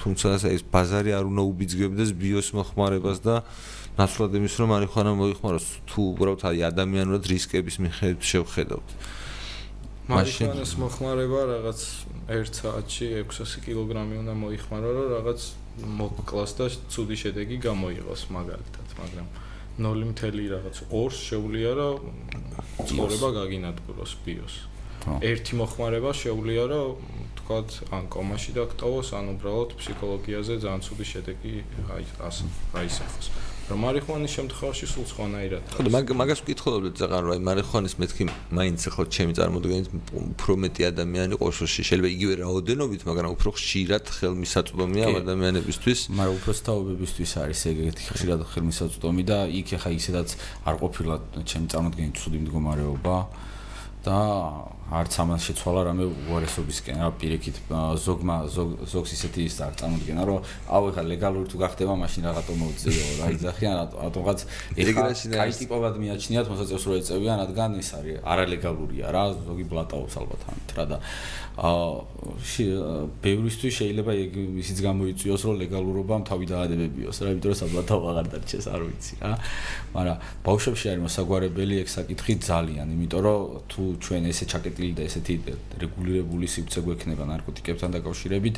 [0.00, 3.34] თუმცა ეს ბაზარი არ უნდა უბიძგებდეს ბიოს მოხმარებას და
[3.94, 8.88] ნაცვლად იმის რომ მარიხანა მოიხმაროს თუ უბრალოდ აი ადამიანურად რისკების მიხედვით შევხედავთ.
[10.10, 11.80] მარიხანას მოხმარება რაღაც
[12.34, 15.40] 1 საათში 600 კილოგრამი უნდა მოიხმარო რომ რაღაც
[16.00, 19.28] მოკლას და ცუდი შედეგი გამოიღოს მაგალითად, მაგრამ
[19.80, 21.98] 0 რაღაც 2 შეუძლია რომ
[22.90, 24.54] ცხოვრება გაგინადგუროს ბიოს.
[25.24, 26.90] ერთი მოხმარება შეუძლია რომ
[27.40, 31.54] თქვათ ან კომაში დაკტოვოს ან უბრალოდ ფსიქოლოგიაზე ძალიან ცუდი შედეგი
[31.94, 32.44] აი ასე
[32.76, 33.26] აისახოს.
[33.70, 35.62] რომ მარიხუანის შემთხვევაში სულ სხვანაირად.
[35.78, 39.86] ხო მაგ მაგას ვკითხულობთ ზაღარ რა მარიხუანის მეთქი მაინც ხო ჩემი წარმოდგენით
[40.34, 46.52] უფრო მეტი ადამიანი ყოშოში შეიძლება იგივე რაოდენობით მაგრამ უფრო ხშირად ხელმისაწვდომია ამ ადამიანებისთვის მაგრამ უფრო
[46.60, 50.28] სტაობებისთვის არის ეგეთი ხშირად ხელმისაწვდომი და იქ ახლა ისედაც
[50.66, 51.14] არ ყოფილა
[51.46, 53.16] ჩემი წარმოდგენით ცუდი მდგომარეობა
[54.04, 54.18] და
[54.90, 57.58] არც ამას შეცვალა რამე უარესობისკენ რა პირიქით
[58.02, 63.04] ზოგმა ზოგს ისეთი ის არ წარმოდგენა რომ აუ ეხა ლეგალური თუ გახდება მაშინ რაღაცა მოუწიო
[63.20, 64.38] რა იძახიან რატომღაც
[64.82, 70.42] ეხა კაი ტიპობად მიაჩნიათ მოსაწევს რო ეწევიან რადგან ის არის არალეგალურია რა ზოგი ბლატაობს ალბათ
[70.50, 70.98] ამით რა და
[71.60, 72.10] აა
[73.20, 78.66] ბევრისთვის შეიძლება ეგ ისიც გამოიწვიოს რომ ლეგალურობამ თავი დაადებებიოს რა იმიტომ რომ საბლატაო აღარ დარჩეს
[78.70, 79.32] არ ვიცი რა.
[79.92, 80.16] მაგრამ
[80.46, 83.38] ბავშვებში არის მოსაგვარებელი ეგ საკითხი ძალიან იმიტომ რომ
[83.70, 84.44] თუ ჩვენ ესე
[84.80, 85.34] ჩაკეტილი და ესეთი
[85.80, 88.56] რეგულირებული სივრცე გვექნება ნარკოტიკებთან დაკავშირებით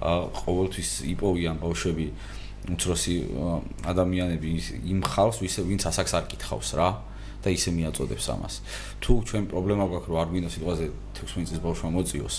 [0.00, 2.06] ყოველთვის იპოვიან ბავშვები
[2.76, 3.16] უცროსი
[3.86, 4.48] ადამიანები
[4.94, 6.88] იმ ხალხს ვინც ასაკს არ კითხავს რა
[7.42, 8.54] და ისე მიაწოდებს ამას.
[9.02, 12.36] თუ ჩვენ პრობლემა გვაქვს რომ არ გვინდა სიტყვაზე 16 წლის ბავშვმა მოწიოს,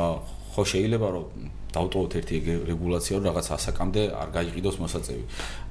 [0.00, 0.12] აა
[0.50, 1.26] ხო შეიძლება რომ
[1.76, 2.36] დავტოვოთ ერთი
[2.70, 5.24] რეგულაცია რომ რაღაც ასაკამდე არ გაიყიდოს მოსაწევი.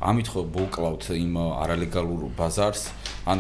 [0.06, 1.34] ამით ხო მოუკლავთ იმ
[1.66, 2.84] არალეგალურ ბაზარს,
[3.26, 3.38] ან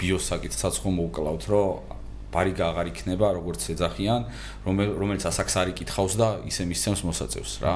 [0.00, 1.99] ბიოსაკითხსაც ხო მოუკლავთ, რომ
[2.30, 4.20] ბარიგა აღარ იქნება, როგორც ეძახიან,
[4.70, 7.74] რომელიც ასაკს არ იკითხავს და ისე მისცემს მოსაწევს რა.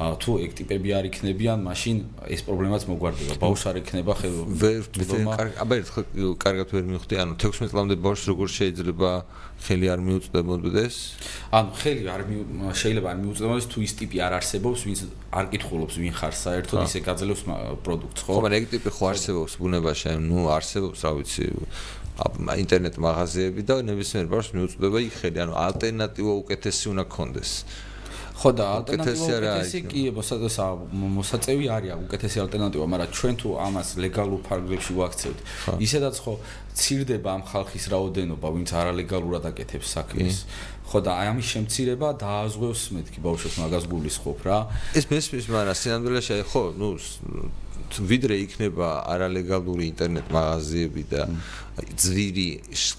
[0.00, 1.96] თუ ეგ ტიპები არ იქნებიან, მაშინ
[2.32, 3.36] ეს პრობლემაც მოგვარდება.
[3.36, 4.80] ბავშვს არ იქნება ხელ ვერ
[5.60, 6.04] აბა ერთხელ
[6.40, 9.10] კარგად ვერ მივხვდი, ანუ 16 წლამდე ბავშვს როგორ შეიძლება
[9.60, 10.96] ხელი არ მიუწდებოდეს?
[11.52, 12.22] ანუ ხელი არ
[12.80, 15.00] შეიძლება არ მიუწდებოდეს თუ ის ტიპი არ არსებობს, ვინც
[15.36, 17.42] არ კითხულობს ვინ ხარ საერთოდ ისე გაძლევს
[17.84, 18.30] პროდუქტს, ხო?
[18.30, 21.44] ხო, მაგრამ ეგ ტიპი ხო არსებობს ბუნებაში, ანუ არსებობს, რა ვიცი,
[22.62, 27.52] ინტერნეტ მაღაზიები და ნებისმიერ ბავშვს მიუწვდება იქ ხელი, ანუ ალტერნატივა უკეთესი უნდა კონდეს.
[28.40, 30.02] ხო და ალტერნატივა უკეთესი კი
[31.20, 35.38] მოსაწევი არის უკეთესი ალტერნატივა, მაგრამ ჩვენ თუ ამას ლეგალურ ფარგლებში ვაქცევთ,
[35.76, 36.32] ისედაც ხო
[36.80, 40.36] ცირდება ამ ხალხის რაოდენობა, ვინც არალეგალურად აკეთებს საქმეს.
[40.90, 44.58] ხო და აი ამის შემცირება დააზღვევს მეთქი ბავშვებს მაგას გულისხმობ რა.
[44.98, 46.88] ეს მესმის, მაგრამ სინამდვილეში ხო, ნუ
[47.90, 51.26] ვიდრე იქნება არალეგალური ინტერნეტ მაღაზიები და
[51.98, 52.48] ძვირი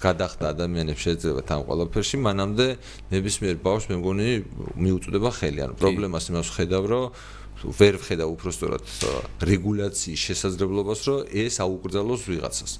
[0.02, 2.66] გადახდა ადამიანებს შეიძლება თან ყველაფერში, მანამდე
[3.12, 4.28] ნებისმიერ ბავშვს მე მგონი
[4.76, 7.04] მიუწვდება ხელი, ანუ პრობლემას იმას ხედავ, რომ
[7.62, 8.84] ვერ ვხედა უფრო სწორად
[9.46, 12.72] რეგულაციის შესაძლებლობას, რომ ეს აუკრძალოს ვიღაცას.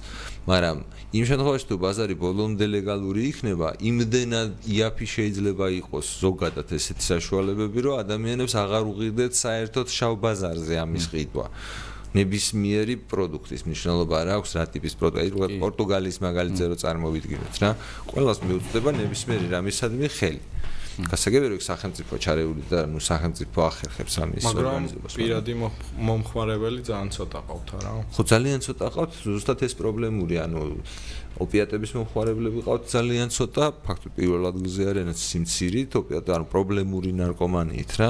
[0.43, 0.77] მაგრამ
[1.15, 7.95] იმ შემთხვევაში თუ ბაზარი ბოლომდე ლეგალური იქნება, იმდენად იაფი შეიძლება იყოს ზოგადად ესეთი საშუალებები, რომ
[8.03, 11.47] ადამიანებს აღარ უღირდეთ საერთოდ შავ ბაზარზე ამის ყიდვა.
[12.13, 15.57] ნებისმიერი პროდუქტის მნიშვნელობა არ აქვს რა ტიპის პროდუქტი.
[15.63, 17.69] პორტუგალიის მაგალითზე რო წარმოვიდგინოთ რა,
[18.13, 20.41] ყველას მიუწვდება ნებისმიერი რამისადმი ხელი.
[20.93, 25.53] გასაგებია სახელმწიფო ჩარეული და ნუ სახელმწიფო ახერხებს ამის ორგანიზებას მაგრამ პირადი
[26.09, 27.93] მომხმარებელი ძალიან ცოტა ყავთ რა.
[28.13, 30.59] ხო ძალიან ცოტა ყავთ ზუსტად ეს პრობლემური ანუ
[31.33, 33.63] ოპიატების მომხმარებლები ყავთ ძალიან ცოტა.
[33.87, 38.09] ფაქტობრივად პირველ ადგილზე არიან სიმცირით ოპიატი ანუ პრობლემური ნარკომანიით რა.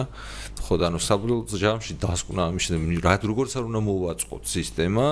[0.64, 2.68] ხო და ანუ საბოლოო ჯამში დასკვნა ამის
[3.04, 5.06] რა როგორც არ უნდა მოვაწყოთ სისტემა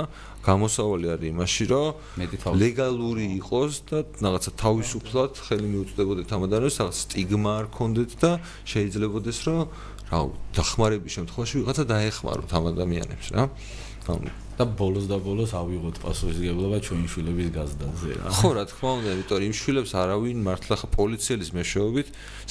[0.46, 1.88] გამოსავალი არის იმაში რომ
[2.62, 8.32] ლეგალური იყოს და რაღაცა თავისუფლად ხელი მიუწვდებოდეთ ამ ადამიანებს რაღაც სტიგმა არ ქონდეთ და
[8.74, 9.60] შეიძლებაოდეს რომ
[10.12, 10.20] რა
[10.58, 13.44] დახმარების შემთხვევაში ვიღაცა დაეხმაროთ ამ ადამიანებს რა
[14.62, 18.30] და ბოლოს და ბოლოს ავიღოთ პასუხისგებლობა ჩვენი შვილების გაზდაზე რა.
[18.30, 22.08] ხო, რა თქმა უნდა, იმიტომ რომ იმ შვილებს არავინ მართლა ხა პოლიციელის მეშვეობით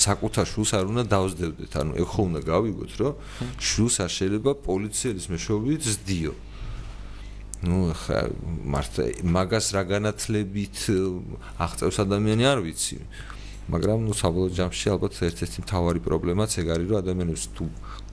[0.06, 1.72] საკუთარ შულს არ უნდა დაავსდებდეთ.
[1.80, 3.12] ანუ ეხ უნდა გავიგოთ, რომ
[3.70, 6.32] შულს არ შეიძლება პოლიციელის მეშვეობით ზდიო.
[7.65, 8.19] ну ხა
[8.73, 10.77] მართლა მაგას რა განათლებით
[11.65, 12.97] აღწევს ადამიანი არ ვიცი
[13.73, 17.65] მაგრამ ну საბოლოო ჯამში ალბათ ერთ-ერთი მთავარი პრობლემაც ეგ არის რომ ადამიანებს თუ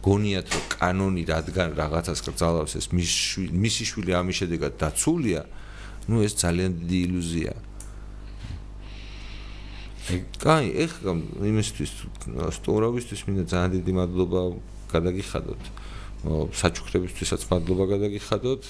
[0.06, 5.42] გონიათ რომ კანონი რადგან რაღაცას კრძალავს ეს მისი შვილი ამის შედეგად დაცულია
[6.08, 7.60] ну ეს ძალიან დიდი ილუზიაა
[10.42, 11.12] კაი, ეხლა
[11.46, 11.90] იმისთვის
[12.58, 14.40] სტუმრობისთვის მინდა ძალიან დიდი მადლობა
[14.90, 15.62] გადაგიხადოთ.
[16.58, 18.62] საჩუქრებისთვისაც მადლობა გადაგიხადოთ.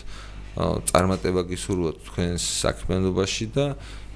[0.57, 3.65] წარმატება გისურვოთ თქვენს საქმიანობაში და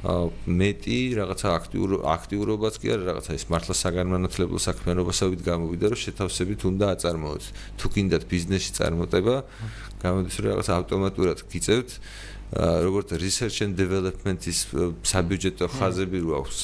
[0.01, 6.85] მეტი რაღაცა აქტიურ აქტიურობაც კი არა რაღაცა ის მართლა საგანმანათლებლო საქმიანობასავით გამოვიდა რომ შეთავსებით უნდა
[6.97, 7.43] აწარმოოთ.
[7.77, 9.35] თუ გინდათ ბიზნესში წარმატება,
[10.01, 11.89] გამოდის რომ რაღაცა ავტომატურად გიწევთ
[12.51, 14.59] როგორც research and development-ის
[15.07, 16.59] საბიუჯეტო ხაზები რო აქვს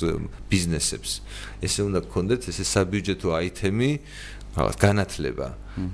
[0.51, 1.11] ბიზნესებს.
[1.63, 3.91] ესე უნდა გქონდეთ ესე საბიუჯეტო აიტემი,
[4.58, 5.47] რაღაც განათლება.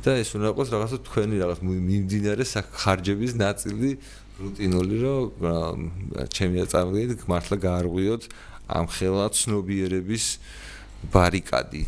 [0.03, 2.43] და ეს უნდა იყოს რაღაცა თქვენი რაღაც მიმდინარე
[2.79, 3.89] ხარჯების ნაწილი
[4.39, 5.79] რუტინული, რომ
[6.31, 8.23] ჩემი აწარმოებით მართლა გაარღვიოთ
[8.71, 10.25] ამ ხელა ცნობიერების
[11.11, 11.83] ბარიკადი,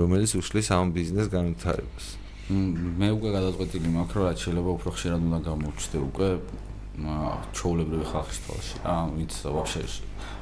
[0.00, 2.06] რომელიც უშლის ამ ბიზნეს განვითარებას.
[2.48, 6.28] მე უკვე გადაწყვეტილი მაქვს, რომ რაც შეიძლება უფრო ხშირად უნდა გამოვჩდე უკვე
[7.52, 8.76] ჩაოლებრივი ხალხის თვალში.
[8.86, 9.80] რა ვინც ვაფშე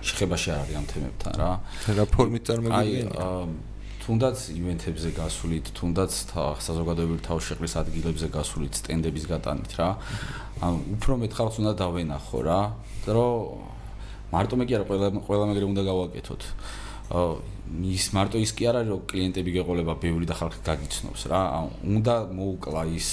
[0.06, 1.50] შეხებაში არ არის ამ თემებთან რა.
[1.98, 3.73] რა ფორმით წარმოგიდგენია აი
[4.04, 6.12] თუნდაც ივენთებზე გასულით თუნდაც
[6.60, 9.88] საზოგადოებრივ თავშეყრის ადგილებზე გასულით სტენდების გატანით რა.
[10.60, 12.60] ან უფრო მეტ ხალხს უნდა დავენახო რა
[13.08, 13.64] რომ
[14.28, 16.42] მარტო მე კი არა ყველა ყველა მეგრე უნდა გავაკეთოთ.
[17.96, 21.40] ის მარტო ის კი არ არის რომ კლიენტები გეყოლება ბევრი და ხალხი გაგიცნობს რა.
[21.80, 23.08] უნდა მოუკლა ის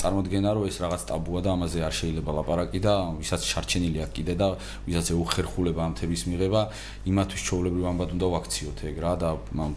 [0.00, 4.34] წარმოადგენა რომ ეს რაღაც ტაბუა და ამაზე არ შეიძლება ლაპარაკი და ვისაც შარჩენილი აქვს კიდე
[4.40, 4.48] და
[4.84, 6.60] ვისაც ეუხერხულება ამ თემის მიღება
[7.08, 9.30] იმათვის ჩაოლებრივ ამბად უნდა ვაქციოთ ეგ რა და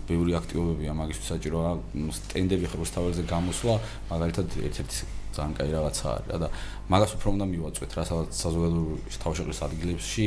[0.10, 1.72] ბევრი აქტივობებია მაგისთვის საჭიროა
[2.18, 3.76] სტენდები ხროსთაველზე გამოსვლა
[4.12, 6.48] მაგალითად ერთ-ერთი ძალიან კაი რაღაცა არის რა და
[6.92, 10.26] მაგას უფრო უნდა მივაწვეთ რა სადაც საზოგადოებრივი თავშეყრის ადგილებში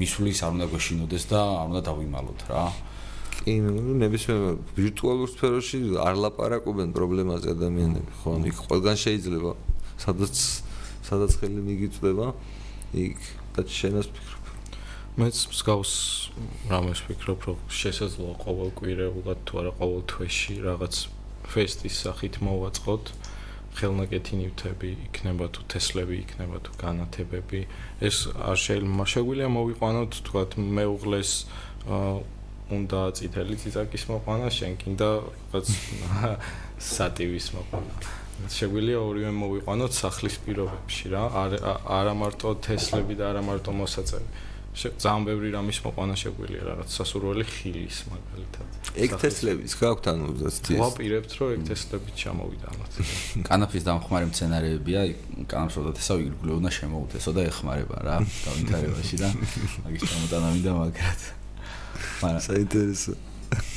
[0.00, 2.64] მისulis არ უნდა გვეშინოდეს და არ უნდა დავიმალოთ რა
[3.42, 3.54] კი,
[4.02, 4.40] ნებისმიერ
[4.76, 8.36] ვირტუალურ სფეროში არ ლაპარაკობენ პრობლემაზე ადამიანები, ხო?
[8.50, 9.52] იქ ყველგან შეიძლება
[9.96, 10.34] სადაც
[11.06, 12.32] სადაც ხელი მიგიწდება,
[12.98, 13.20] იქ
[13.56, 14.44] და შენას ფიქრობ.
[15.16, 15.92] მეც მსგავს
[16.70, 20.94] რამეს ფიქრობ, რომ შესაძლოა ყოველ კვირეულად თუ არა ყოველ თვეში რაღაც
[21.46, 23.04] ფესტის სახით მოვაწყოთ.
[23.76, 27.60] ხელნაკეთი ნივთები იქნება თუ თესლები იქნება თუ განათებები
[28.00, 31.32] ეს არ შეიძლება შეგვიძლია მოვიყვანოთ თქვათ მეუღლეს
[32.66, 35.10] უნდა წითელი ციცაკის მოყვანა, შენ კიდე
[35.54, 35.66] რაღაც
[36.82, 37.94] სატივის მოყვანა.
[38.52, 41.22] შეგვიძლია ორივე მოვიყვანოთ სახლის პირობებში რა,
[41.98, 44.28] არა მარტო თესლები და არა მარტო მოსაწევი.
[44.76, 48.66] ძალიან ბევრი რამის მოყვანა შეგვიძლია რაღაც სასურველი ხილის მაგალითად.
[48.92, 50.76] ეგ თესლების გაქვთ ანუ ზუსტად.
[50.84, 52.92] ვაპირებთ რომ ეგ თესლები ჩამოვიდანოთ.
[53.48, 55.00] კანაფის დამხმარე მცენარეებია,
[55.48, 59.28] კანაფს როდა თესავ იგრგულე უნდა შემოუთესო და ეხმარება რა, დავითარებაში და
[59.80, 61.20] მაგის ჩამოტანა მინდა მაგრად.
[62.22, 63.12] მაგრამ საინტერესო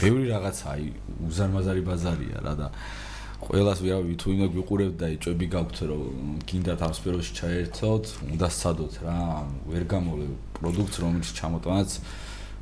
[0.02, 0.86] ბევრი რაღაცა აი
[1.30, 2.68] უზარმაზარი ბაზარია რა და
[3.40, 8.06] ყველას ვირავი თუ იმე გვიყურებთ და ეჭები გაქვთ რომ გინდათ ამ სფეროში ჩაერთოთ
[8.36, 9.20] უნდა სცადოთ რა
[9.72, 10.28] ვერ გამოლე
[10.60, 11.90] პროდუქტს რომელიც ჩამოტანაც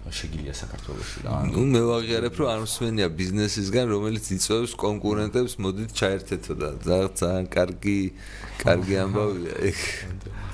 [0.08, 6.54] შეგილია საქართველოსში რა ნუ მე ვაღიარებ რომ არ მსმენია ბიზნესისგან რომელიც იწევს კონკურენტებს მოდით ჩაერთეთო
[6.62, 8.00] და ძალიან კარგი
[8.62, 9.80] კარგი ამბავია ეგ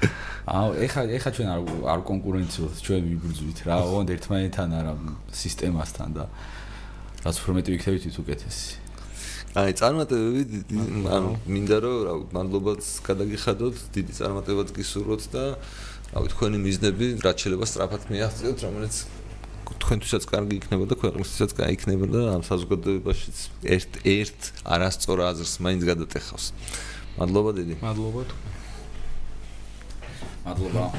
[0.44, 4.94] აუ ეხა ეხა ჩვენ არ არ კონკურენციულობთ ჩვენ ვიბრძვით რა ოღონდ ერთმანეთთან არა
[5.32, 6.26] სისტემასთან და
[7.24, 8.72] რაც უფრო მეტი ვიქნებით ის უკეთესი.
[9.56, 10.44] აი წარმატებები
[11.16, 15.44] ანუ მინდა რომ რა მადლობაც გადაგიხადოთ დიდი წარმატებაც გისურვოთ და
[16.12, 18.96] რავი თქვენი მიზნები რაც შეიძლება სწრაფად მიაღწიოთ რომელიც
[19.84, 23.38] თქვენთვისაც კარგი იქნება და ქვეყნისთვისაც კარგი იქნება და ამ საზოგადოებაშიც
[23.76, 24.40] ერთ ერთ
[24.76, 26.46] არასწორ აზრს მაინც გადატეხავს.
[27.20, 27.74] მადლობა დიდი.
[27.84, 28.22] მადლობა.
[28.32, 28.53] თქვენ
[30.44, 30.92] 马祖吧。